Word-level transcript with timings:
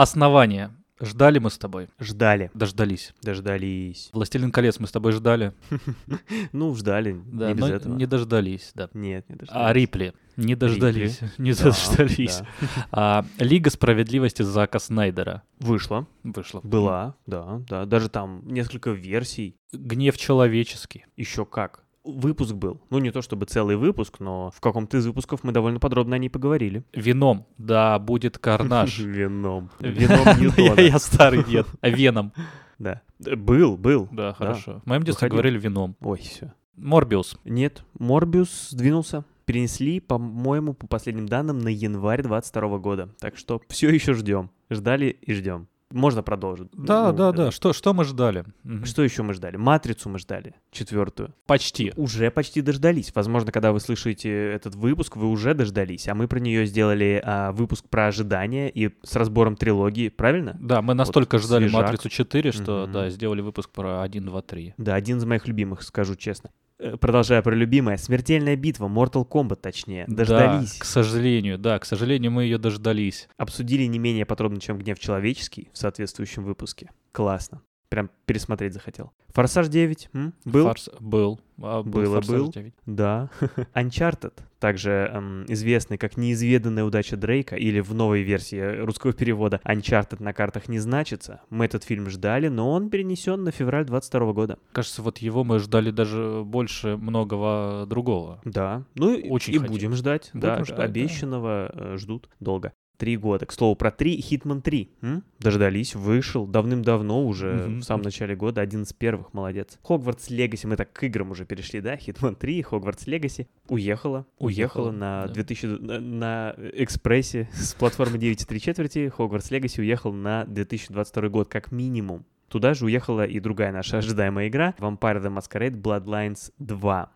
Основание. 0.00 0.70
Ждали 0.98 1.38
мы 1.40 1.50
с 1.50 1.58
тобой. 1.58 1.88
Ждали. 1.98 2.50
Дождались. 2.54 3.12
Дождались. 3.22 4.08
Властелин 4.14 4.50
колец 4.50 4.78
мы 4.80 4.86
с 4.86 4.92
тобой 4.92 5.12
ждали. 5.12 5.52
Ну, 6.52 6.74
ждали. 6.74 7.20
Да, 7.26 7.54
но 7.54 7.96
не 7.96 8.06
дождались, 8.06 8.70
да. 8.74 8.88
Нет, 8.94 9.28
не 9.28 9.36
дождались. 9.36 9.62
А 9.66 9.72
Рипли. 9.74 10.14
Не 10.38 10.54
дождались. 10.54 11.20
Не 11.36 11.52
Да, 11.54 11.64
дождались. 11.64 12.38
да. 12.38 12.46
А, 12.92 13.26
Лига 13.38 13.68
справедливости 13.68 14.40
Зака 14.40 14.78
Снайдера 14.78 15.42
Вышла. 15.58 16.06
вышла. 16.22 16.60
Была, 16.62 17.14
да, 17.26 17.60
да. 17.68 17.84
Даже 17.84 18.08
там 18.08 18.40
несколько 18.46 18.92
версий. 18.92 19.58
Гнев 19.74 20.16
человеческий. 20.16 21.04
Еще 21.14 21.44
как. 21.44 21.79
Выпуск 22.02 22.54
был. 22.54 22.80
Ну, 22.88 22.98
не 22.98 23.10
то 23.10 23.20
чтобы 23.20 23.44
целый 23.46 23.76
выпуск, 23.76 24.20
но 24.20 24.50
в 24.54 24.60
каком-то 24.60 24.96
из 24.96 25.06
выпусков 25.06 25.44
мы 25.44 25.52
довольно 25.52 25.78
подробно 25.80 26.16
о 26.16 26.18
ней 26.18 26.30
поговорили. 26.30 26.82
Вином. 26.94 27.46
Да, 27.58 27.98
будет 27.98 28.38
карнаж. 28.38 28.98
Вином. 28.98 29.70
Вином 29.80 30.40
Ньютона. 30.40 30.80
Я 30.80 30.98
старый 30.98 31.44
дед. 31.44 31.66
А 31.80 31.88
Веном. 31.90 32.32
Да. 32.78 33.02
Был, 33.18 33.76
был. 33.76 34.08
Да, 34.10 34.32
хорошо. 34.32 34.80
В 34.84 34.86
моем 34.88 35.02
детстве 35.02 35.28
говорили 35.28 35.58
вином. 35.58 35.94
Ой, 36.00 36.18
все. 36.18 36.54
Морбиус. 36.76 37.38
Нет, 37.44 37.84
Морбиус 37.98 38.70
сдвинулся. 38.70 39.24
Перенесли, 39.44 40.00
по-моему, 40.00 40.74
по 40.74 40.86
последним 40.86 41.26
данным, 41.26 41.58
на 41.58 41.68
январь 41.68 42.22
22 42.22 42.78
года. 42.78 43.08
Так 43.18 43.36
что 43.36 43.60
все 43.68 43.90
еще 43.90 44.14
ждем. 44.14 44.50
Ждали 44.70 45.06
и 45.20 45.34
ждем. 45.34 45.66
Можно 45.92 46.22
продолжить. 46.22 46.68
Да, 46.72 47.10
Ну, 47.10 47.18
да, 47.18 47.30
э, 47.30 47.32
да. 47.32 47.50
Что, 47.50 47.72
что 47.72 47.92
мы 47.92 48.04
ждали? 48.04 48.44
Что 48.84 49.02
еще 49.02 49.22
мы 49.22 49.34
ждали? 49.34 49.56
Матрицу 49.56 50.08
мы 50.08 50.18
ждали, 50.18 50.54
четвертую. 50.70 51.34
Почти. 51.46 51.92
Уже 51.96 52.30
почти 52.30 52.60
дождались. 52.60 53.12
Возможно, 53.14 53.50
когда 53.50 53.72
вы 53.72 53.80
слышите 53.80 54.30
этот 54.52 54.74
выпуск, 54.76 55.16
вы 55.16 55.26
уже 55.26 55.52
дождались. 55.54 56.06
А 56.08 56.14
мы 56.14 56.28
про 56.28 56.38
нее 56.38 56.64
сделали 56.66 57.20
а, 57.24 57.52
выпуск 57.52 57.88
про 57.88 58.06
ожидания 58.06 58.70
и 58.70 58.90
с 59.02 59.16
разбором 59.16 59.56
трилогии, 59.56 60.08
правильно? 60.08 60.56
Да, 60.60 60.80
мы 60.80 60.94
настолько 60.94 61.38
ждали 61.38 61.64
свежак. 61.68 61.82
«Матрицу 61.82 62.08
4», 62.08 62.52
что, 62.52 62.82
Мгм. 62.84 62.92
да, 62.92 63.10
сделали 63.10 63.40
выпуск 63.40 63.70
про 63.70 64.02
1, 64.02 64.24
2, 64.24 64.42
3. 64.42 64.74
Да, 64.78 64.94
один 64.94 65.18
из 65.18 65.24
моих 65.24 65.48
любимых, 65.48 65.82
скажу 65.82 66.14
честно. 66.14 66.50
Э, 66.80 66.96
Продолжая 66.96 67.42
про 67.42 67.54
любимое. 67.54 67.96
Смертельная 67.98 68.56
битва, 68.56 68.88
Mortal 68.88 69.28
Kombat 69.28 69.56
точнее. 69.56 70.06
Дождались. 70.08 70.78
Да, 70.78 70.80
к 70.80 70.84
сожалению, 70.84 71.58
да, 71.58 71.78
к 71.78 71.84
сожалению, 71.84 72.32
мы 72.32 72.44
ее 72.44 72.58
дождались. 72.58 73.28
Обсудили 73.36 73.84
не 73.84 73.98
менее 73.98 74.24
подробно, 74.24 74.60
чем 74.60 74.78
«Гнев 74.78 74.98
человеческий» 74.98 75.68
в 75.72 75.78
соответствующем 75.78 76.44
выпуске. 76.44 76.90
Классно. 77.12 77.62
Прям 77.90 78.08
пересмотреть 78.24 78.72
захотел. 78.72 79.10
«Форсаж 79.34 79.66
9» 79.68 80.08
м? 80.14 80.32
был? 80.44 80.68
Форс- 80.68 80.88
Был. 81.00 81.40
А, 81.60 81.82
был 81.82 81.90
Было, 82.02 82.14
«Форсаж 82.22 82.36
был. 82.36 82.48
9». 82.50 82.72
Да. 82.86 83.28
Uncharted, 83.74 84.32
также 84.60 85.10
эм, 85.12 85.44
известный 85.48 85.98
как 85.98 86.16
«Неизведанная 86.16 86.84
удача 86.84 87.16
Дрейка» 87.16 87.56
или 87.56 87.80
в 87.80 87.92
новой 87.92 88.22
версии 88.22 88.78
русского 88.82 89.12
перевода 89.12 89.60
«Uncharted» 89.64 90.22
на 90.22 90.32
картах 90.32 90.68
не 90.68 90.78
значится. 90.78 91.40
Мы 91.50 91.64
этот 91.64 91.82
фильм 91.82 92.08
ждали, 92.10 92.46
но 92.46 92.70
он 92.70 92.90
перенесен 92.90 93.42
на 93.42 93.50
февраль 93.50 93.84
22 93.86 94.32
года. 94.34 94.58
Кажется, 94.70 95.02
вот 95.02 95.18
его 95.18 95.42
мы 95.42 95.58
ждали 95.58 95.90
даже 95.90 96.42
больше 96.44 96.96
многого 96.96 97.86
другого. 97.88 98.40
Да. 98.44 98.84
Ну 98.94 99.14
и- 99.14 99.28
Очень 99.28 99.54
и 99.54 99.58
хотим. 99.58 99.72
будем 99.72 99.94
ждать. 99.94 100.30
Будем 100.32 100.40
да, 100.48 100.64
ждать, 100.64 100.76
да. 100.76 100.82
обещанного 100.84 101.72
э, 101.74 101.96
ждут 101.96 102.28
долго. 102.38 102.72
Три 103.00 103.16
года. 103.16 103.46
К 103.46 103.52
слову, 103.52 103.76
про 103.76 103.90
три 103.90 104.20
Хитман 104.20 104.60
3. 104.60 104.90
м? 105.00 105.24
Дождались, 105.38 105.94
вышел 105.94 106.46
давным-давно 106.46 107.24
уже, 107.26 107.54
Мгм. 107.54 107.80
в 107.80 107.82
самом 107.82 108.02
начале 108.02 108.36
года, 108.36 108.60
один 108.60 108.82
из 108.82 108.92
первых, 108.92 109.32
молодец. 109.32 109.78
Хогвартс 109.82 110.28
Легаси, 110.28 110.66
мы 110.66 110.76
так 110.76 110.92
к 110.92 111.02
играм 111.04 111.30
уже 111.30 111.46
перешли, 111.46 111.80
да? 111.80 111.96
Хитман 111.96 112.36
3, 112.36 112.60
Хогвартс 112.60 113.06
Легаси. 113.06 113.48
Уехала, 113.68 114.26
уехала, 114.38 114.88
Уехала, 114.88 114.90
на 114.90 115.26
да. 115.28 115.32
2000, 115.32 115.66
на, 115.80 115.98
на 115.98 116.54
экспрессе 116.74 117.48
с 117.54 117.72
платформы 117.72 118.18
9,3 118.18 118.58
четверти. 118.58 119.08
Хогвартс 119.08 119.50
Легаси 119.50 119.80
уехал 119.80 120.12
на 120.12 120.44
2022 120.44 121.28
год, 121.30 121.48
как 121.48 121.72
минимум. 121.72 122.26
Туда 122.48 122.74
же 122.74 122.84
уехала 122.84 123.24
и 123.24 123.40
другая 123.40 123.72
наша 123.72 123.96
ожидаемая 123.98 124.48
игра 124.48 124.74
Vampire 124.78 125.22
the 125.22 125.34
Masquerade 125.34 125.80
Bloodlines 125.80 126.52
2. 126.58 127.10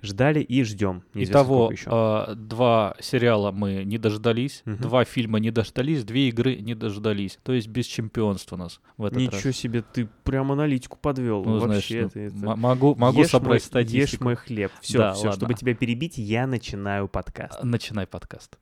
Ждали 0.00 0.40
и 0.40 0.62
ждем. 0.62 1.02
Итого, 1.14 1.72
еще. 1.72 1.88
а, 1.90 2.34
два 2.36 2.94
сериала 3.00 3.50
мы 3.50 3.82
не 3.84 3.98
дождались, 3.98 4.62
Мгм. 4.64 4.76
два 4.78 5.04
фильма 5.04 5.40
не 5.40 5.50
дождались, 5.50 6.04
две 6.04 6.28
игры 6.28 6.56
не 6.56 6.74
дождались. 6.76 7.38
То 7.42 7.52
есть 7.52 7.66
без 7.66 7.86
чемпионства 7.86 8.54
у 8.54 8.58
нас 8.60 8.80
в 8.96 9.04
этот 9.04 9.18
Ничего 9.18 9.40
раз. 9.46 9.56
себе, 9.56 9.82
ты 9.82 10.08
прям 10.22 10.52
аналитику 10.52 10.96
подвел. 11.00 11.42
Ну, 11.44 11.58
знаешь, 11.58 11.82
Вообще, 11.82 12.02
ну, 12.02 12.08
ты 12.10 12.20
это- 12.26 12.36
могу, 12.56 12.94
могу 12.94 13.20
Ешь 13.22 13.30
собрать 13.30 13.50
мой- 13.50 13.60
статистику. 13.60 13.98
Ешь 13.98 14.20
мой 14.20 14.34
хлеб. 14.36 14.70
Все, 14.80 14.98
Да, 14.98 15.12
все, 15.14 15.28
ладно. 15.28 15.36
чтобы 15.36 15.54
тебя 15.54 15.74
перебить, 15.74 16.16
я 16.18 16.46
начинаю 16.46 17.08
подкаст. 17.08 17.64
Начинай 17.64 18.06
подкаст. 18.06 18.56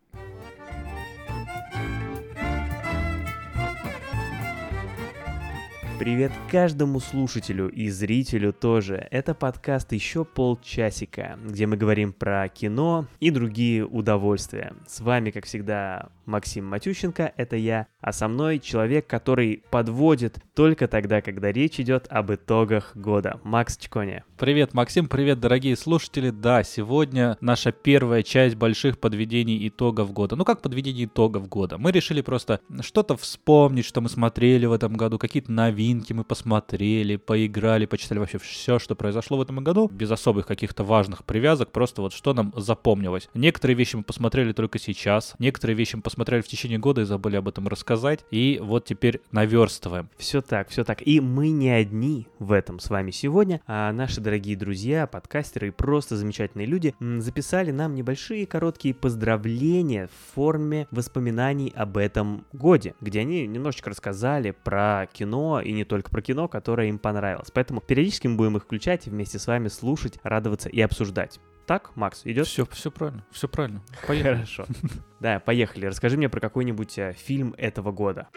Привет 5.99 6.31
каждому 6.51 7.01
слушателю 7.01 7.71
и 7.71 7.89
зрителю 7.89 8.53
тоже. 8.53 9.09
Это 9.11 9.35
подкаст 9.35 9.93
«Еще 9.93 10.27
полчасика», 10.27 11.39
где 11.43 11.67
мы 11.67 11.79
говорим 11.79 12.13
про 12.13 12.47
кино 12.51 13.07
и 13.19 13.31
другие 13.31 13.87
удовольствия. 13.87 14.75
С 14.87 15.01
вами, 15.01 15.31
как 15.31 15.47
всегда, 15.47 16.11
Максим 16.27 16.67
Матющенко, 16.67 17.33
это 17.37 17.57
я, 17.57 17.87
а 18.01 18.13
со 18.13 18.27
мной 18.27 18.59
человек, 18.59 19.07
который 19.07 19.63
подводит 19.71 20.39
только 20.55 20.89
тогда, 20.89 21.21
когда 21.21 21.53
речь 21.53 21.79
идет 21.79 22.07
об 22.11 22.33
итогах 22.33 22.97
года. 22.97 23.41
Макс 23.45 23.77
Чконя. 23.77 24.25
Привет, 24.37 24.75
Максим, 24.75 25.07
привет, 25.07 25.39
дорогие 25.39 25.77
слушатели. 25.77 26.31
Да, 26.31 26.65
сегодня 26.65 27.39
наша 27.41 27.71
первая 27.71 28.25
часть 28.25 28.57
больших 28.57 28.99
подведений 28.99 29.69
итогов 29.69 30.13
года. 30.13 30.35
Ну 30.35 30.45
как 30.45 30.63
подведение 30.63 31.07
итогов 31.07 31.49
года? 31.49 31.79
Мы 31.79 31.93
решили 31.93 32.23
просто 32.23 32.61
что-то 32.81 33.17
вспомнить, 33.17 33.85
что 33.85 34.01
мы 34.01 34.09
смотрели 34.09 34.67
в 34.67 34.73
этом 34.73 34.97
году, 34.97 35.19
какие-то 35.19 35.53
новинки 35.53 36.13
мы 36.13 36.25
посмотрели, 36.25 37.17
поиграли, 37.17 37.87
почитали 37.87 38.19
вообще 38.19 38.39
все, 38.39 38.81
что 38.81 38.97
произошло 38.97 39.39
в 39.39 39.43
этом 39.43 39.63
году, 39.63 39.89
без 39.93 40.11
особых 40.11 40.47
каких-то 40.47 40.83
важных 40.83 41.25
привязок, 41.25 41.71
просто 41.71 42.03
вот 42.03 42.13
что 42.13 42.35
нам 42.35 42.53
запомнилось. 42.57 43.29
Некоторые 43.35 43.77
вещи 43.77 43.95
мы 43.95 44.03
посмотрели 44.03 44.53
только 44.53 44.81
сейчас, 44.81 45.35
некоторые 45.39 45.77
вещи 45.77 45.95
мы 45.95 46.03
посмотрели 46.03 46.16
в 46.17 46.49
течение 46.49 46.79
года 46.79 47.03
и 47.03 47.05
забыли 47.05 47.37
об 47.37 47.49
этом 47.49 47.69
рассказать, 47.69 48.25
и 48.31 48.59
вот 48.63 48.85
теперь 48.85 49.21
наверстываем. 49.33 50.09
Все 50.17 50.41
так, 50.41 50.69
все 50.69 50.85
так. 50.85 51.07
И 51.07 51.21
мы 51.21 51.51
не 51.51 51.71
одни 51.71 52.27
в 52.39 52.53
этом 52.53 52.79
с 52.79 52.91
вами 52.91 53.11
сегодня, 53.11 53.61
а 53.67 53.93
наши 53.93 54.21
дорогие 54.21 54.57
друзья, 54.57 55.07
подкастеры 55.07 55.69
и 55.69 55.71
просто 55.71 56.17
замечательные 56.17 56.67
люди 56.67 56.95
записали 57.19 57.71
нам 57.71 57.95
небольшие 57.95 58.47
короткие 58.47 58.95
поздравления 58.95 60.09
в 60.09 60.35
форме 60.35 60.89
воспоминаний 60.91 61.73
об 61.77 61.97
этом 61.97 62.45
годе, 62.53 62.95
где 63.01 63.21
они 63.21 63.47
немножечко 63.47 63.91
рассказали 63.91 64.51
про 64.65 65.07
кино 65.13 65.61
и 65.61 65.73
не 65.73 65.85
только 65.85 66.11
про 66.11 66.23
кино, 66.23 66.49
которое 66.49 66.89
им 66.89 66.99
понравилось. 66.99 67.51
Поэтому 67.53 67.81
периодически 67.81 68.27
мы 68.27 68.37
будем 68.37 68.57
их 68.57 68.65
включать 68.65 69.07
и 69.07 69.11
вместе 69.11 69.39
с 69.39 69.47
вами 69.47 69.69
слушать, 69.69 70.19
радоваться 70.23 70.69
и 70.69 70.81
обсуждать. 70.81 71.39
Так, 71.67 71.97
Макс, 71.97 72.23
идет? 72.25 72.47
Все, 72.47 72.65
все 72.67 72.91
правильно, 72.91 73.25
все 73.33 73.49
правильно. 73.49 73.83
Поехали. 74.07 74.35
Хорошо. 74.35 74.67
Да, 75.19 75.41
поехали. 75.41 75.87
Расскажи 75.87 76.19
мне 76.19 76.29
про 76.29 76.41
какой-нибудь 76.41 76.99
э, 76.99 77.15
фильм 77.15 77.55
этого 77.57 77.91
года. 77.91 78.29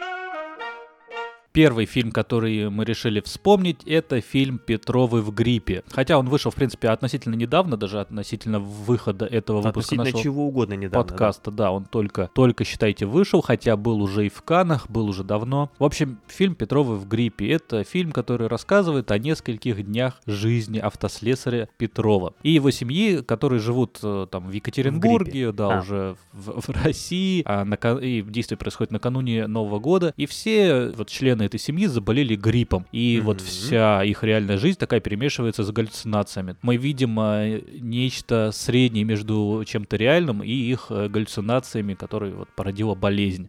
Первый 1.52 1.84
фильм, 1.86 2.12
который 2.12 2.70
мы 2.70 2.84
решили 2.84 3.20
вспомнить, 3.20 3.82
это 3.84 4.20
фильм 4.20 4.58
«Петровы 4.58 5.20
в 5.20 5.34
гриппе». 5.34 5.82
Хотя 5.90 6.16
он 6.16 6.28
вышел, 6.28 6.52
в 6.52 6.54
принципе, 6.54 6.88
относительно 6.90 7.34
недавно, 7.34 7.76
даже 7.76 8.00
относительно 8.00 8.60
выхода 8.60 9.26
этого 9.26 9.56
выпуска 9.56 9.70
Относительно 9.80 10.04
нашего 10.04 10.22
чего 10.22 10.46
угодно 10.46 10.74
недавно. 10.74 10.90
да? 10.90 11.10
подкаста. 11.10 11.50
Да, 11.50 11.72
он 11.72 11.86
только, 11.86 12.30
только, 12.34 12.62
считайте, 12.64 13.04
вышел, 13.06 13.40
хотя 13.40 13.76
был 13.76 14.00
уже 14.00 14.26
и 14.26 14.28
в 14.28 14.42
Канах, 14.42 14.88
был 14.88 15.08
уже 15.08 15.24
давно. 15.24 15.70
В 15.80 15.84
общем, 15.84 16.20
фильм 16.28 16.54
«Петровы 16.54 16.96
в 16.96 17.08
гриппе»— 17.08 17.48
это 17.50 17.82
фильм, 17.82 18.12
который 18.12 18.46
рассказывает 18.46 19.10
о 19.10 19.18
нескольких 19.18 19.84
днях 19.84 20.20
жизни 20.26 20.78
автослесаря 20.78 21.68
Петрова 21.78 22.34
и 22.44 22.50
его 22.52 22.70
семьи, 22.70 23.22
которые 23.22 23.58
живут 23.58 23.98
э, 24.04 24.28
там 24.30 24.46
в 24.48 24.52
Екатеринбурге, 24.52 25.50
да, 25.50 25.78
А. 25.78 25.80
уже 25.80 26.16
в, 26.32 26.60
в 26.60 26.68
России, 26.84 27.42
а 27.44 27.64
нака- 27.64 28.00
и 28.00 28.22
действие 28.22 28.56
происходит 28.56 28.92
накануне 28.92 29.48
Нового 29.48 29.80
года, 29.80 30.14
и 30.16 30.26
все 30.26 30.90
вот 30.96 31.08
члены 31.08 31.39
этой 31.46 31.60
семьи 31.60 31.86
заболели 31.86 32.34
гриппом, 32.36 32.86
и 32.92 33.20
вот 33.24 33.38
Мгм. 33.38 33.46
вся 33.46 34.04
их 34.04 34.22
реальная 34.24 34.58
жизнь 34.58 34.78
такая 34.78 35.00
перемешивается 35.00 35.64
с 35.64 35.70
галлюцинациями. 35.70 36.56
Мы 36.62 36.76
видим 36.76 37.18
э, 37.20 37.60
нечто 37.80 38.50
среднее 38.52 39.04
между 39.04 39.62
чем-то 39.66 39.96
реальным 39.96 40.42
и 40.42 40.50
их 40.52 40.86
э, 40.90 41.08
галлюцинациями, 41.08 41.94
которые 41.94 42.34
вот 42.34 42.48
породила 42.56 42.94
болезнь. 42.94 43.48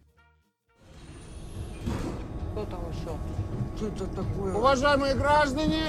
Кто 2.52 2.64
там 2.64 2.80
еще? 2.90 3.16
Что 3.76 3.86
это 4.04 4.06
такое? 4.14 4.54
Уважаемые 4.54 5.14
граждане, 5.14 5.82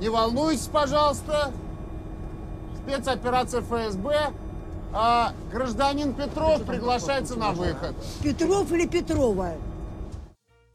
не 0.00 0.08
волнуйтесь, 0.08 0.66
пожалуйста. 0.66 1.52
Спецоперация 2.82 3.60
ФСБ. 3.62 4.30
А, 4.96 5.32
гражданин 5.52 6.12
Петров 6.14 6.64
приглашается 6.64 7.36
на 7.36 7.50
выход. 7.52 7.96
Петров 8.22 8.70
или 8.72 8.86
Петрова? 8.86 9.52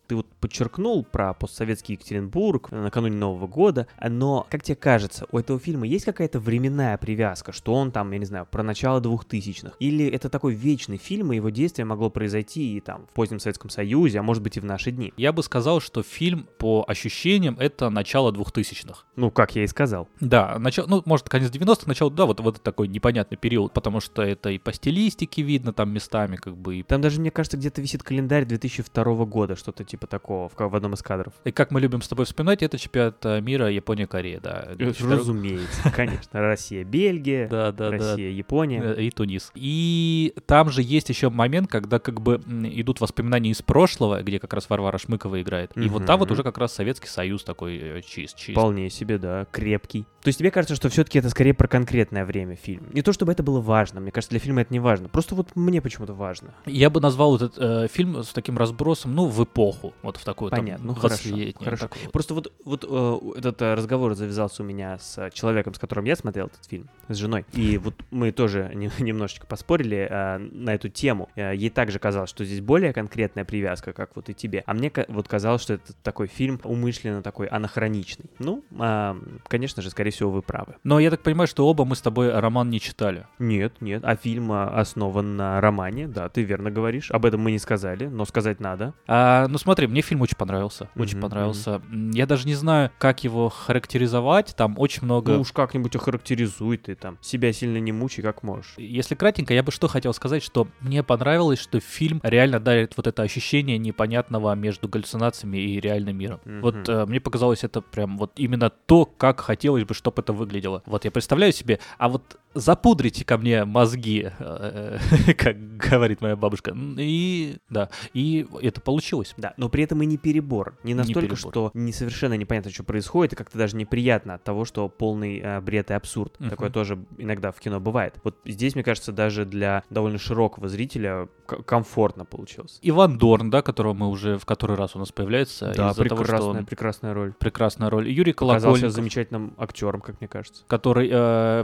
Ты 0.09 0.15
вот 0.15 0.25
подчеркнул 0.41 1.03
про 1.03 1.33
постсоветский 1.33 1.93
Екатеринбург 1.93 2.69
э, 2.71 2.81
накануне 2.81 3.15
Нового 3.15 3.45
года, 3.45 3.87
но, 4.01 4.47
как 4.49 4.63
тебе 4.63 4.75
кажется, 4.75 5.27
у 5.31 5.37
этого 5.37 5.59
фильма 5.59 5.85
есть 5.85 6.03
какая-то 6.03 6.39
временная 6.39 6.97
привязка, 6.97 7.51
что 7.51 7.75
он 7.75 7.91
там, 7.91 8.11
я 8.11 8.17
не 8.17 8.25
знаю, 8.25 8.47
про 8.49 8.63
начало 8.63 9.01
двухтысячных? 9.01 9.75
Или 9.79 10.07
это 10.07 10.29
такой 10.29 10.55
вечный 10.55 10.97
фильм, 10.97 11.31
и 11.31 11.35
его 11.35 11.51
действие 11.51 11.85
могло 11.85 12.09
произойти 12.09 12.75
и 12.75 12.81
там 12.81 13.05
в 13.05 13.13
позднем 13.13 13.39
Советском 13.39 13.69
Союзе, 13.69 14.19
а 14.19 14.23
может 14.23 14.41
быть 14.41 14.57
и 14.57 14.59
в 14.59 14.65
наши 14.65 14.91
дни? 14.91 15.13
Я 15.15 15.31
бы 15.31 15.43
сказал, 15.43 15.79
что 15.79 16.01
фильм 16.01 16.47
по 16.57 16.83
ощущениям 16.87 17.55
это 17.59 17.91
начало 17.91 18.31
двухтысячных. 18.31 19.05
Ну, 19.15 19.29
как 19.29 19.55
я 19.55 19.63
и 19.63 19.67
сказал. 19.67 20.07
Да, 20.19 20.57
начало, 20.57 20.87
ну, 20.87 21.03
может, 21.05 21.29
конец 21.29 21.51
90-х, 21.51 21.83
начало, 21.85 22.09
да, 22.09 22.25
вот, 22.25 22.39
вот 22.39 22.63
такой 22.63 22.87
непонятный 22.87 23.37
период, 23.37 23.73
потому 23.73 23.99
что 23.99 24.23
это 24.23 24.49
и 24.49 24.57
по 24.57 24.73
стилистике 24.73 25.43
видно 25.43 25.71
там 25.71 25.91
местами, 25.91 26.35
как 26.35 26.57
бы, 26.57 26.77
и, 26.77 26.83
Там 26.83 27.01
даже, 27.01 27.19
мне 27.19 27.29
кажется, 27.29 27.57
где-то 27.57 27.79
висит 27.79 28.01
календарь 28.01 28.45
2002 28.45 29.25
года, 29.25 29.55
что-то 29.55 29.83
типа 29.83 29.98
такого, 30.07 30.49
в, 30.49 30.53
в 30.57 30.75
одном 30.75 30.93
из 30.93 31.01
кадров. 31.01 31.33
и 31.43 31.51
как 31.51 31.71
мы 31.71 31.81
любим 31.81 32.01
с 32.01 32.07
тобой 32.07 32.25
вспоминать, 32.25 32.63
это 32.63 32.77
чемпионат 32.77 33.25
э, 33.25 33.41
мира 33.41 33.69
Япония-Корея, 33.71 34.39
да. 34.39 34.65
Э, 34.69 34.75
2002 34.75 35.15
Разумеется, 35.15 35.91
конечно. 35.95 36.41
Россия, 36.41 36.83
Бельгия, 36.83 37.47
Да, 37.47 37.71
да, 37.71 37.89
да. 37.89 37.97
Россия, 37.97 38.29
Япония. 38.31 38.81
Э, 38.97 39.01
И 39.01 39.11
Тунис. 39.11 39.51
И 39.55 40.33
там 40.45 40.69
же 40.69 40.81
есть 40.81 41.09
еще 41.09 41.29
момент, 41.29 41.69
когда 41.69 41.99
как 41.99 42.21
бы 42.21 42.41
идут 42.63 43.01
воспоминания 43.01 43.51
из 43.51 43.61
прошлого, 43.61 44.21
где 44.21 44.39
как 44.39 44.53
раз 44.53 44.69
Варвара 44.69 44.97
Шмыкова 44.97 45.41
играет. 45.41 45.71
И 45.75 45.87
вот 45.89 46.05
там 46.05 46.19
вот 46.19 46.31
уже 46.31 46.43
как 46.43 46.57
раз 46.57 46.73
Советский 46.73 47.07
Союз 47.07 47.43
такой 47.43 48.03
чист, 48.05 48.37
чист. 48.37 48.51
Вполне 48.57 48.89
себе, 48.89 49.17
да, 49.17 49.45
крепкий. 49.51 50.05
То 50.21 50.27
есть 50.27 50.39
тебе 50.39 50.51
кажется, 50.51 50.75
что 50.75 50.89
все-таки 50.89 51.19
это 51.19 51.29
скорее 51.29 51.53
про 51.53 51.67
конкретное 51.67 52.25
время 52.25 52.55
фильм. 52.55 52.83
Не 52.91 53.01
то 53.01 53.13
чтобы 53.13 53.31
это 53.31 53.41
было 53.43 53.61
важно, 53.61 54.01
мне 54.01 54.11
кажется, 54.11 54.31
для 54.31 54.39
фильма 54.39 54.61
это 54.61 54.73
не 54.73 54.79
важно. 54.79 55.07
Просто 55.07 55.35
вот 55.35 55.55
мне 55.55 55.81
почему-то 55.81 56.13
важно. 56.13 56.53
Я 56.65 56.89
бы 56.89 56.99
назвал 56.99 57.35
этот 57.37 57.53
э, 57.57 57.87
фильм 57.91 58.21
с 58.23 58.29
таким 58.33 58.57
разбросом, 58.57 59.15
ну, 59.15 59.27
в 59.27 59.43
эпоху, 59.43 59.88
вот 60.01 60.17
в 60.17 60.25
такую 60.25 60.51
там, 60.51 60.59
Понятно, 60.59 60.87
ну 60.87 60.93
хорошо, 60.95 61.29
20-летнюю 61.29 61.63
хорошо. 61.65 61.87
такую. 61.87 62.11
Просто 62.11 62.33
вот, 62.33 62.53
вот 62.65 62.85
э, 62.87 63.39
этот 63.39 63.61
э, 63.61 63.73
разговор 63.73 64.13
завязался 64.15 64.63
у 64.63 64.65
меня 64.65 64.97
с 64.97 65.17
э, 65.17 65.29
человеком, 65.33 65.73
с 65.73 65.79
которым 65.79 66.05
я 66.05 66.15
смотрел 66.15 66.47
этот 66.47 66.65
фильм, 66.65 66.89
с 67.07 67.15
женой. 67.15 67.45
И 67.53 67.77
вот 67.83 67.95
мы 68.11 68.31
тоже 68.31 68.71
не- 68.73 68.91
немножечко 68.99 69.47
поспорили 69.47 70.07
э, 70.09 70.37
на 70.37 70.73
эту 70.73 70.89
тему. 70.89 71.29
Э, 71.35 71.55
ей 71.55 71.69
также 71.69 71.99
казалось, 71.99 72.29
что 72.29 72.43
здесь 72.45 72.61
более 72.61 72.93
конкретная 72.93 73.45
привязка, 73.45 73.93
как 73.93 74.15
вот 74.15 74.29
и 74.29 74.33
тебе. 74.33 74.63
А 74.65 74.73
мне 74.73 74.91
вот 75.07 75.27
казалось, 75.27 75.61
что 75.61 75.73
это 75.73 75.93
такой 76.03 76.27
фильм 76.27 76.59
умышленно 76.63 77.21
такой 77.21 77.47
анахроничный. 77.47 78.29
Ну, 78.39 78.63
а, 78.77 79.17
конечно 79.47 79.81
же, 79.81 79.89
скорее 79.89 80.11
всего, 80.11 80.31
вы 80.31 80.41
правы. 80.41 80.75
Но 80.83 80.99
я 80.99 81.09
так 81.09 81.21
понимаю, 81.21 81.47
что 81.47 81.67
оба 81.67 81.85
мы 81.85 81.95
с 81.95 82.01
тобой 82.01 82.31
роман 82.37 82.69
не 82.69 82.79
читали. 82.79 83.27
Нет, 83.39 83.81
нет, 83.81 84.03
а 84.05 84.15
фильм 84.15 84.51
а, 84.51 84.67
основан 84.79 85.37
на 85.37 85.61
романе, 85.61 86.07
да, 86.07 86.29
ты 86.29 86.43
верно 86.43 86.71
говоришь. 86.71 87.11
Об 87.11 87.25
этом 87.25 87.41
мы 87.41 87.51
не 87.51 87.59
сказали, 87.59 88.07
но 88.07 88.25
сказать 88.25 88.59
надо. 88.59 88.93
А, 89.07 89.47
ну 89.47 89.57
смотри, 89.57 89.78
мне 89.87 90.01
фильм 90.01 90.21
очень 90.21 90.37
понравился. 90.37 90.89
Очень 90.95 91.17
Мгм, 91.17 91.21
понравился. 91.21 91.81
М, 91.91 92.11
Я 92.11 92.25
даже 92.25 92.45
не 92.47 92.55
знаю, 92.55 92.91
как 92.97 93.23
его 93.23 93.49
характеризовать. 93.49 94.53
Там 94.55 94.75
очень 94.77 95.03
много. 95.03 95.33
Ну 95.33 95.41
уж 95.41 95.51
как-нибудь 95.51 95.95
охарактеризуй 95.95 96.77
ты 96.77 96.95
там. 96.95 97.17
Себя 97.21 97.53
сильно 97.53 97.77
не 97.77 97.91
мучай, 97.91 98.21
как 98.23 98.43
можешь. 98.43 98.73
Если 98.77 99.15
кратенько, 99.15 99.53
я 99.53 99.63
бы 99.63 99.71
что 99.71 99.87
хотел 99.87 100.13
сказать, 100.13 100.43
что 100.43 100.67
мне 100.81 101.03
понравилось, 101.03 101.59
что 101.59 101.79
фильм 101.79 102.19
реально 102.23 102.59
дарит 102.59 102.95
вот 102.97 103.07
это 103.07 103.21
ощущение 103.23 103.77
непонятного 103.77 104.53
между 104.55 104.87
галлюцинациями 104.87 105.57
и 105.57 105.79
реальным 105.79 106.17
миром. 106.17 106.39
Мгм. 106.45 106.61
Вот 106.61 106.89
э, 106.89 107.05
мне 107.05 107.19
показалось 107.19 107.63
это 107.63 107.81
прям 107.81 108.17
вот 108.17 108.31
именно 108.35 108.69
то, 108.69 109.05
как 109.05 109.39
хотелось 109.41 109.83
бы, 109.85 109.93
чтобы 109.93 110.21
это 110.21 110.33
выглядело. 110.33 110.83
Вот 110.85 111.05
я 111.05 111.11
представляю 111.11 111.53
себе, 111.53 111.79
а 111.97 112.09
вот 112.09 112.37
запудрите 112.53 113.23
ко 113.25 113.37
мне 113.37 113.65
мозги, 113.65 114.29
э, 114.39 114.97
как 115.37 115.77
говорит 115.77 116.21
моя 116.21 116.35
бабушка. 116.35 116.75
И 116.97 117.57
да, 117.69 117.89
и 118.13 118.45
это 118.61 118.81
получилось. 118.81 119.33
Да, 119.37 119.53
но 119.69 119.71
при 119.71 119.83
этом 119.83 120.01
и 120.01 120.05
не 120.07 120.17
перебор. 120.17 120.73
Не 120.83 120.95
настолько, 120.95 121.21
перебор. 121.35 121.37
что 121.37 121.71
не 121.75 121.91
совершенно 121.93 122.33
непонятно, 122.33 122.71
что 122.71 122.83
происходит, 122.83 123.33
и 123.33 123.35
как-то 123.35 123.57
даже 123.57 123.75
неприятно 123.77 124.33
от 124.33 124.43
того, 124.43 124.65
что 124.65 124.89
полный 124.89 125.39
э, 125.39 125.61
бред 125.61 125.91
и 125.91 125.93
абсурд. 125.93 126.35
Мгм. 126.39 126.49
Такое 126.49 126.69
тоже 126.71 126.97
иногда 127.19 127.51
в 127.51 127.59
кино 127.59 127.79
бывает. 127.79 128.15
Вот 128.23 128.35
здесь, 128.45 128.73
мне 128.73 128.83
кажется, 128.83 129.11
даже 129.11 129.45
для 129.45 129.83
довольно 129.91 130.17
широкого 130.17 130.67
зрителя 130.69 131.27
к- 131.45 131.61
комфортно 131.63 132.25
получилось. 132.25 132.79
Иван 132.81 133.17
Дорн, 133.19 133.49
да, 133.51 133.61
которого 133.61 133.93
мы 133.93 134.07
уже 134.09 134.37
в 134.39 134.45
который 134.45 134.75
раз 134.75 134.95
у 134.95 134.99
нас 134.99 135.11
появляется. 135.11 135.73
Да, 135.75 135.91
из-за 135.91 136.03
того, 136.05 136.23
что 136.23 136.33
прекрасная, 136.33 136.59
он- 136.59 136.65
прекрасная 136.65 137.13
роль. 137.13 137.33
прекрасная 137.37 137.89
роль. 137.91 138.09
Юрий 138.09 138.31
Оказался 138.31 138.61
Колокольников. 138.63 138.91
замечательным 138.93 139.53
актером, 139.57 140.01
как 140.01 140.19
мне 140.21 140.27
кажется. 140.27 140.63
который 140.67 141.09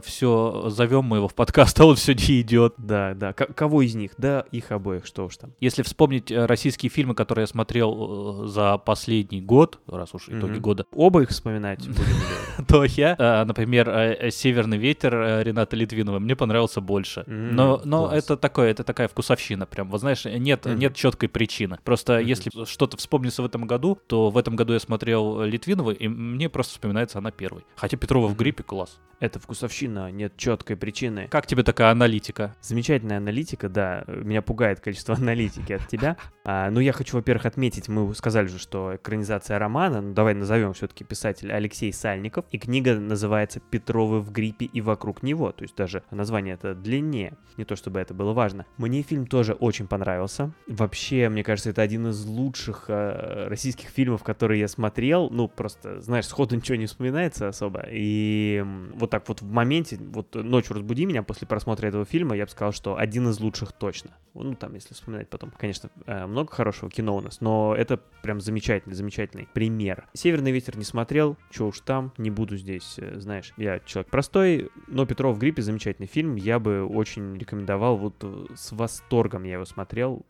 все 0.01 0.65
зовем 0.69 1.05
мы 1.05 1.17
его 1.17 1.27
в 1.27 1.33
подкаст, 1.35 1.79
а 1.79 1.85
он 1.85 1.95
все 1.95 2.13
не 2.13 2.41
идет. 2.41 2.73
Да, 2.77 3.13
да. 3.13 3.33
К- 3.33 3.53
кого 3.53 3.81
из 3.81 3.95
них? 3.95 4.11
Да, 4.17 4.45
их 4.51 4.71
обоих, 4.71 5.05
что 5.05 5.25
уж 5.25 5.37
там. 5.37 5.51
Если 5.59 5.81
вспомнить 5.83 6.31
э, 6.31 6.45
российские 6.45 6.89
фильмы, 6.89 7.15
которые 7.15 7.43
я 7.43 7.47
смотрел 7.47 7.84
э, 7.93 8.47
за 8.47 8.77
последний 8.77 9.41
год, 9.41 9.79
раз 9.87 10.13
уж 10.13 10.29
итоги 10.29 10.53
Мгм. 10.53 10.61
года, 10.61 10.85
Оба 10.93 11.21
их 11.23 11.29
вспоминать 11.29 11.87
будем 11.87 12.65
то 12.67 12.83
я, 12.85 13.15
э, 13.17 13.43
например, 13.45 13.89
э, 13.89 14.31
«Северный 14.31 14.77
ветер» 14.77 15.13
Рената 15.43 15.75
Литвинова 15.75 16.19
мне 16.19 16.35
понравился 16.35 16.81
больше. 16.81 17.23
Но, 17.27 17.81
но 17.83 18.11
это 18.11 18.37
такое, 18.37 18.71
это 18.71 18.83
такая 18.83 19.07
вкусовщина, 19.07 19.65
прям, 19.65 19.89
вот 19.89 19.99
знаешь, 19.99 20.25
нет, 20.25 20.65
нет 20.65 20.95
четкой 20.95 21.29
причины. 21.29 21.77
Просто 21.83 22.19
если 22.19 22.51
что-то 22.65 22.97
вспомнится 22.97 23.41
в 23.41 23.45
этом 23.45 23.67
году, 23.67 23.99
то 24.07 24.29
в 24.29 24.37
этом 24.37 24.55
году 24.55 24.73
я 24.73 24.79
смотрел 24.79 25.41
Литвинову, 25.43 25.91
и 25.91 26.07
мне 26.07 26.49
просто 26.49 26.73
вспоминается 26.73 27.17
она 27.17 27.31
первой. 27.31 27.65
Хотя 27.75 27.97
Петрова 27.97 28.27
в 28.27 28.35
гриппе 28.35 28.63
класс. 28.63 28.99
Это 29.19 29.39
вкусовщина, 29.39 30.11
нет 30.11 30.33
четкой 30.37 30.75
причины. 30.75 31.27
Как 31.29 31.47
тебе 31.47 31.63
такая 31.63 31.91
аналитика? 31.91 32.55
Замечательная 32.61 33.17
аналитика, 33.17 33.69
да. 33.69 34.03
Меня 34.07 34.41
пугает 34.41 34.79
количество 34.81 35.15
аналитики 35.19 35.73
от 35.73 35.87
тебя. 35.87 36.17
А, 36.43 36.69
ну, 36.69 36.79
я 36.79 36.91
хочу, 36.93 37.17
во-первых, 37.17 37.45
отметить, 37.45 37.74
мы 37.87 38.13
сказали 38.15 38.47
же, 38.47 38.59
что 38.59 38.95
экранизация 38.95 39.59
романа, 39.59 40.01
ну, 40.01 40.13
давай 40.13 40.33
назовем 40.33 40.73
все-таки 40.73 41.03
писатель 41.03 41.51
Алексей 41.51 41.91
Сальников, 41.93 42.45
и 42.51 42.57
книга 42.57 42.95
называется 42.99 43.59
«Петровы 43.59 44.21
в 44.21 44.31
гриппе 44.31 44.65
и 44.65 44.81
вокруг 44.81 45.23
него», 45.23 45.51
то 45.51 45.63
есть 45.63 45.75
даже 45.75 46.03
название 46.11 46.55
это 46.55 46.73
длиннее, 46.73 47.37
не 47.57 47.65
то 47.65 47.75
чтобы 47.75 47.99
это 47.99 48.13
было 48.13 48.33
важно. 48.33 48.65
Мне 48.77 49.01
фильм 49.01 49.27
тоже 49.27 49.53
очень 49.53 49.87
понравился. 49.87 50.51
Вообще, 50.67 51.29
мне 51.29 51.43
кажется, 51.43 51.69
это 51.69 51.81
один 51.81 52.07
из 52.07 52.25
лучших 52.25 52.85
э, 52.87 53.47
российских 53.47 53.89
фильмов, 53.89 54.23
которые 54.23 54.59
я 54.59 54.67
смотрел. 54.67 55.29
Ну, 55.29 55.47
просто, 55.47 56.01
знаешь, 56.01 56.27
сходу 56.27 56.55
ничего 56.55 56.75
не 56.75 56.85
вспоминается 56.85 57.47
особо. 57.47 57.85
И 57.89 58.63
вот 58.93 59.09
так 59.09 59.27
вот 59.27 59.41
в 59.41 59.51
моменте, 59.51 59.97
вот 59.99 60.35
ночью 60.35 60.75
разбуди 60.75 61.05
меня 61.05 61.23
после 61.23 61.47
просмотра 61.47 61.87
этого 61.87 62.05
фильма, 62.05 62.35
я 62.35 62.45
бы 62.45 62.51
сказал, 62.51 62.73
что 62.73 62.97
один 62.97 63.29
из 63.29 63.39
лучших 63.39 63.71
точно. 63.71 64.11
Ну, 64.33 64.53
там, 64.53 64.73
если 64.75 64.93
вспоминать 64.93 65.29
потом, 65.29 65.51
конечно, 65.57 65.89
э, 66.05 66.25
много 66.25 66.51
хорошего 66.51 66.91
кино 66.91 67.15
у 67.15 67.21
нас, 67.21 67.39
но 67.39 67.64
это 67.73 68.01
прям 68.21 68.41
замечательный, 68.41 68.93
замечательный 68.93 69.47
пример. 69.53 70.07
«Северный 70.13 70.51
ветер» 70.51 70.77
не 70.77 70.83
смотрел, 70.83 71.37
что 71.51 71.67
уж 71.67 71.79
там, 71.79 72.11
не 72.17 72.29
буду 72.29 72.57
здесь, 72.57 72.95
э, 72.97 73.19
знаешь, 73.19 73.53
я 73.57 73.79
человек 73.79 74.11
простой, 74.11 74.69
но 74.87 75.05
«Петров 75.05 75.37
в 75.37 75.39
гриппе» 75.39 75.61
замечательный 75.61 76.07
фильм, 76.07 76.35
я 76.35 76.59
бы 76.59 76.85
очень 76.85 77.37
рекомендовал, 77.37 77.97
вот 77.97 78.15
э, 78.21 78.45
с 78.55 78.71
восторгом 78.71 79.43
я 79.43 79.53
его 79.53 79.65
смотрел. 79.65 80.25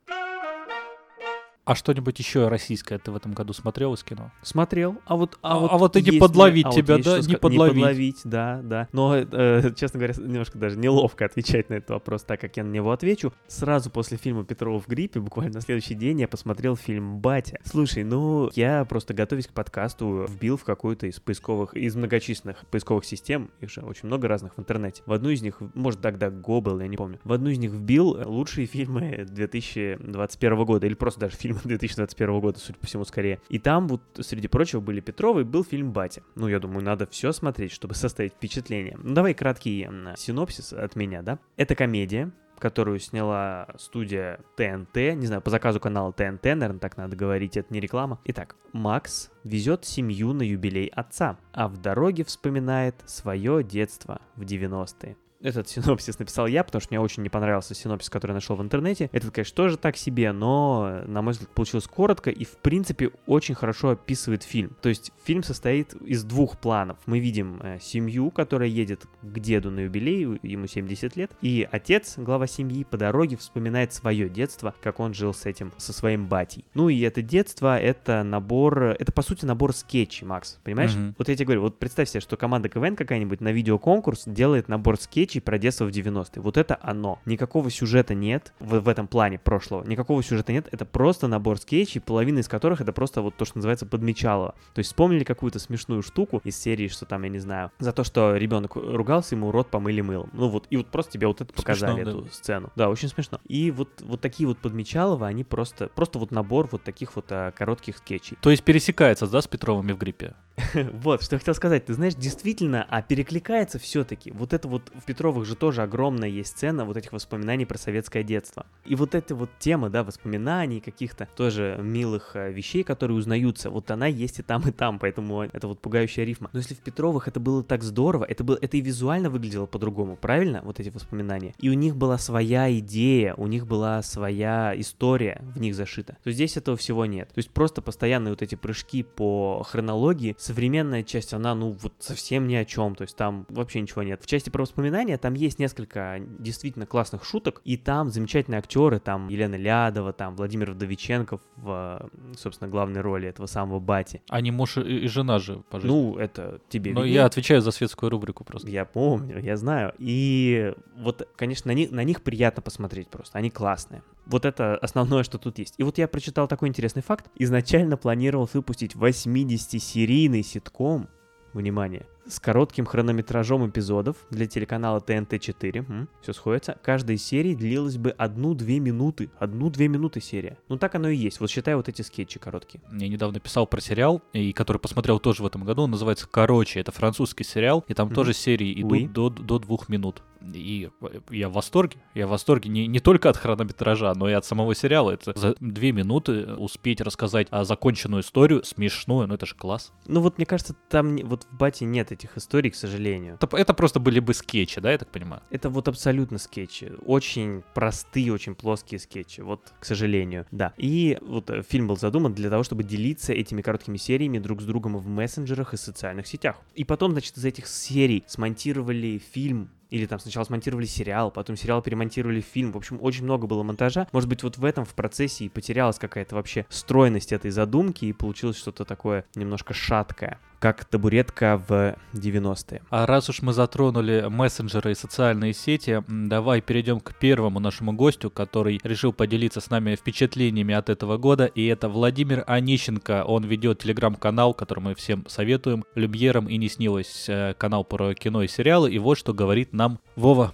А 1.66 1.74
что-нибудь 1.74 2.20
еще 2.20 2.48
российское 2.48 3.00
ты 3.00 3.12
в 3.12 3.16
этом 3.16 3.34
году 3.34 3.52
смотрел 3.52 3.96
из 3.96 4.04
кино? 4.04 4.32
Смотрел, 4.44 4.98
а 5.08 5.16
вот... 5.16 5.40
А- 5.42 5.66
а 5.66 5.78
вот 5.80 5.96
и 5.96 6.02
не 6.04 6.20
подловить 6.20 6.66
а 6.66 6.70
вот 6.70 6.76
тебя, 6.76 6.96
есть 6.98 7.06
да, 7.08 7.20
не 7.22 7.36
подловить. 7.38 7.76
Не 7.76 7.82
подловить, 7.82 8.22
да, 8.24 8.62
да. 8.64 8.88
Но, 8.92 9.16
э, 9.18 9.72
честно 9.76 10.00
говоря, 10.00 10.14
немножко 10.16 10.60
даже 10.60 10.78
неловко 10.78 11.26
отвечать 11.26 11.70
на 11.70 11.76
этот 11.76 11.90
вопрос, 11.90 12.22
так 12.22 12.40
как 12.40 12.56
я 12.58 12.64
на 12.64 12.72
него 12.72 12.92
отвечу. 12.92 13.34
Сразу 13.48 13.90
после 13.90 14.18
фильма 14.18 14.46
«Петрова 14.46 14.80
в 14.80 14.88
гриппе», 14.88 15.20
буквально 15.20 15.56
на 15.56 15.62
следующий 15.62 15.96
день, 15.96 16.22
я 16.22 16.28
посмотрел 16.28 16.76
фильм 16.76 17.18
«Батя». 17.18 17.60
Слушай, 17.64 18.04
ну, 18.04 18.52
я 18.54 18.86
просто, 18.86 19.16
готовясь 19.16 19.48
к 19.48 19.52
подкасту, 19.52 20.28
вбил 20.30 20.58
в 20.58 20.66
какую-то 20.66 21.08
из 21.08 21.20
поисковых, 21.20 21.74
из 21.74 21.96
многочисленных 21.96 22.64
поисковых 22.68 23.06
систем, 23.06 23.50
их 23.60 23.72
же 23.72 23.82
очень 23.82 24.06
много 24.06 24.28
разных 24.28 24.56
в 24.56 24.60
интернете. 24.60 25.02
В 25.08 25.14
одну 25.14 25.30
из 25.30 25.42
них, 25.42 25.58
может, 25.74 26.00
тогда 26.00 26.30
был, 26.30 26.80
я 26.80 26.88
не 26.88 26.98
помню. 26.98 27.20
В 27.24 27.34
одну 27.34 27.50
из 27.50 27.58
них 27.58 27.72
вбил 27.72 28.16
лучшие 28.24 28.68
фильмы 28.68 29.26
2021 29.28 30.66
года, 30.66 30.86
или 30.86 30.94
просто 30.94 31.22
даже 31.22 31.36
фильмы 31.64 31.78
2021 31.78 32.40
года, 32.40 32.60
судя 32.60 32.80
по 32.80 32.88
всему, 32.88 33.06
скорее. 33.06 33.40
И 33.50 33.60
там 33.60 33.88
вот, 33.88 34.02
среди 34.22 34.48
прочего, 34.48 34.80
были 34.80 35.00
Петровы, 35.00 35.44
был 35.44 35.64
фильм 35.64 35.92
«Батя». 35.92 36.24
Ну, 36.36 36.48
я 36.48 36.60
думаю, 36.60 36.84
надо 36.84 37.08
все 37.08 37.32
смотреть, 37.32 37.72
чтобы 37.72 37.96
составить 37.96 38.34
впечатление. 38.34 38.98
Ну, 39.02 39.14
давай 39.14 39.34
краткий 39.34 39.84
м, 39.84 40.10
синопсис 40.16 40.74
от 40.74 40.96
меня, 40.96 41.22
да? 41.22 41.40
Это 41.58 41.76
комедия, 41.76 42.32
которую 42.60 43.00
сняла 43.00 43.68
студия 43.78 44.40
ТНТ, 44.56 44.96
не 45.16 45.28
знаю, 45.28 45.42
по 45.42 45.50
заказу 45.50 45.80
канала 45.80 46.14
ТНТ, 46.14 46.44
наверное, 46.44 46.80
так 46.80 46.98
надо 46.98 47.16
говорить, 47.16 47.58
это 47.58 47.74
не 47.74 47.80
реклама. 47.80 48.20
Итак, 48.26 48.56
Макс 48.74 49.32
везет 49.44 49.86
семью 49.86 50.34
на 50.34 50.42
юбилей 50.42 50.88
отца, 50.88 51.38
а 51.54 51.68
в 51.68 51.78
дороге 51.78 52.24
вспоминает 52.24 52.96
свое 53.06 53.64
детство 53.64 54.22
в 54.36 54.42
90-е. 54.44 55.18
Этот 55.42 55.68
синопсис 55.70 56.18
написал 56.18 56.48
я, 56.48 56.64
потому 56.64 56.82
что 56.82 56.94
мне 56.94 57.00
очень 57.00 57.24
не 57.24 57.30
понравился 57.30 57.76
синопсис, 57.76 58.10
который 58.10 58.32
я 58.32 58.36
нашел 58.36 58.56
в 58.56 58.62
интернете. 58.62 59.10
Этот, 59.12 59.32
конечно, 59.32 59.56
тоже 59.56 59.78
так 59.78 59.98
себе, 59.98 60.32
но, 60.32 61.04
на 61.06 61.22
мой 61.22 61.34
взгляд, 61.34 61.50
получилось 61.52 61.86
коротко 61.88 62.30
и, 62.30 62.46
в 62.46 62.58
принципе, 62.58 63.12
очень 63.28 63.56
хорошо 63.56 63.90
описывает 63.90 64.44
фильм. 64.44 64.76
То 64.82 64.90
есть 64.90 65.12
фильм 65.24 65.44
состоит 65.44 65.94
из 65.94 66.24
двух 66.24 66.58
планов. 66.58 66.98
Мы 67.06 67.20
видим 67.20 67.60
э, 67.62 67.80
семью, 67.82 68.32
которая 68.32 68.70
едет 68.70 69.06
к 69.22 69.40
деду 69.40 69.72
на 69.72 69.82
юбилей, 69.82 70.40
ему 70.42 70.68
70 70.68 71.16
лет, 71.16 71.32
и 71.42 71.68
отец, 71.70 72.16
глава 72.18 72.48
семьи, 72.48 72.84
по 72.84 72.98
дороге 72.98 73.38
вспоминает 73.38 73.94
свое 73.94 74.30
детство, 74.30 74.74
как 74.82 75.00
он 75.00 75.14
жил 75.14 75.34
с 75.34 75.46
этим, 75.46 75.72
со 75.78 75.94
своим 75.94 76.28
батей. 76.28 76.66
Ну 76.74 76.90
и 76.90 77.00
это 77.02 77.22
детство, 77.22 77.78
это 77.78 78.24
набор, 78.24 78.96
это, 79.00 79.12
по 79.12 79.22
сути, 79.22 79.46
набор 79.46 79.74
скетчей, 79.74 80.26
Макс, 80.26 80.60
понимаешь? 80.64 80.96
Мгм. 80.96 81.16
Вот 81.18 81.30
я 81.30 81.36
тебе 81.36 81.46
говорю, 81.46 81.62
вот 81.62 81.78
представь 81.78 82.10
себе, 82.10 82.22
что 82.22 82.38
команда 82.38 82.70
КВН 82.70 82.96
какая-нибудь 82.96 83.42
на 83.42 83.52
видеоконкурс 83.52 84.24
делает 84.26 84.70
набор 84.70 85.00
скетчей 85.00 85.25
про 85.42 85.58
детство 85.58 85.86
в 85.86 85.90
90-е. 85.90 86.42
Вот 86.42 86.58
это 86.58 86.78
оно. 86.82 87.20
Никакого 87.26 87.70
сюжета 87.70 88.14
нет 88.14 88.54
в, 88.60 88.80
в 88.80 88.88
этом 88.88 89.08
плане 89.08 89.40
прошлого. 89.40 89.84
Никакого 89.84 90.24
сюжета 90.24 90.54
нет. 90.54 90.68
Это 90.72 90.86
просто 90.86 91.28
набор 91.28 91.58
скетчей, 91.58 92.02
половина 92.02 92.40
из 92.40 92.48
которых 92.48 92.82
это 92.82 92.94
просто 92.94 93.22
вот 93.22 93.36
то, 93.36 93.46
что 93.46 93.58
называется 93.58 93.86
подмечалово. 93.86 94.56
То 94.74 94.80
есть 94.80 94.90
вспомнили 94.90 95.24
какую-то 95.24 95.60
смешную 95.60 96.02
штуку 96.02 96.42
из 96.44 96.58
серии, 96.58 96.88
что 96.88 97.06
там, 97.06 97.24
я 97.24 97.30
не 97.30 97.40
знаю, 97.40 97.72
за 97.80 97.92
то, 97.92 98.04
что 98.04 98.36
ребенок 98.36 98.76
ругался, 98.76 99.36
ему 99.36 99.52
рот 99.52 99.70
помыли 99.70 100.02
мылом. 100.02 100.30
Ну 100.34 100.50
вот, 100.50 100.68
и 100.70 100.78
вот 100.78 100.88
просто 100.88 101.14
тебе 101.14 101.28
вот 101.28 101.42
это 101.42 101.54
показали, 101.54 102.04
Смешно, 102.04 102.12
да. 102.12 102.20
эту 102.20 102.34
сцену. 102.34 102.72
Да, 102.76 102.90
очень 102.90 103.10
смешно. 103.10 103.40
И 103.48 103.72
вот, 103.72 104.02
вот 104.02 104.22
такие 104.22 104.48
вот 104.48 104.58
подмечалова, 104.60 105.28
они 105.28 105.44
просто, 105.44 105.88
просто 105.88 106.20
вот 106.20 106.32
набор 106.32 106.68
вот 106.72 106.84
таких 106.84 107.16
вот 107.16 107.26
а, 107.30 107.52
коротких 107.52 107.98
скетчей. 107.98 108.38
То 108.42 108.52
есть 108.52 108.64
пересекается, 108.64 109.28
да, 109.28 109.42
с 109.42 109.48
Петровыми 109.48 109.92
в 109.92 109.98
гриппе? 109.98 110.36
Вот, 110.94 111.24
что 111.24 111.36
я 111.36 111.40
хотел 111.40 111.54
сказать. 111.54 111.86
Ты 111.86 111.94
знаешь, 111.94 112.16
действительно, 112.16 112.86
а 112.90 113.02
перекликается 113.02 113.80
все-таки. 113.80 114.32
Вот 114.32 114.54
это 114.54 114.68
вот 114.68 114.92
в 114.94 115.06
Петровых 115.16 115.46
же 115.46 115.56
тоже 115.56 115.82
огромная 115.82 116.28
есть 116.28 116.50
сцена 116.50 116.84
вот 116.84 116.98
этих 116.98 117.14
воспоминаний 117.14 117.66
про 117.66 117.78
советское 117.78 118.22
детство. 118.22 118.66
И 118.84 118.96
вот 118.96 119.16
эта 119.16 119.34
вот 119.34 119.50
тема, 119.60 119.90
да, 119.90 120.04
воспоминаний 120.04 120.82
каких-то 120.82 121.30
тоже 121.38 121.80
милых 121.82 122.32
э, 122.34 122.52
вещей, 122.52 122.84
которые 122.84 123.18
узнаются, 123.18 123.70
вот 123.70 123.90
она 123.92 124.08
есть 124.08 124.40
и 124.40 124.44
там, 124.44 124.68
и 124.68 124.72
там, 124.72 125.00
поэтому 125.00 125.44
это 125.44 125.70
вот 125.70 125.80
пугающая 125.80 126.26
рифма. 126.26 126.50
Но 126.52 126.60
если 126.60 126.74
в 126.74 126.80
Петровых 126.80 127.30
это 127.30 127.40
было 127.40 127.64
так 127.64 127.82
здорово, 127.82 128.26
это, 128.26 128.44
было, 128.44 128.60
это 128.62 128.76
и 128.76 128.82
визуально 128.82 129.30
выглядело 129.30 129.68
по-другому, 129.68 130.18
правильно? 130.18 130.60
Вот 130.66 130.82
эти 130.82 130.90
воспоминания. 130.90 131.54
И 131.62 131.70
у 131.70 131.74
них 131.74 131.96
была 131.96 132.18
своя 132.18 132.78
идея, 132.80 133.36
у 133.36 133.48
них 133.48 133.68
была 133.68 134.02
своя 134.02 134.74
история 134.76 135.42
в 135.56 135.62
них 135.62 135.76
зашита. 135.76 136.18
То 136.26 136.32
здесь 136.32 136.58
этого 136.58 136.76
всего 136.76 137.06
нет. 137.06 137.30
То 137.30 137.40
есть 137.40 137.52
просто 137.52 137.82
постоянные 137.82 138.34
вот 138.34 138.42
эти 138.42 138.56
прыжки 138.56 139.04
по 139.04 139.64
хронологии, 139.64 140.36
современная 140.38 141.04
часть, 141.04 141.34
она, 141.34 141.56
ну, 141.56 141.72
вот 141.72 141.94
совсем 142.00 142.50
ни 142.50 142.56
о 142.56 142.66
чем, 142.66 142.96
то 142.96 143.04
есть 143.04 143.16
там 143.16 143.46
вообще 143.48 143.80
ничего 143.80 144.04
нет. 144.04 144.22
В 144.22 144.28
части 144.28 144.50
про 144.50 144.64
воспоминания 144.64 145.05
там 145.18 145.34
есть 145.34 145.60
несколько 145.60 146.20
действительно 146.40 146.86
классных 146.86 147.24
шуток, 147.24 147.62
и 147.64 147.78
там 147.78 148.10
замечательные 148.10 148.60
актеры, 148.60 149.00
там 149.00 149.28
Елена 149.30 149.56
Лядова, 149.56 150.14
там 150.14 150.36
Владимир 150.36 150.72
Вдовиченков 150.72 151.42
в, 151.56 152.10
собственно, 152.38 152.70
главной 152.70 153.02
роли 153.02 153.28
этого 153.28 153.48
самого 153.48 153.80
Бати. 153.80 154.22
Они 154.30 154.52
муж 154.52 154.78
и, 154.78 155.08
жена 155.08 155.40
же 155.40 155.64
по 155.70 155.80
жизни. 155.80 155.96
Ну, 155.96 156.18
это 156.18 156.60
тебе 156.70 156.94
Но 156.94 157.02
виднее. 157.02 157.16
я 157.16 157.26
отвечаю 157.26 157.62
за 157.62 157.72
светскую 157.72 158.10
рубрику 158.10 158.44
просто. 158.44 158.70
Я 158.70 158.86
помню, 158.86 159.40
я 159.40 159.58
знаю. 159.58 159.94
И 159.98 160.74
вот, 160.98 161.28
конечно, 161.36 161.70
на 161.70 161.76
них, 161.76 161.92
на 161.92 162.04
них 162.04 162.22
приятно 162.22 162.62
посмотреть 162.62 163.10
просто. 163.10 163.38
Они 163.38 163.50
классные. 163.50 164.04
Вот 164.26 164.46
это 164.46 164.76
основное, 164.78 165.24
что 165.24 165.38
тут 165.38 165.60
есть. 165.60 165.76
И 165.78 165.84
вот 165.84 165.98
я 165.98 166.08
прочитал 166.08 166.48
такой 166.48 166.70
интересный 166.70 167.04
факт. 167.04 167.28
Изначально 167.36 167.96
планировал 167.98 168.50
выпустить 168.52 168.96
80-серийный 168.96 170.42
ситком, 170.44 171.10
внимание, 171.54 172.06
с 172.28 172.40
коротким 172.40 172.86
хронометражом 172.86 173.68
эпизодов 173.70 174.18
для 174.32 174.48
телеканала 174.48 175.00
ТНТ-4. 175.00 176.08
Все 176.22 176.34
сходится. 176.34 176.78
Каждая 176.84 177.18
из 177.18 177.24
серий 177.24 177.56
длилась 177.56 177.98
бы 177.98 178.12
одну-две 178.12 178.80
минуты. 178.80 179.30
Одну-две 179.40 179.88
минуты 179.88 180.22
серия. 180.22 180.58
Ну 180.70 180.78
так 180.78 180.96
оно 180.96 181.10
и 181.10 181.16
есть. 181.16 181.40
Вот 181.40 181.50
считай 181.50 181.76
вот 181.76 181.88
эти 181.90 182.02
скетчи 182.02 182.40
короткие. 182.40 182.82
Я 182.92 183.08
недавно 183.08 183.40
писал 183.40 183.68
про 183.68 183.80
сериал, 183.82 184.22
и 184.34 184.54
который 184.54 184.78
посмотрел 184.78 185.20
тоже 185.20 185.44
в 185.44 185.46
этом 185.46 185.64
году. 185.64 185.84
Он 185.84 185.92
называется 185.92 186.28
«Короче». 186.30 186.80
Это 186.80 186.92
французский 186.92 187.44
сериал, 187.44 187.84
и 187.88 187.94
там 187.94 188.08
Мгм. 188.08 188.16
тоже 188.16 188.34
серии 188.34 188.74
идут 188.82 188.92
Oui. 188.92 189.08
до, 189.12 189.30
до 189.30 189.60
двух 189.60 189.90
минут. 189.90 190.22
И 190.42 190.90
я 191.30 191.50
в 191.50 191.54
восторге. 191.54 191.98
Я 192.14 192.28
в 192.28 192.30
восторге 192.30 192.70
не, 192.70 192.88
не 192.88 193.00
только 193.00 193.30
от 193.30 193.38
хронометража, 193.38 194.14
но 194.16 194.30
и 194.30 194.34
от 194.34 194.46
самого 194.46 194.76
сериала. 194.76 195.12
Это 195.12 195.38
за 195.38 195.56
две 195.60 195.92
минуты 195.92 196.54
успеть 196.56 197.02
рассказать 197.02 197.48
а, 197.52 197.64
законченную 197.64 198.22
историю, 198.22 198.64
смешную. 198.64 199.28
Ну 199.28 199.36
это 199.36 199.46
же 199.46 199.56
класс. 199.56 199.92
Ну 200.08 200.22
вот 200.22 200.38
мне 200.38 200.46
кажется, 200.46 200.76
там 200.90 201.18
вот 201.18 201.44
в 201.44 201.56
Бате 201.56 201.86
нет 201.86 202.12
этих 202.12 202.38
историй, 202.38 202.72
к 202.72 202.76
сожалению. 202.76 203.36
Это, 203.42 203.56
это 203.58 203.74
просто 203.74 204.00
были 204.00 204.20
бы 204.20 204.34
скетчи, 204.34 204.82
да, 204.82 204.92
я 204.92 204.98
так 204.98 205.10
понимаю? 205.10 205.42
Это 205.50 205.70
вот 205.70 205.88
абсолютно 205.88 206.38
скетчи. 206.38 206.92
Очень 207.06 207.64
простые, 207.74 208.34
очень 208.34 208.56
плоские 208.56 209.00
скетчи. 209.00 209.42
Вот, 209.42 209.74
к 209.80 209.86
сожалению, 209.86 210.46
да. 210.52 210.74
И 210.78 211.18
вот 211.22 211.50
э, 211.50 211.64
фильм 211.64 211.88
был 211.88 211.98
задуман 211.98 212.34
для 212.34 212.50
того, 212.50 212.64
чтобы 212.64 212.84
делиться 212.84 213.34
этими 213.34 213.62
короткими 213.62 213.98
сериями 213.98 214.40
друг 214.40 214.62
с 214.62 214.66
другом 214.66 214.98
в 214.98 215.08
мессенджерах 215.08 215.74
и 215.74 215.78
социальных 215.78 216.28
сетях. 216.28 216.58
И 216.74 216.84
потом, 216.84 217.12
значит, 217.12 217.38
из 217.38 217.46
этих 217.46 217.68
серий 217.68 218.24
смонтировали 218.28 219.22
фильм 219.34 219.70
или 219.96 220.06
там 220.08 220.20
сначала 220.20 220.44
смонтировали 220.44 220.86
сериал, 220.86 221.32
потом 221.32 221.56
сериал 221.56 221.82
перемонтировали 221.82 222.42
в 222.42 222.46
фильм. 222.46 222.74
В 222.74 222.78
общем, 222.78 223.00
очень 223.02 223.24
много 223.24 223.48
было 223.48 223.64
монтажа. 223.64 224.08
Может 224.12 224.28
быть, 224.28 224.44
вот 224.44 224.58
в 224.58 224.66
этом 224.66 224.84
в 224.84 224.94
процессе 224.94 225.46
и 225.46 225.50
потерялась 225.50 225.98
какая-то 225.98 226.36
вообще 226.36 226.66
стройность 226.68 227.32
этой 227.32 227.50
задумки, 227.50 228.04
и 228.04 228.12
получилось 228.12 228.58
что-то 228.58 228.84
такое 228.84 229.24
немножко 229.36 229.74
шаткое, 229.74 230.40
как 230.60 230.86
табуретка 230.86 231.62
в 231.68 231.96
90-е. 232.14 232.82
А 232.90 233.06
раз 233.06 233.30
уж 233.30 233.42
мы 233.42 233.54
затронули 233.54 234.26
мессенджеры 234.30 234.92
и 234.92 234.96
социальные 234.96 235.54
сети, 235.54 236.04
давай 236.08 236.62
перейдем 236.62 237.00
к 237.00 237.16
первому 237.16 237.60
нашему 237.60 237.94
гостю, 237.94 238.30
который 238.30 238.80
решил 238.84 239.14
поделиться 239.14 239.62
с 239.62 239.70
нами 239.70 239.96
впечатлениями 239.96 240.74
от 240.74 240.90
этого 240.90 241.18
года. 241.18 241.46
И 241.46 241.66
это 241.66 241.90
Владимир 241.90 242.44
Онищенко. 242.48 243.24
Он 243.26 243.44
ведет 243.44 243.80
телеграм-канал, 243.80 244.54
который 244.54 244.80
мы 244.80 244.96
всем 244.96 245.26
советуем. 245.28 245.84
Люмьером 245.96 246.48
и 246.48 246.58
не 246.58 246.70
снилось 246.70 247.26
э, 247.28 247.54
канал 247.58 247.84
про 247.84 248.14
кино 248.14 248.44
и 248.44 248.48
сериалы. 248.48 248.92
И 248.92 249.00
вот 249.00 249.18
что 249.18 249.34
говорит 249.34 249.74
нам 249.74 250.00
Вова. 250.16 250.54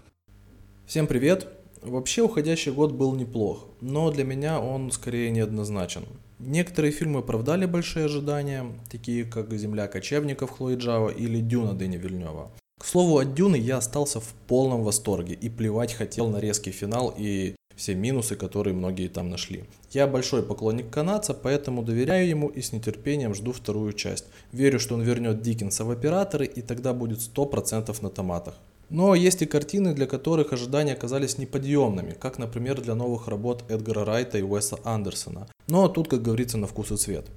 Всем 0.85 1.07
привет! 1.07 1.47
Вообще 1.81 2.21
уходящий 2.21 2.71
год 2.71 2.91
был 2.91 3.15
неплох, 3.15 3.67
но 3.81 4.11
для 4.11 4.23
меня 4.23 4.59
он 4.59 4.91
скорее 4.91 5.31
неоднозначен. 5.31 6.03
Некоторые 6.43 6.91
фильмы 6.91 7.19
оправдали 7.19 7.65
большие 7.65 8.05
ожидания, 8.05 8.65
такие 8.89 9.25
как 9.25 9.53
«Земля 9.53 9.87
кочевников» 9.87 10.49
Хлои 10.49 10.75
Джао 10.75 11.09
или 11.09 11.39
«Дюна» 11.39 11.73
Дэни 11.73 11.97
Вильнева. 11.97 12.51
К 12.79 12.85
слову, 12.85 13.19
от 13.19 13.35
«Дюны» 13.35 13.57
я 13.57 13.77
остался 13.77 14.19
в 14.19 14.33
полном 14.47 14.83
восторге 14.83 15.35
и 15.35 15.49
плевать 15.49 15.93
хотел 15.93 16.29
на 16.29 16.37
резкий 16.37 16.71
финал 16.71 17.13
и 17.15 17.53
все 17.75 17.93
минусы, 17.93 18.35
которые 18.35 18.73
многие 18.73 19.07
там 19.07 19.29
нашли. 19.29 19.65
Я 19.91 20.07
большой 20.07 20.41
поклонник 20.41 20.89
канадца, 20.89 21.35
поэтому 21.35 21.83
доверяю 21.83 22.27
ему 22.27 22.47
и 22.47 22.61
с 22.61 22.73
нетерпением 22.73 23.35
жду 23.35 23.51
вторую 23.51 23.93
часть. 23.93 24.25
Верю, 24.51 24.79
что 24.79 24.95
он 24.95 25.01
вернет 25.03 25.43
Диккенса 25.43 25.85
в 25.85 25.91
операторы 25.91 26.47
и 26.47 26.61
тогда 26.63 26.93
будет 26.93 27.19
100% 27.19 27.95
на 28.01 28.09
томатах. 28.09 28.55
Но 28.91 29.15
есть 29.15 29.41
и 29.41 29.45
картины, 29.45 29.93
для 29.93 30.05
которых 30.05 30.51
ожидания 30.51 30.93
оказались 30.93 31.37
неподъемными, 31.37 32.11
как, 32.11 32.37
например, 32.37 32.81
для 32.81 32.93
новых 32.93 33.29
работ 33.29 33.63
Эдгара 33.69 34.03
Райта 34.03 34.37
и 34.37 34.41
Уэса 34.41 34.79
Андерсона. 34.83 35.47
Но 35.67 35.87
тут, 35.87 36.09
как 36.09 36.21
говорится, 36.21 36.57
на 36.57 36.67
вкус 36.67 36.91
и 36.91 36.97
цвет. 36.97 37.27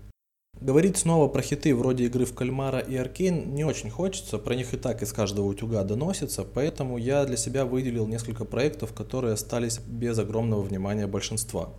Говорить 0.61 0.96
снова 0.96 1.28
про 1.28 1.42
хиты 1.42 1.73
вроде 1.75 2.06
игры 2.06 2.25
в 2.25 2.34
кальмара 2.34 2.80
и 2.80 2.96
Аркейн 2.96 3.54
не 3.54 3.64
очень 3.64 3.88
хочется, 3.88 4.38
про 4.38 4.56
них 4.56 4.75
и 4.75 4.76
так 4.76 5.02
из 5.02 5.12
каждого 5.12 5.46
утюга 5.46 5.84
доносится, 5.84 6.42
поэтому 6.42 6.99
я 6.99 7.25
для 7.25 7.37
себя 7.37 7.64
выделил 7.64 8.06
несколько 8.08 8.44
проектов, 8.44 8.92
которые 8.92 9.34
остались 9.34 9.78
без 9.78 10.18
огромного 10.18 10.62
внимания 10.62 11.06
большинства. 11.06 11.70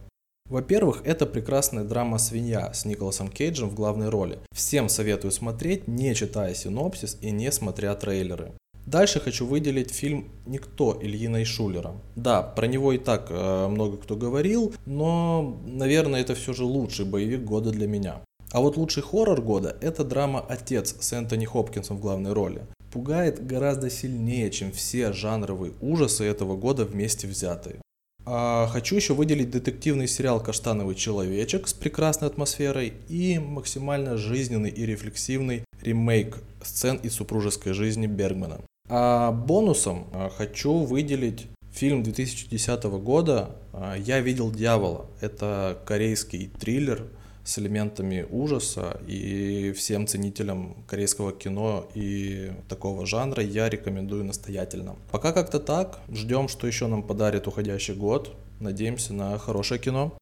Во-первых, 0.49 1.01
это 1.03 1.25
прекрасная 1.25 1.83
драма 1.83 2.17
«Свинья» 2.17 2.71
с 2.71 2.85
Николасом 2.85 3.29
Кейджем 3.29 3.69
в 3.69 3.75
главной 3.75 4.09
роли. 4.09 4.39
Всем 4.53 4.87
советую 4.87 5.31
смотреть, 5.31 5.87
не 5.87 6.13
читая 6.13 6.53
синопсис 6.53 7.17
и 7.19 7.31
не 7.31 7.51
смотря 7.51 7.95
трейлеры. 7.95 8.53
Дальше 8.85 9.19
хочу 9.19 9.47
выделить 9.47 9.91
фильм 9.91 10.29
«Никто» 10.45 10.97
Ильина 11.01 11.43
Шулера. 11.43 11.93
Да, 12.15 12.43
про 12.43 12.67
него 12.67 12.93
и 12.93 12.99
так 12.99 13.27
э, 13.29 13.67
много 13.67 13.97
кто 13.97 14.15
говорил, 14.15 14.73
но, 14.85 15.59
наверное, 15.65 16.21
это 16.21 16.35
все 16.35 16.53
же 16.53 16.65
лучший 16.65 17.05
боевик 17.05 17.41
года 17.41 17.71
для 17.71 17.87
меня. 17.87 18.21
А 18.51 18.61
вот 18.61 18.77
лучший 18.77 19.01
хоррор 19.01 19.41
года– 19.41 19.75
это 19.81 20.03
драма 20.03 20.39
«Отец» 20.39 20.95
с 20.99 21.13
Энтони 21.13 21.45
Хопкинсом 21.45 21.97
в 21.97 21.99
главной 21.99 22.33
роли. 22.33 22.61
Пугает 22.91 23.45
гораздо 23.45 23.89
сильнее, 23.89 24.51
чем 24.51 24.71
все 24.71 25.11
жанровые 25.11 25.73
ужасы 25.81 26.23
этого 26.23 26.55
года 26.55 26.85
вместе 26.85 27.27
взятые. 27.27 27.81
А 28.23 28.67
хочу 28.67 28.95
еще 28.95 29.13
выделить 29.13 29.49
детективный 29.49 30.07
сериал 30.07 30.39
«Каштановый 30.41 30.95
человечек» 30.95 31.67
с 31.67 31.73
прекрасной 31.73 32.27
атмосферой 32.27 32.93
и 33.09 33.39
максимально 33.39 34.15
жизненный 34.15 34.69
и 34.69 34.85
рефлексивный 34.85 35.65
ремейк 35.81 36.37
сцен 36.63 36.97
из 36.97 37.13
супружеской 37.13 37.73
жизни 37.73 38.07
Бергмана. 38.07 38.61
А 38.87 39.31
бонусом 39.31 40.07
а, 40.13 40.29
хочу 40.29 40.83
выделить 40.83 41.47
фильм 41.71 42.03
2010 42.03 42.83
года 42.83 43.55
а, 43.73 43.95
«Я 43.95 44.19
видел 44.19 44.51
дьявола». 44.51 45.07
Это 45.21 45.77
корейский 45.85 46.47
триллер 46.47 47.07
с 47.43 47.59
элементами 47.59 48.25
ужаса, 48.29 48.99
и 49.07 49.71
всем 49.73 50.07
ценителям 50.07 50.83
корейского 50.87 51.31
кино 51.31 51.87
и 51.93 52.51
такого 52.67 53.05
жанра 53.05 53.43
я 53.43 53.69
рекомендую 53.69 54.23
настоятельно. 54.23 54.95
Пока 55.11 55.31
как-то 55.31 55.59
так, 55.59 55.99
ждем, 56.11 56.47
что 56.47 56.65
еще 56.65 56.87
нам 56.87 57.03
подарит 57.03 57.47
уходящий 57.47 57.93
год, 57.93 58.35
надеемся 58.59 59.13
на 59.13 59.37
хорошее 59.37 59.79
кино. 59.79 60.13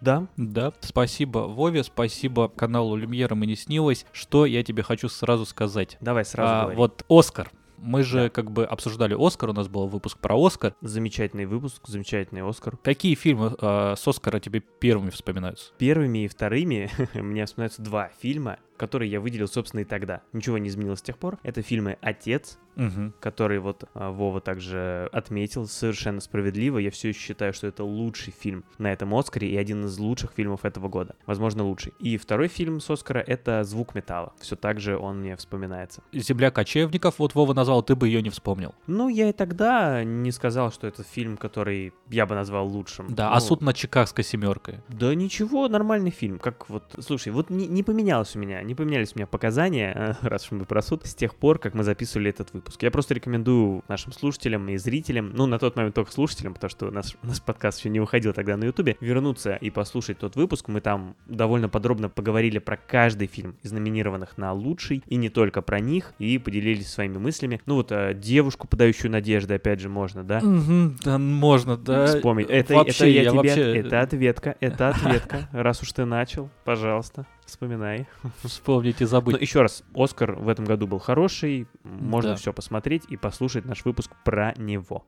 Да, 0.00 0.28
Да, 0.36 0.72
спасибо 0.80 1.38
Вове, 1.40 1.82
спасибо 1.82 2.48
каналу 2.48 2.94
Люмьера 2.96 3.34
«Мы 3.34 3.46
не 3.46 3.56
снилось». 3.56 4.06
Что 4.12 4.46
я 4.46 4.62
тебе 4.62 4.82
хочу 4.82 5.08
сразу 5.08 5.44
сказать? 5.44 5.96
давай 6.00 6.24
сразу 6.24 6.52
А, 6.52 6.60
говори. 6.62 6.76
вот 6.76 7.04
Оскар. 7.08 7.50
Мы 7.80 8.02
же 8.02 8.24
Да. 8.24 8.28
как 8.30 8.50
бы 8.50 8.64
обсуждали 8.64 9.16
Оскар, 9.18 9.50
у 9.50 9.52
нас 9.52 9.68
был 9.68 9.86
выпуск 9.86 10.18
про 10.18 10.36
Оскар. 10.44 10.74
Замечательный 10.80 11.46
выпуск, 11.46 11.82
замечательный 11.86 12.48
Оскар. 12.48 12.76
Какие 12.82 13.14
фильмы 13.14 13.54
э, 13.60 13.94
с 13.96 14.06
Оскара 14.06 14.40
тебе 14.40 14.60
первыми 14.60 15.10
вспоминаются? 15.10 15.72
Первыми 15.78 16.24
и 16.24 16.28
вторыми 16.28 16.90
мне 17.14 17.46
вспоминаются 17.46 17.82
два 17.82 18.10
фильма, 18.20 18.58
которые 18.76 19.10
я 19.10 19.20
выделил, 19.20 19.48
собственно, 19.48 19.80
и 19.80 19.84
тогда. 19.84 20.22
Ничего 20.32 20.58
не 20.58 20.68
изменилось 20.68 20.98
с 21.00 21.02
тех 21.02 21.18
пор. 21.18 21.38
Это 21.42 21.62
фильмы 21.62 21.98
«Отец», 22.00 22.58
Мгм. 22.78 23.12
который 23.20 23.58
вот 23.58 23.84
а, 23.94 24.12
Вова 24.12 24.40
также 24.40 25.08
отметил 25.12 25.66
совершенно 25.66 26.20
справедливо. 26.20 26.78
Я 26.78 26.90
все 26.92 27.08
еще 27.08 27.18
считаю, 27.18 27.52
что 27.52 27.66
это 27.66 27.82
лучший 27.82 28.32
фильм 28.32 28.64
на 28.78 28.92
этом 28.92 29.14
Оскаре 29.14 29.50
и 29.50 29.56
один 29.56 29.84
из 29.86 29.98
лучших 29.98 30.32
фильмов 30.32 30.64
этого 30.64 30.88
года. 30.88 31.16
Возможно, 31.26 31.64
лучший. 31.64 31.92
И 31.98 32.16
второй 32.16 32.46
фильм 32.46 32.80
с 32.80 32.88
Оскара— 32.88 33.18
это 33.26 33.64
«Звук 33.64 33.96
металла». 33.96 34.32
Все 34.38 34.54
так 34.54 34.78
же 34.78 34.96
он 34.96 35.20
мне 35.20 35.36
вспоминается. 35.36 36.02
«Земля 36.12 36.52
кочевников», 36.52 37.18
вот 37.18 37.34
Вова 37.34 37.52
назвал, 37.52 37.82
ты 37.82 37.96
бы 37.96 38.06
ее 38.06 38.22
не 38.22 38.30
вспомнил. 38.30 38.74
Ну, 38.86 39.08
я 39.08 39.28
и 39.28 39.32
тогда 39.32 40.04
не 40.04 40.30
сказал, 40.30 40.70
что 40.70 40.86
это 40.86 41.02
фильм, 41.02 41.36
который 41.36 41.92
я 42.08 42.26
бы 42.26 42.36
назвал 42.36 42.68
лучшим. 42.68 43.06
Да, 43.12 43.30
Ну, 43.30 43.36
а 43.36 43.40
суд 43.40 43.60
над 43.60 43.74
Чикагской 43.74 44.22
семеркой. 44.22 44.80
Да 44.88 45.12
ничего, 45.16 45.68
нормальный 45.68 46.10
фильм. 46.10 46.38
Как 46.38 46.70
вот, 46.70 46.84
слушай, 47.00 47.32
вот 47.32 47.50
не, 47.50 47.66
не 47.66 47.82
поменялось 47.82 48.36
у 48.36 48.38
меня, 48.38 48.62
не 48.62 48.76
поменялись 48.76 49.12
у 49.14 49.18
меня 49.18 49.26
показания, 49.26 50.16
раз 50.22 50.44
уж 50.44 50.52
мы 50.52 50.64
про 50.64 50.80
суд, 50.80 51.04
с 51.06 51.14
тех 51.14 51.34
пор, 51.34 51.58
как 51.58 51.74
мы 51.74 51.82
записывали 51.82 52.30
этот 52.30 52.52
выпуск. 52.52 52.67
Я 52.80 52.90
просто 52.90 53.14
рекомендую 53.14 53.84
нашим 53.88 54.12
слушателям 54.12 54.68
и 54.68 54.76
зрителям, 54.76 55.32
ну, 55.34 55.46
на 55.46 55.58
тот 55.58 55.76
момент 55.76 55.94
только 55.94 56.12
слушателям, 56.12 56.54
потому 56.54 56.70
что 56.70 56.86
у 56.86 56.90
нас, 56.90 57.16
у 57.22 57.26
нас 57.26 57.40
подкаст 57.40 57.78
еще 57.78 57.88
не 57.90 58.00
выходил 58.00 58.32
тогда 58.32 58.56
на 58.56 58.64
Ютубе, 58.64 58.96
вернуться 59.00 59.56
и 59.56 59.70
послушать 59.70 60.18
тот 60.18 60.36
выпуск. 60.36 60.68
Мы 60.68 60.80
там 60.80 61.16
довольно 61.26 61.68
подробно 61.68 62.08
поговорили 62.08 62.58
про 62.58 62.76
каждый 62.76 63.26
фильм 63.26 63.56
из 63.62 63.72
номинированных 63.72 64.38
на 64.38 64.52
лучший, 64.52 65.02
и 65.06 65.16
не 65.16 65.28
только 65.28 65.62
про 65.62 65.80
них, 65.80 66.12
и 66.18 66.38
поделились 66.38 66.88
своими 66.88 67.18
мыслями. 67.18 67.60
Ну 67.66 67.76
вот, 67.76 67.92
э, 67.92 68.14
девушку, 68.14 68.66
подающую 68.66 69.10
надежды, 69.10 69.54
опять 69.54 69.80
же, 69.80 69.88
можно, 69.88 70.24
да? 70.24 70.40
Мгм, 70.40 70.96
да, 71.02 71.18
можно, 71.18 71.76
да. 71.76 72.06
Вспомнить. 72.06 72.48
Это, 72.48 72.74
вообще, 72.74 72.92
это 72.92 73.06
я, 73.06 73.24
тебе, 73.24 73.36
вообще 73.36 73.76
это 73.76 74.00
ответка, 74.00 74.56
это 74.60 74.88
ответка. 74.90 75.48
Раз 75.52 75.82
уж 75.82 75.92
ты 75.92 76.04
начал, 76.04 76.50
пожалуйста, 76.64 77.26
вспоминай. 77.48 78.06
вспомнить 78.42 79.00
и 79.00 79.04
забыть. 79.04 79.34
Но 79.36 79.40
еще 79.40 79.62
раз, 79.62 79.82
Оскар 79.94 80.32
в 80.32 80.48
этом 80.48 80.64
году 80.64 80.86
был 80.86 80.98
хороший, 80.98 81.66
можно 81.82 82.30
Да. 82.30 82.36
все 82.36 82.52
посмотреть 82.52 83.04
и 83.08 83.16
послушать 83.16 83.64
наш 83.64 83.84
выпуск 83.84 84.12
про 84.24 84.54
него. 84.56 85.04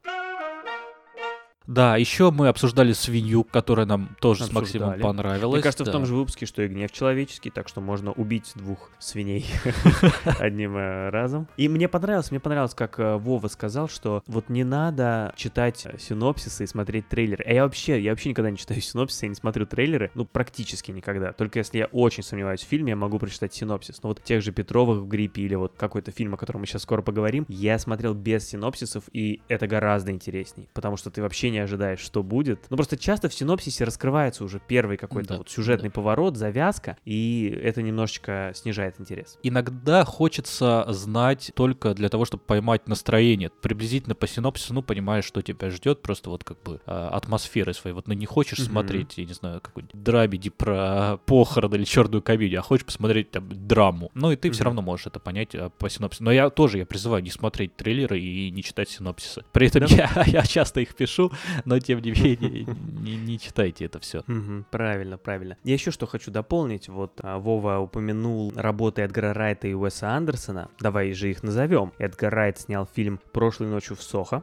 Да, 1.71 1.97
еще 1.97 2.33
мы 2.33 2.49
обсуждали 2.49 2.93
свинью, 2.93 3.45
которая 3.45 3.87
нам 3.87 4.17
тоже 4.19 4.43
с 4.45 4.53
Максимом 4.53 4.89
Обсуждали. 4.89 5.03
понравилась. 5.03 5.55
Мне 5.55 5.63
кажется, 5.63 5.85
да. 5.85 5.93
в 5.93 5.95
том 5.95 6.05
же 6.05 6.17
выпуске, 6.17 6.45
что 6.45 6.63
и 6.63 6.67
гнев 6.67 6.91
человеческий, 6.91 7.51
так 7.51 7.69
что 7.69 7.81
можно 7.81 8.11
убить 8.11 8.51
двух 8.57 8.91
свиней 8.99 9.47
одним 10.41 10.77
э, 10.77 11.11
разом. 11.11 11.47
И 11.57 11.69
мне 11.69 11.87
понравилось, 11.89 12.33
мне 12.33 12.41
понравилось, 12.41 12.75
как 12.75 12.99
э, 12.99 13.19
Вова 13.19 13.47
сказал, 13.47 13.89
что 13.89 14.25
вот 14.27 14.49
не 14.49 14.65
надо 14.65 15.33
читать 15.37 15.87
э, 15.87 15.97
синопсисы 15.97 16.65
и 16.65 16.67
смотреть 16.67 17.07
трейлеры. 17.07 17.45
А 17.47 17.53
я 17.53 17.63
вообще, 17.63 18.03
я 18.03 18.11
вообще 18.11 18.31
никогда 18.31 18.51
не 18.51 18.57
читаю 18.57 18.81
синопсисы, 18.81 19.27
я 19.27 19.29
не 19.29 19.37
смотрю 19.37 19.65
трейлеры, 19.65 20.11
ну, 20.15 20.25
практически 20.25 20.91
никогда. 20.91 21.33
Только 21.33 21.61
если 21.61 21.79
я 21.79 21.87
очень 21.87 22.25
сомневаюсь 22.25 22.63
в 22.63 22.67
фильме, 22.67 22.91
я 22.91 22.97
могу 22.97 23.21
прочитать 23.21 23.55
синопсис. 23.55 24.03
Но 24.03 24.09
вот 24.09 24.25
тех 24.25 24.43
же 24.43 24.51
Петровых 24.51 25.03
в 25.03 25.07
гриппе 25.07 25.43
или 25.43 25.55
вот 25.55 25.75
какой-то 25.77 26.11
фильм, 26.11 26.35
о 26.35 26.37
котором 26.37 26.63
мы 26.63 26.67
сейчас 26.67 26.83
скоро 26.83 27.01
поговорим, 27.01 27.47
я 27.47 27.79
смотрел 27.79 28.13
без 28.13 28.49
синопсисов, 28.49 29.05
и 29.13 29.41
это 29.47 29.69
гораздо 29.69 30.11
интересней, 30.11 30.69
потому 30.75 30.97
что 30.97 31.13
ты 31.13 31.23
вообще 31.23 31.51
не 31.51 31.60
ожидаешь, 31.61 32.01
что 32.01 32.23
будет. 32.23 32.67
Ну, 32.71 32.77
просто 32.77 32.97
часто 32.97 33.29
в 33.29 33.35
синопсисе 33.35 33.85
раскрывается 33.85 34.45
уже 34.45 34.61
первый 34.67 34.97
какой-то 34.97 35.29
Да, 35.31 35.39
вот 35.39 35.49
сюжетный 35.51 35.91
поворот, 35.91 36.37
завязка, 36.37 36.97
и 37.05 37.59
это 37.63 37.83
немножечко 37.83 38.53
снижает 38.55 39.01
интерес. 39.01 39.39
Иногда 39.43 40.05
хочется 40.05 40.85
знать 40.89 41.53
только 41.55 41.95
для 41.95 42.09
того, 42.09 42.25
чтобы 42.25 42.43
поймать 42.45 42.89
настроение. 42.89 43.51
Приблизительно 43.63 44.15
по 44.15 44.27
синопсису, 44.27 44.75
ну, 44.75 44.83
понимаешь, 44.83 45.25
что 45.25 45.43
тебя 45.43 45.71
ждет, 45.71 46.03
просто 46.03 46.31
вот 46.31 46.45
как 46.45 46.63
бы 46.63 46.81
а, 46.87 47.09
атмосферы 47.11 47.75
своей. 47.75 47.95
Вот 47.95 48.09
ну, 48.09 48.15
не 48.15 48.27
хочешь 48.27 48.59
Мгм. 48.59 48.69
смотреть, 48.69 49.19
я 49.19 49.25
не 49.25 49.33
знаю, 49.35 49.61
какой-нибудь 49.61 50.03
драмеди 50.03 50.51
про 50.51 51.19
похороны 51.27 51.77
или 51.77 51.85
черную 51.85 52.23
комедию, 52.23 52.61
а 52.61 52.63
хочешь 52.63 52.87
посмотреть 52.87 53.31
там 53.31 53.49
драму. 53.51 54.11
Ну, 54.15 54.33
и 54.33 54.37
ты 54.37 54.51
все 54.51 54.63
Мгм. 54.63 54.65
равно 54.67 54.83
можешь 54.83 55.07
это 55.07 55.21
понять 55.21 55.55
а, 55.55 55.71
по 55.71 55.89
синопсису. 55.89 56.25
Но 56.25 56.33
я 56.33 56.51
тоже, 56.51 56.79
я 56.79 56.87
призываю 56.87 57.23
не 57.23 57.31
смотреть 57.31 57.77
трейлеры 57.77 58.21
и 58.21 58.51
не 58.51 58.63
читать 58.63 58.89
синопсисы. 58.89 59.45
При 59.53 59.67
этом 59.69 59.81
Да. 59.87 59.89
я, 60.25 60.25
я 60.27 60.43
часто 60.43 60.81
их 60.81 60.95
пишу, 60.95 61.33
но 61.65 61.79
тем 61.79 62.01
не 62.01 62.11
менее 62.11 62.67
не, 63.01 63.17
не 63.17 63.39
читайте 63.39 63.85
это 63.85 63.99
все. 64.01 64.23
Мгм, 64.27 64.67
правильно, 64.71 65.19
правильно. 65.19 65.57
Я 65.65 65.75
еще 65.75 65.91
что 65.91 66.07
хочу 66.07 66.31
дополнить. 66.31 66.89
Вот 66.89 67.21
а, 67.23 67.39
Вова 67.39 67.79
упомянул 67.79 68.53
работы 68.57 69.03
Эдгара 69.03 69.33
Райта 69.33 69.69
и 69.69 69.75
Уэса 69.75 70.11
Андерсона. 70.11 70.69
Давай 70.81 71.13
же 71.13 71.31
их 71.31 71.43
назовем. 71.43 71.93
Эдгар 71.99 72.33
Райт 72.33 72.59
снял 72.59 72.87
фильм 72.87 73.21
«Прошлой 73.33 73.69
ночью 73.69 73.97
в 73.97 74.03
Сохо», 74.03 74.43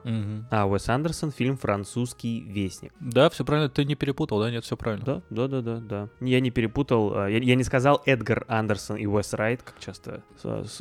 а 0.52 0.66
Уэс 0.68 0.90
Андерсон 0.90 1.32
фильм 1.32 1.58
«Французский 1.58 2.42
вестник». 2.42 2.94
Да, 3.00 3.30
все 3.30 3.46
правильно, 3.46 3.70
ты 3.70 3.86
не 3.86 3.96
перепутал, 3.96 4.40
да? 4.40 4.52
Нет, 4.52 4.64
все 4.64 4.78
правильно. 4.78 5.06
Да, 5.06 5.22
да, 5.30 5.48
да, 5.48 5.62
да, 5.62 5.80
да. 5.80 6.10
Я 6.20 6.40
не 6.40 6.52
перепутал, 6.52 7.14
а, 7.16 7.28
я, 7.28 7.38
я 7.40 7.56
не 7.56 7.64
сказал 7.64 8.02
Эдгар 8.06 8.46
Андерсон 8.48 8.98
и 8.98 9.06
Уэс 9.06 9.34
Райт, 9.34 9.64
как 9.64 9.80
часто 9.80 10.24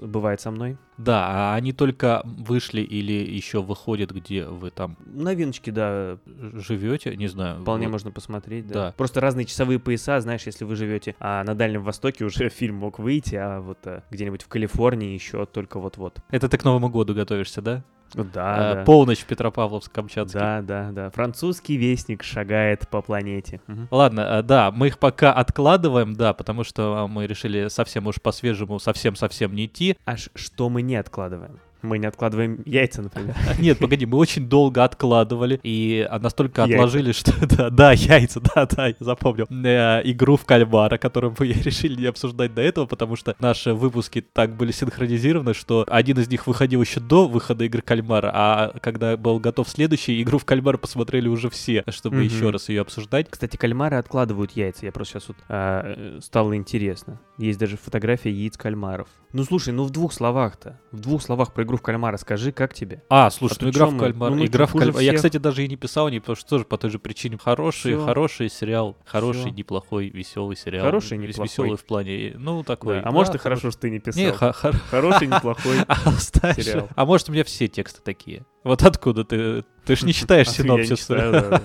бывает 0.00 0.40
со 0.40 0.50
мной. 0.50 0.78
Да, 0.98 1.26
а 1.28 1.54
они 1.54 1.72
только 1.72 2.22
вышли 2.24 2.80
или 2.80 3.12
еще 3.12 3.62
выходят, 3.62 4.12
где 4.12 4.46
вы 4.46 4.70
там 4.70 4.96
Новиночки, 5.04 5.70
да, 5.70 6.05
живете, 6.54 7.16
не 7.16 7.28
знаю. 7.28 7.62
вполне 7.62 7.86
вот. 7.86 7.92
можно 7.92 8.10
посмотреть, 8.10 8.66
да. 8.66 8.74
Да. 8.74 8.94
Просто 8.96 9.20
разные 9.20 9.46
часовые 9.46 9.78
пояса, 9.78 10.20
знаешь, 10.20 10.42
если 10.46 10.64
вы 10.64 10.76
живете 10.76 11.14
а 11.20 11.44
на 11.44 11.54
Дальнем 11.54 11.82
Востоке, 11.82 12.24
уже 12.24 12.48
фильм 12.50 12.76
мог 12.76 12.98
выйти, 12.98 13.36
а 13.36 13.60
вот 13.60 13.78
а, 13.84 14.02
где-нибудь 14.10 14.42
в 14.42 14.48
Калифорнии 14.48 15.14
еще 15.14 15.46
только 15.46 15.78
вот-вот. 15.78 16.18
Это 16.30 16.48
ты 16.48 16.58
к 16.58 16.64
Новому 16.64 16.88
году 16.88 17.14
готовишься, 17.14 17.62
да? 17.62 17.84
Да, 18.14 18.70
А, 18.70 18.74
да. 18.74 18.84
Полночь 18.84 19.20
в 19.20 19.26
Петропавловск-Камчатске. 19.26 20.38
Да, 20.38 20.62
да, 20.62 20.90
да. 20.92 21.10
Французский 21.10 21.76
вестник 21.76 22.22
шагает 22.22 22.88
по 22.88 23.02
планете. 23.02 23.60
Мгм. 23.66 23.88
Ладно, 23.90 24.42
да, 24.42 24.70
мы 24.70 24.88
их 24.88 24.98
пока 24.98 25.32
откладываем, 25.32 26.14
да, 26.14 26.32
потому 26.32 26.64
что 26.64 26.96
а, 26.96 27.06
мы 27.08 27.26
решили 27.26 27.68
совсем 27.68 28.06
уж 28.06 28.20
по-свежему, 28.20 28.78
совсем-совсем 28.78 29.54
не 29.54 29.66
идти. 29.66 29.96
Аж 30.04 30.30
что 30.34 30.68
мы 30.68 30.82
не 30.82 30.96
откладываем? 30.96 31.58
Мы 31.82 31.98
не 31.98 32.06
откладываем 32.06 32.62
яйца, 32.64 33.02
например. 33.02 33.34
Нет, 33.58 33.78
погоди, 33.78 34.06
мы 34.06 34.18
очень 34.18 34.48
долго 34.48 34.82
откладывали 34.84 35.60
и 35.62 36.06
а, 36.08 36.18
настолько 36.18 36.62
Яйца. 36.62 36.74
отложили, 36.74 37.12
что 37.12 37.32
да, 37.56 37.70
да, 37.70 37.92
яйца, 37.92 38.40
да, 38.40 38.66
да, 38.66 38.86
я 38.88 38.94
запомнил. 39.00 39.46
Э, 39.50 40.00
игру 40.04 40.36
в 40.36 40.44
кальмара, 40.44 40.98
которую 40.98 41.34
мы 41.38 41.46
решили 41.52 42.00
не 42.00 42.06
обсуждать 42.06 42.54
до 42.54 42.62
этого, 42.62 42.86
потому 42.86 43.16
что 43.16 43.36
наши 43.38 43.74
выпуски 43.74 44.20
так 44.32 44.56
были 44.56 44.72
синхронизированы, 44.72 45.54
что 45.54 45.84
один 45.88 46.18
из 46.18 46.28
них 46.28 46.46
выходил 46.46 46.80
еще 46.82 47.00
до 47.00 47.28
выхода 47.28 47.64
игры 47.64 47.82
кальмара, 47.82 48.30
а 48.34 48.72
когда 48.80 49.16
был 49.16 49.38
готов 49.38 49.68
следующий, 49.68 50.20
игру 50.22 50.38
в 50.38 50.44
кальмара 50.44 50.78
посмотрели 50.78 51.28
уже 51.28 51.50
все, 51.50 51.84
чтобы 51.88 52.16
Мгм. 52.16 52.24
еще 52.24 52.50
раз 52.50 52.68
ее 52.68 52.80
обсуждать. 52.80 53.26
Кстати, 53.30 53.56
кальмары 53.56 53.96
откладывают 53.96 54.52
яйца. 54.52 54.86
Я 54.86 54.92
просто 54.92 55.14
сейчас 55.14 55.28
вот 55.28 55.36
а, 55.48 55.82
э, 55.84 56.20
стало 56.22 56.56
интересно. 56.56 57.20
Есть 57.38 57.58
даже 57.58 57.76
фотография 57.76 58.30
яиц 58.30 58.56
кальмаров. 58.56 59.08
Ну 59.34 59.44
слушай, 59.44 59.70
ну 59.70 59.84
в 59.84 59.90
двух 59.90 60.14
словах-то. 60.14 60.80
В 60.92 61.00
двух 61.00 61.20
словах 61.22 61.52
про 61.52 61.64
игру 61.64 61.76
в 61.76 61.82
кальмара 61.82 62.16
скажи, 62.16 62.50
как 62.52 62.72
тебе? 62.72 63.02
А, 63.10 63.28
слушай, 63.30 63.58
А 63.60 63.64
ну 63.64 63.70
игра 63.70 63.86
в 63.86 63.98
кальмара. 63.98 64.34
Ну 64.34 64.46
игра 64.46 64.64
в 64.64 64.72
кальмара. 64.72 65.00
Я, 65.00 65.10
всех? 65.10 65.16
кстати, 65.16 65.36
даже 65.36 65.62
и 65.62 65.68
не 65.68 65.76
писал, 65.76 66.08
не 66.08 66.20
потому 66.20 66.36
что 66.36 66.48
тоже 66.48 66.64
по 66.64 66.78
той 66.78 66.88
же 66.90 66.98
причине. 66.98 67.36
Хороший, 67.36 67.94
Всё. 67.96 68.04
хороший 68.06 68.48
сериал. 68.48 68.96
Хороший, 69.04 69.40
Всё. 69.42 69.50
неплохой, 69.50 70.08
веселый 70.08 70.56
сериал. 70.56 70.86
Хороший, 70.86 71.18
неплохой. 71.18 71.44
Веселый 71.44 71.76
в 71.76 71.84
плане, 71.84 72.32
ну, 72.38 72.62
такой. 72.62 73.02
Да, 73.02 73.08
А 73.08 73.10
может 73.12 73.32
да, 73.34 73.38
и 73.38 73.42
хорошо, 73.42 73.70
что 73.70 73.80
ты 73.82 73.90
не 73.90 73.98
писал. 73.98 74.22
Не, 74.24 74.32
хор- 74.32 74.54
Хороший, 74.90 75.26
неплохой. 75.26 75.80
Оставь. 76.06 76.56
сериал. 76.62 76.88
А 76.94 77.04
может, 77.04 77.28
у 77.28 77.32
меня 77.32 77.44
все 77.44 77.68
тексты 77.68 78.00
такие. 78.02 78.46
Вот 78.66 78.82
откуда 78.82 79.24
ты? 79.24 79.64
Ты 79.84 79.94
ж 79.94 80.02
не 80.02 80.12
читаешь 80.12 80.50
синопсис. 80.50 81.08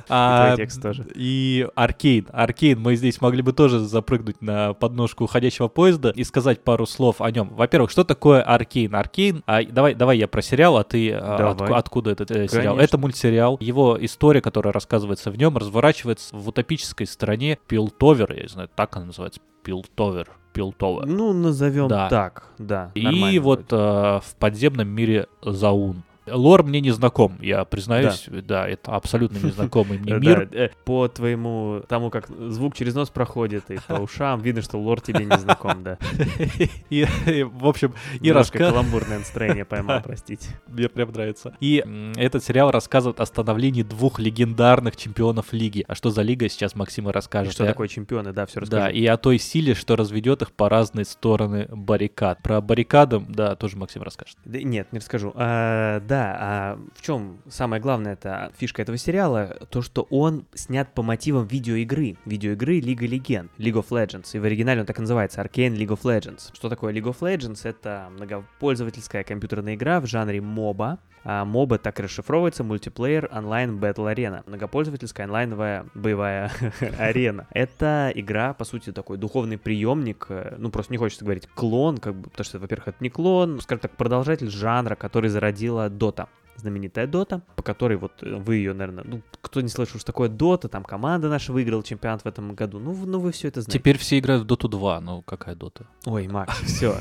А, 0.07 0.55
текст 0.55 0.79
тоже. 0.79 1.07
И 1.15 1.67
Arcane. 1.73 2.27
Arcane, 2.31 2.79
мы 2.79 2.95
здесь 2.95 3.19
могли 3.21 3.41
бы 3.41 3.53
тоже 3.53 3.79
запрыгнуть 3.79 4.39
на 4.43 4.73
подножку 4.73 5.23
уходящего 5.23 5.67
поезда 5.67 6.11
и 6.11 6.23
сказать 6.23 6.63
пару 6.63 6.85
слов 6.85 7.19
о 7.19 7.31
нем. 7.31 7.49
Во-первых, 7.55 7.89
что 7.89 8.03
такое 8.03 8.43
Arcane? 8.43 8.93
Arcane, 8.93 9.41
а, 9.47 9.63
давай, 9.63 9.95
давай 9.95 10.19
я 10.19 10.27
про 10.27 10.43
сериал, 10.43 10.77
а 10.77 10.83
ты 10.83 11.11
а, 11.11 11.55
отку- 11.55 11.73
откуда 11.73 12.11
этот 12.11 12.29
э, 12.29 12.47
сериал? 12.47 12.77
Это 12.77 12.99
мультсериал. 12.99 13.57
Его 13.59 13.97
история, 13.99 14.41
которая 14.41 14.71
рассказывается 14.71 15.31
в 15.31 15.37
нем, 15.37 15.57
разворачивается 15.57 16.35
в 16.35 16.47
утопической 16.47 17.07
стране 17.07 17.57
Пилтовер, 17.67 18.31
я 18.33 18.43
не 18.43 18.49
знаю, 18.49 18.69
так 18.75 18.95
она 18.95 19.07
называется, 19.07 19.41
Пилтовер. 19.63 20.29
Пилтовер. 20.53 21.07
Ну, 21.07 21.33
назовем 21.33 21.87
Да. 21.87 22.09
так, 22.09 22.43
да. 22.59 22.91
И 22.93 23.39
вот 23.39 23.65
э, 23.71 23.75
в 23.75 24.35
подземном 24.37 24.87
мире 24.87 25.25
Заун. 25.41 26.03
Лор 26.27 26.63
мне 26.63 26.81
не 26.81 26.91
знаком, 26.91 27.37
я 27.41 27.65
признаюсь, 27.65 28.27
да, 28.29 28.67
это 28.67 28.91
абсолютно 28.91 29.37
незнакомый 29.45 29.97
мне 29.97 30.13
мир. 30.19 30.47
да, 30.47 30.57
э, 30.65 30.69
по 30.85 31.07
твоему, 31.07 31.81
тому, 31.87 32.09
как 32.09 32.27
звук 32.27 32.75
через 32.75 32.93
нос 32.93 33.09
проходит 33.09 33.71
и 33.71 33.79
по 33.87 33.93
ушам, 33.93 34.39
видно, 34.41 34.61
что 34.61 34.77
лор 34.77 35.01
тебе 35.01 35.25
не 35.25 35.37
знаком, 35.37 35.83
да. 35.83 35.97
И, 36.89 37.05
в 37.43 37.67
общем, 37.67 37.93
и 38.19 38.31
рассказ... 38.31 38.69
каламбурное 38.69 39.19
настроение 39.19 39.65
поймал, 39.65 40.01
простите. 40.03 40.47
Мне 40.67 40.89
прям 40.89 41.11
нравится. 41.11 41.55
И 41.59 41.83
этот 42.17 42.43
сериал 42.43 42.71
рассказывает 42.71 43.19
о 43.19 43.25
становлении 43.25 43.83
двух 43.83 44.19
легендарных 44.19 44.95
чемпионов 44.97 45.53
лиги. 45.53 45.83
А 45.87 45.95
что 45.95 46.09
за 46.11 46.21
лига, 46.21 46.49
сейчас 46.49 46.75
Максим 46.75 47.07
и 47.07 47.09
И 47.09 47.13
расскажет. 47.13 47.53
Что 47.53 47.65
такое 47.65 47.87
чемпионы, 47.87 48.33
да, 48.33 48.45
все 48.45 48.59
Да, 48.61 48.77
расскажи. 48.87 48.97
и 48.97 49.05
о 49.07 49.17
той 49.17 49.37
силе, 49.39 49.73
что 49.73 49.95
разведет 49.95 50.41
их 50.41 50.51
по 50.51 50.69
разные 50.69 51.05
стороны 51.05 51.67
баррикад. 51.71 52.41
Про 52.43 52.61
баррикады, 52.61 53.19
да, 53.19 53.55
тоже 53.55 53.77
Максим 53.77 54.03
расскажет. 54.03 54.37
Да, 54.45 54.59
нет, 54.61 54.91
не 54.91 54.99
расскажу. 54.99 55.33
Да, 56.11 56.35
а 56.37 56.79
в 56.93 57.01
чем 57.01 57.37
самое 57.47 57.81
главное 57.81 58.11
это 58.11 58.51
фишка 58.57 58.81
этого 58.81 58.97
сериала? 58.97 59.57
То, 59.69 59.81
что 59.81 60.07
он 60.09 60.45
снят 60.53 60.93
по 60.93 61.03
мотивам 61.03 61.47
видеоигры. 61.47 62.17
Видеоигры 62.25 62.81
Лига 62.81 63.07
Легенд, 63.07 63.49
League 63.57 63.81
of 63.81 63.87
Legends. 63.91 64.27
И 64.33 64.39
в 64.39 64.43
оригинале 64.43 64.81
он 64.81 64.85
так 64.85 64.97
и 64.97 65.01
называется, 65.01 65.39
Arcane 65.39 65.73
League 65.73 65.87
of 65.87 66.01
Legends. 66.01 66.53
Что 66.53 66.67
такое 66.67 66.93
League 66.93 67.05
of 67.05 67.19
Legends? 67.21 67.61
Это 67.63 68.09
многопользовательская 68.11 69.23
компьютерная 69.23 69.75
игра 69.75 70.01
в 70.01 70.05
жанре 70.05 70.39
MOBA. 70.39 70.99
А 71.23 71.45
MOBA 71.45 71.77
так 71.77 71.99
и 71.99 72.03
расшифровывается 72.03 72.63
мультиплеер 72.63 73.29
онлайн 73.31 73.77
Battle 73.77 74.13
Arena. 74.13 74.43
Многопользовательская 74.47 75.25
онлайновая 75.25 75.85
боевая 75.93 76.51
арена. 76.97 77.47
Это 77.51 78.11
игра, 78.15 78.53
по 78.53 78.65
сути, 78.65 78.91
такой 78.91 79.17
духовный 79.17 79.57
приемник, 79.57 80.25
э, 80.29 80.55
ну 80.57 80.71
просто 80.71 80.91
не 80.91 80.97
хочется 80.97 81.23
говорить 81.23 81.47
клон, 81.53 81.97
как 81.97 82.15
бы, 82.15 82.29
потому 82.29 82.45
что, 82.45 82.59
во-первых, 82.59 82.87
это 82.89 82.97
не 83.01 83.09
клон, 83.09 83.59
скажем 83.61 83.81
так, 83.81 83.91
продолжатель 83.91 84.49
жанра, 84.49 84.95
который 84.95 85.29
зародила 85.29 85.89
Dota 86.01 86.27
знаменитая 86.61 87.07
Дота, 87.07 87.41
по 87.55 87.63
которой 87.63 87.97
вот 87.97 88.11
э, 88.21 88.35
вы 88.35 88.55
ее, 88.55 88.73
наверное, 88.73 89.03
ну, 89.03 89.21
кто 89.41 89.61
не 89.61 89.67
слышал, 89.67 89.99
что 89.99 90.05
такое 90.05 90.29
Дота, 90.29 90.69
там 90.69 90.83
команда 90.83 91.29
наша 91.29 91.51
выиграла 91.51 91.83
чемпионат 91.83 92.21
в 92.21 92.25
этом 92.27 92.55
году, 92.55 92.79
ну, 92.79 92.93
ну 93.05 93.19
вы 93.19 93.31
все 93.31 93.49
это 93.49 93.61
знаете. 93.61 93.79
Теперь 93.79 93.97
все 93.97 94.19
играют 94.19 94.43
в 94.43 94.45
Доту 94.45 94.69
2, 94.69 95.01
ну 95.01 95.21
какая 95.23 95.55
Дота? 95.55 95.85
Ой, 96.05 96.27
Макс, 96.27 96.57
все. 96.61 96.97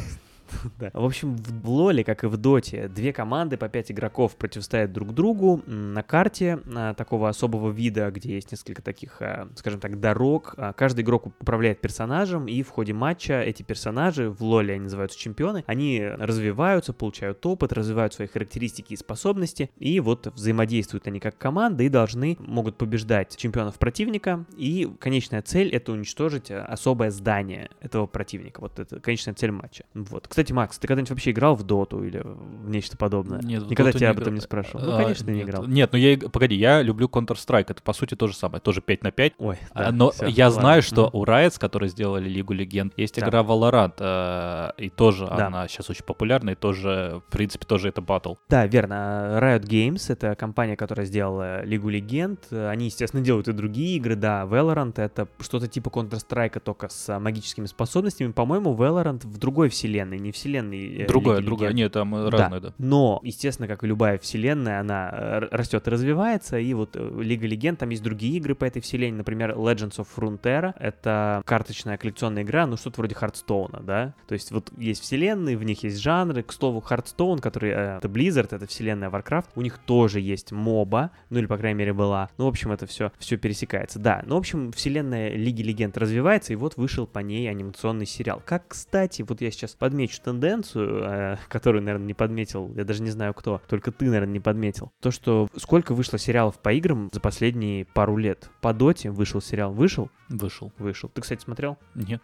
Да. 0.78 0.90
В 0.94 1.04
общем, 1.04 1.36
в 1.36 1.68
Лоле, 1.68 2.04
как 2.04 2.24
и 2.24 2.26
в 2.26 2.36
Доте, 2.36 2.88
две 2.88 3.12
команды 3.12 3.56
по 3.56 3.68
пять 3.68 3.90
игроков 3.90 4.36
противостоят 4.36 4.92
друг 4.92 5.12
другу 5.12 5.62
на 5.66 6.02
карте 6.02 6.60
а, 6.74 6.94
такого 6.94 7.28
особого 7.28 7.70
вида, 7.70 8.10
где 8.10 8.34
есть 8.34 8.50
несколько 8.52 8.82
таких, 8.82 9.20
а, 9.20 9.48
скажем 9.56 9.80
так, 9.80 10.00
дорог. 10.00 10.54
А, 10.56 10.72
Каждый 10.72 11.02
игрок 11.02 11.26
управляет 11.26 11.80
персонажем, 11.80 12.46
и 12.46 12.62
в 12.62 12.70
ходе 12.70 12.92
матча 12.92 13.42
эти 13.42 13.62
персонажи, 13.62 14.30
в 14.30 14.42
Лоле 14.42 14.74
они 14.74 14.84
называются 14.84 15.18
чемпионы, 15.18 15.64
они 15.66 16.02
развиваются, 16.02 16.92
получают 16.92 17.44
опыт, 17.44 17.72
развивают 17.72 18.14
свои 18.14 18.26
характеристики 18.26 18.94
и 18.94 18.96
способности, 18.96 19.70
и 19.78 20.00
вот 20.00 20.26
взаимодействуют 20.28 21.06
они 21.06 21.20
как 21.20 21.36
команда 21.36 21.82
и 21.82 21.88
должны, 21.88 22.36
могут 22.40 22.78
побеждать 22.78 23.36
чемпионов 23.36 23.78
противника, 23.78 24.44
и 24.56 24.90
конечная 24.98 25.42
цель— 25.42 25.68
это 25.74 25.92
уничтожить 25.92 26.50
особое 26.50 27.10
здание 27.10 27.68
этого 27.80 28.06
противника. 28.06 28.60
Вот 28.60 28.78
это 28.78 29.00
конечная 29.00 29.34
цель 29.34 29.50
матча. 29.50 29.84
Вот. 29.94 30.28
Кстати, 30.28 30.39
Макс, 30.50 30.78
ты 30.78 30.88
когда-нибудь 30.88 31.10
вообще 31.10 31.30
играл 31.32 31.54
в 31.54 31.62
доту 31.62 32.02
или 32.02 32.22
в 32.24 32.68
нечто 32.70 32.96
подобное? 32.96 33.40
Нет, 33.42 33.68
Никогда 33.68 33.92
тебя 33.92 34.08
не 34.08 34.10
об 34.12 34.16
этом 34.16 34.22
играл. 34.28 34.34
не 34.34 34.40
спрашивал. 34.40 34.84
Ну, 34.84 34.94
А, 34.94 35.02
конечно, 35.02 35.26
ты 35.26 35.32
не 35.32 35.42
играл. 35.42 35.66
Нет, 35.66 35.92
ну 35.92 35.98
я, 35.98 36.16
погоди, 36.18 36.54
я 36.54 36.82
люблю 36.82 37.08
Counter-Strike, 37.08 37.66
это 37.68 37.82
по 37.82 37.92
сути 37.92 38.14
то 38.14 38.26
же 38.26 38.34
самое, 38.34 38.60
тоже 38.60 38.80
5 38.80 39.02
на 39.04 39.10
5. 39.10 39.34
Ой, 39.38 39.58
А, 39.72 39.84
да, 39.84 39.92
Но 39.92 40.10
всё, 40.10 40.26
я 40.26 40.46
ладно. 40.46 40.60
знаю, 40.60 40.82
что 40.82 41.10
у 41.12 41.24
Riot, 41.24 41.58
которые 41.58 41.88
сделали 41.90 42.28
Лигу 42.28 42.52
Легенд, 42.52 42.92
есть 42.96 43.18
Да. 43.20 43.26
игра 43.26 43.40
Valorant, 43.42 43.94
э, 43.98 44.70
и 44.78 44.88
тоже 44.88 45.26
Да. 45.26 45.46
она 45.48 45.68
сейчас 45.68 45.90
очень 45.90 46.04
популярна, 46.04 46.50
и 46.50 46.54
тоже, 46.54 47.20
в 47.28 47.30
принципе, 47.32 47.66
тоже 47.66 47.88
это 47.88 48.00
батл. 48.00 48.34
Да, 48.48 48.66
верно. 48.66 49.38
Riot 49.40 49.62
Games— 49.64 50.04
это 50.08 50.34
компания, 50.34 50.76
которая 50.76 51.06
сделала 51.06 51.64
Лигу 51.64 51.88
Легенд. 51.88 52.52
Они, 52.52 52.86
естественно, 52.86 53.22
делают 53.22 53.48
и 53.48 53.52
другие 53.52 53.96
игры, 53.96 54.16
да. 54.16 54.44
Valorant— 54.44 54.94
это 54.96 55.28
что-то 55.40 55.68
типа 55.68 55.88
Counter-Strike, 55.88 56.60
только 56.60 56.88
с 56.88 57.18
магическими 57.18 57.66
способностями. 57.66 58.32
По-моему, 58.32 58.74
Valorant 58.74 59.26
в 59.26 59.38
другой 59.38 59.68
вселенной, 59.68 60.18
не 60.18 60.29
вселенной 60.32 61.02
э, 61.02 61.06
Другая, 61.06 61.38
Лиги 61.38 61.46
другая, 61.46 61.72
нет, 61.72 61.92
там 61.92 62.14
э, 62.14 62.30
Да. 62.30 62.48
да. 62.48 62.74
Но, 62.78 63.20
естественно, 63.22 63.68
как 63.68 63.84
и 63.84 63.86
любая 63.86 64.18
вселенная, 64.18 64.80
она 64.80 65.10
э, 65.12 65.38
растет 65.50 65.86
и 65.86 65.90
развивается, 65.90 66.58
и 66.58 66.72
вот 66.74 66.96
Лига 66.96 67.46
Легенд, 67.46 67.78
там 67.78 67.90
есть 67.90 68.02
другие 68.02 68.36
игры 68.36 68.54
по 68.54 68.64
этой 68.64 68.80
вселенной, 68.82 69.18
например, 69.18 69.52
Legends 69.52 69.96
of 69.96 70.06
Frontera, 70.14 70.74
это 70.78 71.42
карточная 71.44 71.96
коллекционная 71.96 72.42
игра, 72.42 72.66
ну 72.66 72.76
что-то 72.76 72.98
вроде 72.98 73.14
Хардстоуна, 73.14 73.80
да, 73.80 74.14
то 74.26 74.34
есть 74.34 74.50
вот 74.50 74.72
есть 74.76 75.02
вселенные, 75.02 75.56
в 75.56 75.64
них 75.64 75.82
есть 75.82 75.98
жанры, 75.98 76.42
к 76.42 76.52
слову, 76.52 76.84
Hearthstone, 76.88 77.40
который, 77.40 77.70
э, 77.70 77.98
это 77.98 78.08
Blizzard, 78.08 78.48
это 78.54 78.66
вселенная 78.66 79.10
Warcraft, 79.10 79.46
у 79.54 79.62
них 79.62 79.78
тоже 79.78 80.20
есть 80.20 80.52
моба, 80.52 81.10
ну 81.30 81.38
или, 81.38 81.46
по 81.46 81.56
крайней 81.56 81.78
мере, 81.78 81.92
была, 81.92 82.30
ну, 82.38 82.46
в 82.46 82.48
общем, 82.48 82.72
это 82.72 82.86
все, 82.86 83.12
все 83.18 83.36
пересекается, 83.36 83.98
да, 83.98 84.22
ну, 84.26 84.36
в 84.36 84.38
общем, 84.38 84.72
вселенная 84.72 85.30
Лиги 85.30 85.62
Легенд 85.62 85.96
развивается, 85.96 86.52
и 86.52 86.56
вот 86.56 86.76
вышел 86.76 87.06
по 87.06 87.18
ней 87.20 87.48
анимационный 87.50 88.06
сериал. 88.06 88.42
Как, 88.44 88.68
кстати, 88.68 89.22
вот 89.22 89.40
я 89.40 89.50
сейчас 89.50 89.72
подмечу 89.74 90.19
тенденцию, 90.22 91.02
э, 91.04 91.36
которую, 91.48 91.82
наверное, 91.82 92.06
не 92.06 92.14
подметил, 92.14 92.70
я 92.76 92.84
даже 92.84 93.02
не 93.02 93.10
знаю 93.10 93.34
кто, 93.34 93.60
только 93.68 93.90
ты, 93.92 94.06
наверное, 94.06 94.32
не 94.34 94.40
подметил. 94.40 94.92
То, 95.00 95.10
что 95.10 95.48
сколько 95.56 95.94
вышло 95.94 96.18
сериалов 96.18 96.58
по 96.58 96.72
играм 96.72 97.10
за 97.12 97.20
последние 97.20 97.84
пару 97.84 98.16
лет. 98.16 98.50
По 98.60 98.72
Доте 98.72 99.10
вышел 99.10 99.40
сериал. 99.40 99.72
Вышел? 99.72 100.10
Вышел. 100.28 100.72
Вышел. 100.78 101.08
Ты, 101.08 101.20
кстати, 101.20 101.42
смотрел? 101.42 101.78
Нет. 101.94 102.22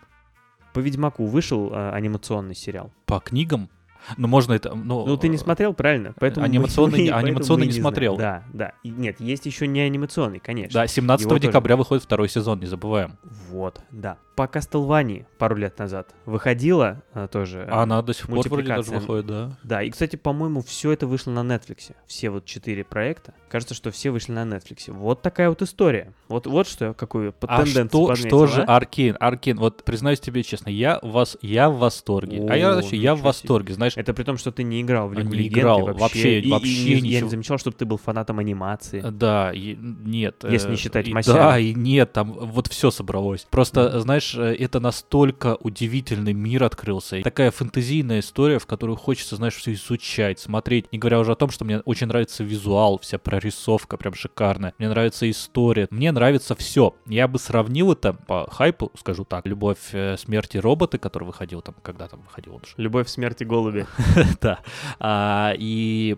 По 0.72 0.80
Ведьмаку 0.80 1.24
вышел 1.26 1.72
э, 1.72 1.90
анимационный 1.92 2.54
сериал. 2.54 2.92
По 3.06 3.18
книгам? 3.20 3.70
Ну, 4.18 4.28
можно 4.28 4.52
это... 4.52 4.72
Ну, 4.74 5.04
Ну, 5.06 5.16
ты 5.16 5.26
не 5.28 5.36
смотрел, 5.38 5.74
правильно? 5.74 6.14
Поэтому 6.20 6.46
анимационный- 6.46 6.90
мы- 7.06 7.10
поэтому 7.10 7.18
анимационный 7.18 7.60
мы 7.62 7.66
не 7.66 7.72
знаем. 7.72 7.82
смотрел. 7.82 8.16
Да, 8.16 8.44
да. 8.52 8.72
И 8.84 8.90
нет, 8.90 9.20
есть 9.20 9.46
еще 9.46 9.66
не 9.66 9.80
анимационный, 9.80 10.38
конечно. 10.38 10.80
Да, 10.80 10.86
17 10.86 11.24
Его 11.24 11.30
тоже. 11.36 11.48
декабря 11.48 11.76
выходит 11.76 12.04
второй 12.04 12.28
сезон, 12.28 12.60
не 12.60 12.66
забываем. 12.66 13.16
Вот, 13.50 13.80
да. 13.90 14.18
По 14.36 14.42
Castlevania 14.42 15.24
пару 15.38 15.56
лет 15.56 15.78
назад 15.78 16.14
выходила 16.26 17.02
э, 17.14 17.26
тоже. 17.32 17.66
А 17.70 17.82
она 17.84 18.02
до 18.02 18.12
сих 18.12 18.26
пор 18.28 18.46
вроде 18.46 18.68
даже 18.68 18.90
выходит, 18.92 19.26
да. 19.26 19.56
Да, 19.64 19.82
и, 19.82 19.90
кстати, 19.90 20.16
по-моему, 20.16 20.60
все 20.62 20.92
это 20.92 21.06
вышло 21.06 21.30
на 21.30 21.40
Netflix. 21.40 21.92
Все 22.06 22.28
вот 22.28 22.44
четыре 22.44 22.84
проекта. 22.84 23.32
Кажется, 23.48 23.74
что 23.74 23.90
все 23.90 24.10
вышли 24.10 24.32
на 24.32 24.42
Netflix. 24.44 24.92
Вот 24.92 25.22
такая 25.22 25.48
вот 25.48 25.62
история. 25.62 26.12
Вот, 26.28 26.46
вот 26.46 26.68
что, 26.68 26.92
какую 26.92 27.34
А 27.40 27.64
тенденцию 27.64 27.88
что, 27.88 28.06
подметил, 28.08 28.28
что 28.28 28.46
же 28.46 28.62
а? 28.62 28.76
Аркейн? 28.76 29.16
Аркейн, 29.18 29.56
вот 29.56 29.84
признаюсь 29.84 30.20
тебе 30.20 30.42
честно, 30.42 30.68
я, 30.68 30.98
вас, 31.02 31.38
я 31.40 31.70
в 31.70 31.78
восторге. 31.78 32.46
а 32.50 32.56
я, 32.58 32.72
О, 32.72 32.74
вообще, 32.74 32.96
я 32.96 33.14
в 33.14 33.18
ничего 33.18 33.32
себе. 33.32 33.40
восторге, 33.42 33.74
знаешь. 33.74 33.92
Это 33.96 34.12
при 34.12 34.24
том, 34.24 34.36
что 34.36 34.52
ты 34.52 34.64
не 34.64 34.82
играл 34.82 35.08
в 35.08 35.14
Лигу 35.14 35.30
не 35.30 35.38
Легенд, 35.38 35.56
играл, 35.58 35.88
и 35.88 35.92
вообще- 35.92 36.40
и- 36.40 36.46
и 36.48 36.50
вообще 36.50 36.68
не- 36.84 36.90
Я 36.90 37.00
ничего. 37.00 37.24
не 37.24 37.30
замечал, 37.30 37.56
чтобы 37.58 37.76
ты 37.78 37.86
был 37.86 37.96
фанатом 37.96 38.38
анимации. 38.38 39.00
Да, 39.00 39.50
и- 39.54 39.76
нет. 39.76 40.44
Если 40.46 40.68
э, 40.68 40.70
не 40.72 40.76
считать 40.76 41.08
и 41.08 41.14
Масяня. 41.14 41.38
Да, 41.38 41.58
и 41.58 41.72
нет, 41.72 42.12
там 42.12 42.32
вот 42.32 42.66
все 42.66 42.90
собралось. 42.90 43.46
Просто, 43.50 43.98
знаешь, 44.00 44.25
э, 44.34 44.54
это 44.58 44.80
настолько 44.80 45.56
удивительный 45.60 46.32
мир 46.32 46.64
открылся. 46.64 47.16
И 47.16 47.22
такая 47.22 47.50
фэнтезийная 47.50 48.20
история, 48.20 48.58
в 48.58 48.66
которую 48.66 48.96
хочется, 48.96 49.36
знаешь, 49.36 49.54
все 49.54 49.72
изучать, 49.72 50.38
смотреть. 50.38 50.92
Не 50.92 50.98
говоря 50.98 51.20
уже 51.20 51.32
о 51.32 51.36
том, 51.36 51.50
что 51.50 51.64
мне 51.64 51.80
очень 51.80 52.06
нравится 52.06 52.44
визуал, 52.44 52.98
вся 52.98 53.18
прорисовка 53.18 53.96
прям 53.96 54.14
шикарная. 54.14 54.74
Мне 54.78 54.88
нравится 54.88 55.30
история. 55.30 55.88
Мне 55.90 56.12
нравится 56.12 56.54
все. 56.54 56.94
Я 57.06 57.28
бы 57.28 57.38
сравнил 57.38 57.92
это 57.92 58.12
по 58.12 58.48
хайпу, 58.50 58.90
скажу 58.98 59.24
так, 59.24 59.46
«Любовь, 59.46 59.78
э, 59.92 60.16
смерти 60.16 60.58
роботы», 60.58 60.98
который 60.98 61.24
выходил 61.24 61.62
там, 61.62 61.74
когда 61.82 62.08
там 62.08 62.20
выходил 62.22 62.54
он 62.54 62.60
же. 62.60 62.72
Любовь, 62.76 63.08
смерть 63.08 63.42
и 63.42 63.44
голуби. 63.44 63.86
Да. 64.40 64.60
А, 64.98 65.52
и... 65.56 66.16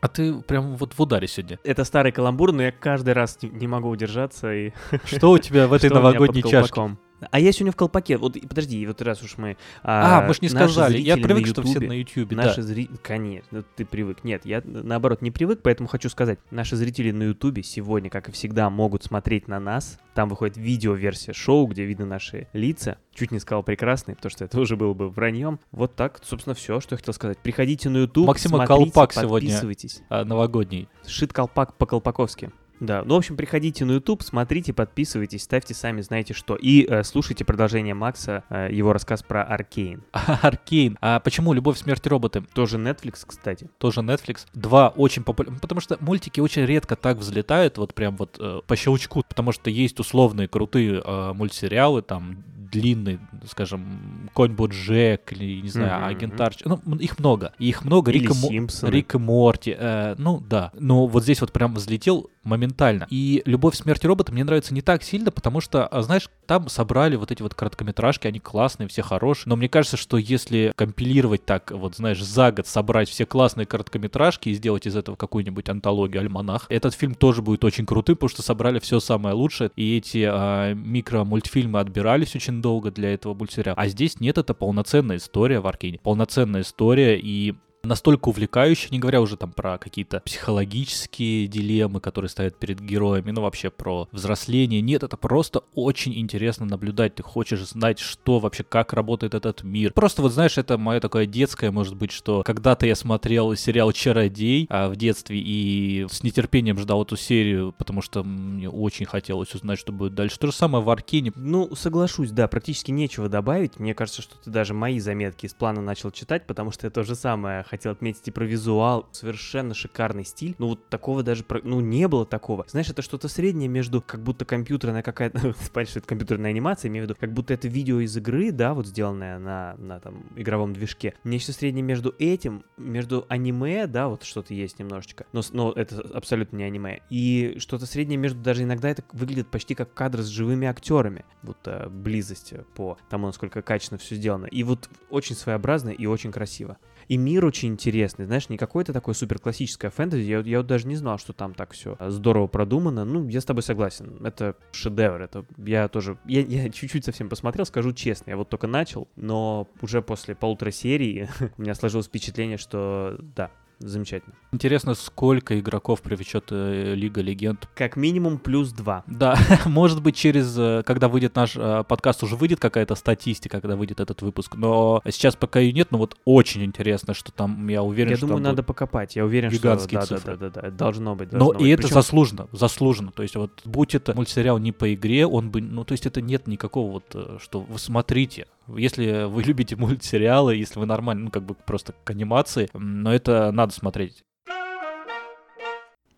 А 0.00 0.08
ты 0.08 0.34
прям 0.40 0.76
вот 0.76 0.92
в 0.94 1.00
ударе 1.00 1.26
сегодня. 1.26 1.58
Это 1.64 1.84
старый 1.84 2.12
каламбур, 2.12 2.52
но 2.52 2.62
я 2.62 2.72
каждый 2.72 3.14
раз 3.14 3.38
не, 3.42 3.48
не 3.48 3.66
могу 3.66 3.88
удержаться 3.88 4.52
и 4.52 4.72
Что 5.04 5.30
у 5.30 5.38
тебя 5.38 5.66
в 5.66 5.72
этой 5.72 5.90
новогодней 5.90 6.42
чашке? 6.42 6.96
А 7.30 7.40
я 7.40 7.52
сегодня 7.52 7.72
в 7.72 7.76
колпаке. 7.76 8.16
Вот 8.18 8.36
и 8.36 8.46
подожди, 8.46 8.86
вот 8.86 9.00
раз 9.02 9.22
уж 9.22 9.38
мы. 9.38 9.56
А, 9.82 10.26
мы 10.26 10.34
ж 10.34 10.42
не 10.42 10.48
сказали. 10.48 10.98
Я 10.98 11.16
привык, 11.16 11.46
на 11.46 11.52
что 11.52 11.62
все 11.62 11.80
на 11.80 11.92
Ютубе. 11.92 12.36
Наши 12.36 12.56
Да. 12.56 12.62
зрители, 12.62 12.96
конечно, 13.02 13.48
ну, 13.58 13.64
ты 13.74 13.84
привык. 13.84 14.22
Нет, 14.24 14.44
я 14.44 14.62
наоборот 14.64 15.22
не 15.22 15.30
привык, 15.30 15.60
поэтому 15.62 15.88
хочу 15.88 16.08
сказать, 16.08 16.38
наши 16.50 16.76
зрители 16.76 17.10
на 17.10 17.24
Ютубе 17.24 17.62
сегодня, 17.62 18.10
как 18.10 18.28
и 18.28 18.32
всегда, 18.32 18.68
могут 18.70 19.04
смотреть 19.04 19.48
на 19.48 19.58
нас. 19.60 19.98
Там 20.14 20.28
выходит 20.28 20.56
видео-версия 20.56 21.32
шоу, 21.32 21.66
где 21.66 21.84
видно 21.84 22.06
наши 22.06 22.48
лица. 22.52 22.98
Чуть 23.14 23.30
не 23.30 23.38
сказал 23.38 23.62
прекрасные, 23.62 24.14
потому 24.16 24.30
что 24.30 24.44
это 24.44 24.60
уже 24.60 24.76
было 24.76 24.92
бы 24.94 25.08
враньем. 25.08 25.58
Вот 25.72 25.94
так, 25.96 26.20
собственно, 26.22 26.54
все, 26.54 26.80
что 26.80 26.94
я 26.94 26.98
хотел 26.98 27.14
сказать. 27.14 27.38
Приходите 27.38 27.88
на 27.88 27.98
Ютуб, 27.98 28.26
Максима 28.26 28.58
смотрите, 28.66 28.92
колпак 28.92 29.12
сегодня. 29.12 29.48
подписывайтесь. 29.48 30.02
А, 30.08 30.24
новогодний. 30.24 30.88
Шит 31.06 31.32
колпак 31.32 31.74
по-колпаковски. 31.76 32.50
Да, 32.80 33.02
ну, 33.04 33.14
в 33.14 33.18
общем, 33.18 33.36
приходите 33.36 33.84
на 33.84 33.92
YouTube, 33.92 34.22
смотрите, 34.22 34.72
подписывайтесь, 34.72 35.42
ставьте 35.42 35.74
сами 35.74 36.00
знаете 36.02 36.34
что. 36.34 36.56
И 36.56 36.86
э, 36.86 37.04
слушайте 37.04 37.44
продолжение 37.44 37.94
Макса, 37.94 38.44
э, 38.50 38.68
его 38.70 38.92
рассказ 38.92 39.22
про 39.22 39.42
Аркейн. 39.42 40.02
Аркейн. 40.12 40.98
А 41.00 41.20
почему 41.20 41.52
«Любовь, 41.52 41.78
смерть 41.78 42.06
роботы»? 42.06 42.42
Тоже 42.54 42.76
Netflix, 42.76 43.24
кстати. 43.26 43.70
Тоже 43.78 44.00
Netflix. 44.00 44.46
Два 44.52 44.88
очень 44.88 45.24
популярных, 45.24 45.60
потому 45.60 45.80
что 45.80 45.96
мультики 46.00 46.40
очень 46.40 46.64
редко 46.66 46.96
так 46.96 47.18
взлетают, 47.18 47.78
вот 47.78 47.94
прям 47.94 48.16
вот 48.16 48.36
э, 48.38 48.60
по 48.66 48.76
щелчку, 48.76 49.22
потому 49.26 49.52
что 49.52 49.70
есть 49.70 49.98
условные 49.98 50.48
крутые 50.48 51.02
э, 51.04 51.32
мультсериалы, 51.32 52.02
там 52.02 52.44
длинный, 52.70 53.18
скажем, 53.48 54.30
Конь 54.32 54.52
Боджек 54.52 55.32
или, 55.32 55.60
не 55.60 55.68
знаю, 55.68 55.98
Мгм, 56.00 56.08
Агент. 56.08 56.40
Ну, 56.64 56.96
их 56.96 57.18
много. 57.18 57.52
И 57.58 57.68
Их 57.68 57.84
много. 57.84 58.10
Или 58.10 58.20
Рик 58.20 58.32
Симпсоны. 58.34 58.90
Рик 58.90 59.14
и 59.14 59.18
Морти. 59.18 59.74
э, 59.78 60.14
ну, 60.18 60.40
да. 60.40 60.70
Но 60.78 61.06
вот 61.06 61.22
здесь 61.22 61.40
вот 61.40 61.52
прям 61.52 61.74
взлетел 61.74 62.30
моментально. 62.46 63.06
И 63.10 63.42
«Любовь, 63.44 63.74
смерть 63.74 64.04
и 64.04 64.06
роботы» 64.06 64.32
мне 64.32 64.44
нравится 64.44 64.72
не 64.72 64.80
так 64.80 65.02
сильно, 65.02 65.30
потому 65.32 65.60
что, 65.60 65.86
а, 65.86 66.02
знаешь, 66.02 66.30
там 66.46 66.68
собрали 66.68 67.16
вот 67.16 67.32
эти 67.32 67.42
вот 67.42 67.54
короткометражки, 67.54 68.28
они 68.28 68.38
классные, 68.38 68.88
все 68.88 69.02
хорошие. 69.02 69.48
Но 69.48 69.56
мне 69.56 69.68
кажется, 69.68 69.96
что 69.96 70.16
если 70.16 70.72
компилировать 70.76 71.44
так, 71.44 71.72
вот, 71.72 71.96
знаешь, 71.96 72.22
за 72.22 72.52
год 72.52 72.66
собрать 72.68 73.08
все 73.08 73.26
классные 73.26 73.66
короткометражки 73.66 74.48
и 74.48 74.54
сделать 74.54 74.86
из 74.86 74.96
этого 74.96 75.16
какую-нибудь 75.16 75.68
антологию, 75.68 76.20
альманах, 76.22 76.66
этот 76.68 76.94
фильм 76.94 77.14
тоже 77.14 77.42
будет 77.42 77.64
очень 77.64 77.84
крутым, 77.84 78.14
потому 78.14 78.28
что 78.28 78.42
собрали 78.42 78.78
все 78.78 79.00
самое 79.00 79.34
лучшее. 79.34 79.70
И 79.74 79.96
эти 79.96 80.24
а, 80.30 80.72
микромультфильмы 80.72 81.80
отбирались 81.80 82.34
очень 82.36 82.62
долго 82.62 82.90
для 82.90 83.12
этого 83.12 83.34
мультсериала. 83.36 83.78
А 83.78 83.86
здесь 83.88 84.20
нет, 84.20 84.38
это 84.38 84.54
полноценная 84.54 85.16
история 85.16 85.60
в 85.60 85.66
Аркейне. 85.66 85.98
Полноценная 86.02 86.62
история, 86.62 87.18
и 87.18 87.54
настолько 87.86 88.28
увлекающая, 88.28 88.90
не 88.90 88.98
говоря 88.98 89.20
уже 89.20 89.36
там 89.36 89.52
про 89.52 89.78
какие-то 89.78 90.20
психологические 90.20 91.46
дилеммы, 91.46 92.00
которые 92.00 92.28
стоят 92.28 92.56
перед 92.56 92.80
героями, 92.80 93.30
ну 93.30 93.42
вообще 93.42 93.70
про 93.70 94.08
взросление. 94.12 94.80
Нет, 94.80 95.02
это 95.02 95.16
просто 95.16 95.62
очень 95.74 96.18
интересно 96.18 96.66
наблюдать. 96.66 97.14
Ты 97.14 97.22
хочешь 97.22 97.60
знать, 97.60 97.98
что 97.98 98.38
вообще, 98.38 98.64
как 98.64 98.92
работает 98.92 99.34
этот 99.34 99.62
мир. 99.62 99.92
Просто 99.92 100.22
вот 100.22 100.32
знаешь, 100.32 100.58
это 100.58 100.78
мое 100.78 101.00
такое 101.00 101.26
детское, 101.26 101.70
может 101.70 101.94
быть, 101.94 102.12
что 102.12 102.42
когда-то 102.42 102.86
я 102.86 102.96
смотрел 102.96 103.54
сериал 103.56 103.92
«Чародей» 103.92 104.66
а, 104.68 104.88
в 104.88 104.96
детстве 104.96 105.38
и 105.38 106.06
с 106.10 106.22
нетерпением 106.22 106.78
ждал 106.78 107.02
эту 107.02 107.16
серию, 107.16 107.74
потому 107.78 108.02
что 108.02 108.24
мне 108.24 108.68
очень 108.68 109.06
хотелось 109.06 109.54
узнать, 109.54 109.78
что 109.78 109.92
будет 109.92 110.14
дальше. 110.14 110.38
То 110.38 110.48
же 110.48 110.52
самое 110.52 110.84
в 110.84 110.90
Аркейне. 110.90 111.32
Ну, 111.36 111.74
соглашусь, 111.74 112.30
да, 112.30 112.48
практически 112.48 112.90
нечего 112.90 113.28
добавить. 113.28 113.78
Мне 113.78 113.94
кажется, 113.94 114.22
что 114.22 114.36
ты 114.42 114.50
даже 114.50 114.74
мои 114.74 114.98
заметки 114.98 115.46
из 115.46 115.54
плана 115.54 115.80
начал 115.80 116.10
читать, 116.10 116.46
потому 116.46 116.70
что 116.70 116.86
я 116.86 116.90
то 116.90 117.02
же 117.02 117.14
самое 117.14 117.62
хотел 117.62 117.75
отметить 117.84 118.28
и 118.28 118.30
про 118.30 118.44
визуал. 118.44 119.06
Совершенно 119.12 119.74
шикарный 119.74 120.24
стиль. 120.24 120.54
Ну, 120.58 120.68
вот 120.68 120.88
такого 120.88 121.22
даже, 121.22 121.44
ну, 121.64 121.80
не 121.80 122.08
было 122.08 122.24
такого. 122.24 122.64
Знаешь, 122.68 122.88
это 122.88 123.02
что-то 123.02 123.28
среднее 123.28 123.68
между 123.68 124.00
как 124.00 124.22
будто 124.22 124.44
компьютерная 124.44 125.02
какая-то, 125.02 125.38
понятно, 125.72 125.90
что 125.90 125.98
это 125.98 126.08
компьютерная 126.08 126.50
анимация, 126.50 126.88
имею 126.88 127.06
в 127.06 127.10
виду, 127.10 127.18
как 127.20 127.32
будто 127.32 127.52
это 127.52 127.68
видео 127.68 128.00
из 128.00 128.16
игры, 128.16 128.52
да, 128.52 128.72
вот 128.72 128.86
сделанное 128.86 129.38
на, 129.38 129.74
на 129.78 130.00
там 130.00 130.24
игровом 130.36 130.72
движке. 130.72 131.14
Нечто 131.24 131.52
среднее 131.52 131.82
между 131.82 132.14
этим, 132.18 132.64
между 132.76 133.26
аниме, 133.28 133.86
да, 133.86 134.08
вот 134.08 134.22
что-то 134.22 134.54
есть 134.54 134.78
немножечко, 134.78 135.26
но, 135.32 135.42
но 135.52 135.72
это 135.72 136.00
абсолютно 136.14 136.56
не 136.56 136.64
аниме, 136.64 137.00
и 137.10 137.56
что-то 137.58 137.86
среднее 137.86 138.16
между, 138.16 138.40
даже 138.40 138.62
иногда 138.62 138.88
это 138.88 139.02
выглядит 139.12 139.48
почти 139.48 139.74
как 139.74 139.92
кадр 139.92 140.22
с 140.22 140.26
живыми 140.26 140.66
актерами, 140.66 141.24
вот 141.42 141.58
э, 141.66 141.88
близость 141.88 142.54
по 142.74 142.98
тому, 143.08 143.26
насколько 143.26 143.62
качественно 143.62 143.98
все 143.98 144.14
сделано. 144.14 144.46
И 144.46 144.62
вот 144.62 144.88
очень 145.10 145.36
своеобразно 145.36 145.90
и 145.90 146.06
очень 146.06 146.32
красиво. 146.32 146.76
И 147.08 147.16
мир 147.16 147.44
очень 147.44 147.70
интересный, 147.70 148.26
знаешь, 148.26 148.48
не 148.48 148.56
какое-то 148.56 148.92
такое 148.92 149.14
супер 149.14 149.38
классическое 149.38 149.90
фэнтези. 149.90 150.22
Я, 150.22 150.40
я 150.40 150.58
вот 150.58 150.66
даже 150.66 150.88
не 150.88 150.96
знал, 150.96 151.18
что 151.18 151.32
там 151.32 151.54
так 151.54 151.72
все 151.72 151.96
здорово 152.00 152.46
продумано. 152.46 153.04
Ну, 153.04 153.28
я 153.28 153.40
с 153.40 153.44
тобой 153.44 153.62
согласен. 153.62 154.24
Это 154.24 154.56
шедевр. 154.72 155.22
Это 155.22 155.44
я 155.58 155.88
тоже. 155.88 156.18
Я, 156.24 156.40
я 156.42 156.68
чуть-чуть 156.70 157.04
совсем 157.04 157.28
посмотрел, 157.28 157.66
скажу 157.66 157.92
честно. 157.92 158.30
Я 158.30 158.36
вот 158.36 158.48
только 158.48 158.66
начал, 158.66 159.08
но 159.16 159.68
уже 159.80 160.02
после 160.02 160.34
полутора 160.34 160.70
серии 160.70 161.28
у 161.58 161.62
меня 161.62 161.74
сложилось 161.74 162.06
впечатление, 162.06 162.58
что 162.58 163.16
да, 163.20 163.50
замечательно. 163.78 164.34
Интересно, 164.52 164.94
сколько 164.94 165.58
игроков 165.58 166.00
привлечет 166.00 166.46
э, 166.50 166.94
Лига 166.94 167.20
Легенд 167.20 167.68
Как 167.74 167.96
минимум 167.96 168.38
плюс 168.38 168.72
два. 168.72 169.04
Да, 169.06 169.36
может 169.66 170.02
быть, 170.02 170.16
через, 170.16 170.56
э, 170.58 170.82
когда 170.86 171.08
выйдет 171.08 171.34
наш 171.34 171.56
э, 171.56 171.84
подкаст, 171.86 172.22
уже 172.22 172.36
выйдет 172.36 172.58
какая-то 172.60 172.94
статистика, 172.94 173.60
когда 173.60 173.76
выйдет 173.76 174.00
этот 174.00 174.22
выпуск. 174.22 174.54
Но 174.56 175.02
сейчас 175.06 175.36
пока 175.36 175.60
ее 175.60 175.72
нет, 175.72 175.90
но 175.90 175.98
вот 175.98 176.16
очень 176.24 176.64
интересно, 176.64 177.12
что 177.14 177.32
там, 177.32 177.68
я 177.68 177.82
уверен, 177.82 178.10
Я 178.10 178.16
что 178.16 178.26
думаю, 178.26 178.42
там 178.42 178.52
надо 178.52 178.62
покопать. 178.62 179.16
Я 179.16 179.24
уверен, 179.24 179.50
гигантские 179.50 180.00
что 180.00 180.14
да, 180.14 180.16
цифры. 180.20 180.36
да, 180.36 180.48
да, 180.50 180.60
да, 180.62 180.70
да, 180.70 180.76
должно 180.76 181.14
быть. 181.14 181.32
Но 181.32 181.38
должно 181.38 181.60
и 181.60 181.62
быть. 181.64 181.72
это 181.72 181.82
Причем- 181.82 181.94
заслуженно, 181.94 182.48
заслуженно. 182.52 183.12
То 183.12 183.22
есть 183.22 183.36
вот 183.36 183.60
будь 183.64 183.94
это 183.94 184.14
мультсериал 184.14 184.58
не 184.58 184.72
по 184.72 184.92
игре, 184.94 185.26
он 185.26 185.50
бы, 185.50 185.60
ну 185.60 185.84
то 185.84 185.92
есть 185.92 186.06
это 186.06 186.20
нет 186.22 186.46
никакого 186.46 186.92
вот, 186.92 187.40
что 187.40 187.60
вы 187.60 187.78
смотрите. 187.78 188.46
Если 188.68 189.24
вы 189.24 189.42
любите 189.44 189.76
мультсериалы, 189.76 190.56
если 190.56 190.78
вы 190.78 190.86
нормально, 190.86 191.24
ну 191.24 191.30
как 191.30 191.44
бы 191.44 191.54
просто 191.54 191.94
к 192.04 192.10
анимации, 192.10 192.68
но 192.74 193.14
это 193.14 193.50
надо 193.52 193.72
смотреть. 193.72 194.24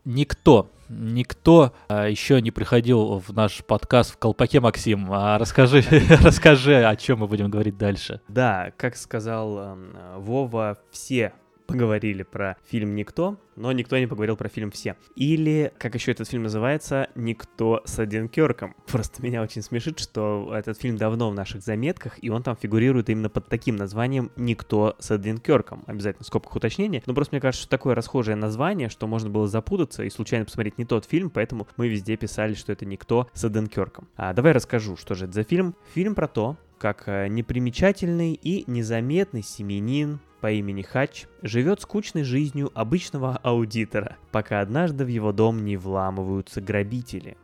Никто, 0.04 0.70
никто 0.88 1.74
а, 1.88 2.08
еще 2.08 2.40
не 2.40 2.50
приходил 2.50 3.18
в 3.18 3.34
наш 3.34 3.62
подкаст 3.62 4.14
в 4.14 4.16
колпаке, 4.16 4.58
Максим. 4.60 5.12
А 5.12 5.36
расскажи, 5.36 5.84
расскажи, 6.22 6.82
о 6.82 6.96
чем 6.96 7.18
мы 7.18 7.26
будем 7.26 7.50
говорить 7.50 7.76
дальше. 7.76 8.22
Да, 8.28 8.72
как 8.78 8.96
сказал 8.96 9.58
эм, 9.58 9.96
Вова, 10.16 10.78
все 10.90 11.34
поговорили 11.68 12.22
про 12.22 12.56
фильм 12.66 12.96
«Никто», 12.96 13.36
но 13.54 13.70
никто 13.72 13.98
не 13.98 14.06
поговорил 14.06 14.36
про 14.36 14.48
фильм 14.48 14.70
«Все». 14.70 14.96
Или, 15.14 15.70
как 15.78 15.94
еще 15.94 16.12
этот 16.12 16.28
фильм 16.28 16.44
называется, 16.44 17.10
«Никто 17.14 17.82
с 17.84 17.98
Один 17.98 18.28
Кёрком». 18.28 18.74
Просто 18.86 19.22
меня 19.22 19.42
очень 19.42 19.62
смешит, 19.62 19.98
что 19.98 20.50
этот 20.54 20.80
фильм 20.80 20.96
давно 20.96 21.30
в 21.30 21.34
наших 21.34 21.62
заметках, 21.62 22.18
и 22.22 22.30
он 22.30 22.42
там 22.42 22.56
фигурирует 22.56 23.10
именно 23.10 23.28
под 23.28 23.48
таким 23.48 23.76
названием 23.76 24.32
«Никто 24.36 24.96
с 24.98 25.10
Один 25.10 25.38
Кёрком». 25.38 25.84
Обязательно 25.86 26.24
в 26.24 26.26
скобках 26.26 26.56
уточнения. 26.56 27.02
Но 27.04 27.14
просто 27.14 27.34
мне 27.34 27.40
кажется, 27.40 27.62
что 27.62 27.70
такое 27.70 27.94
расхожее 27.94 28.34
название, 28.34 28.88
что 28.88 29.06
можно 29.06 29.28
было 29.28 29.46
запутаться 29.46 30.04
и 30.04 30.10
случайно 30.10 30.46
посмотреть 30.46 30.78
не 30.78 30.86
тот 30.86 31.04
фильм, 31.04 31.28
поэтому 31.28 31.68
мы 31.76 31.88
везде 31.88 32.16
писали, 32.16 32.54
что 32.54 32.72
это 32.72 32.86
«Никто 32.86 33.28
с 33.34 33.44
Один 33.44 33.66
Кёрком». 33.66 34.08
А, 34.16 34.32
давай 34.32 34.52
расскажу, 34.52 34.96
что 34.96 35.14
же 35.14 35.26
это 35.26 35.34
за 35.34 35.42
фильм. 35.42 35.74
Фильм 35.94 36.14
про 36.14 36.28
то, 36.28 36.56
как 36.78 37.04
э, 37.06 37.28
непримечательный 37.28 38.32
и 38.32 38.64
незаметный 38.70 39.42
семенин 39.42 40.20
по 40.40 40.50
имени 40.50 40.82
Хач 40.82 41.26
живет 41.42 41.80
скучной 41.80 42.22
жизнью 42.22 42.70
обычного 42.74 43.36
аудитора, 43.42 44.16
пока 44.30 44.60
однажды 44.60 45.04
в 45.04 45.08
его 45.08 45.32
дом 45.32 45.64
не 45.64 45.76
вламываются 45.76 46.60
грабители. 46.60 47.36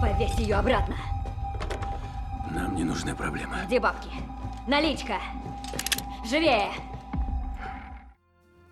Повесь 0.00 0.38
ее 0.38 0.56
обратно. 0.56 0.96
Нам 2.50 2.74
не 2.74 2.84
нужны 2.84 3.14
проблемы. 3.14 3.56
Где 3.66 3.80
бабки? 3.80 4.08
Наличка! 4.66 5.14
Живее! 6.28 6.70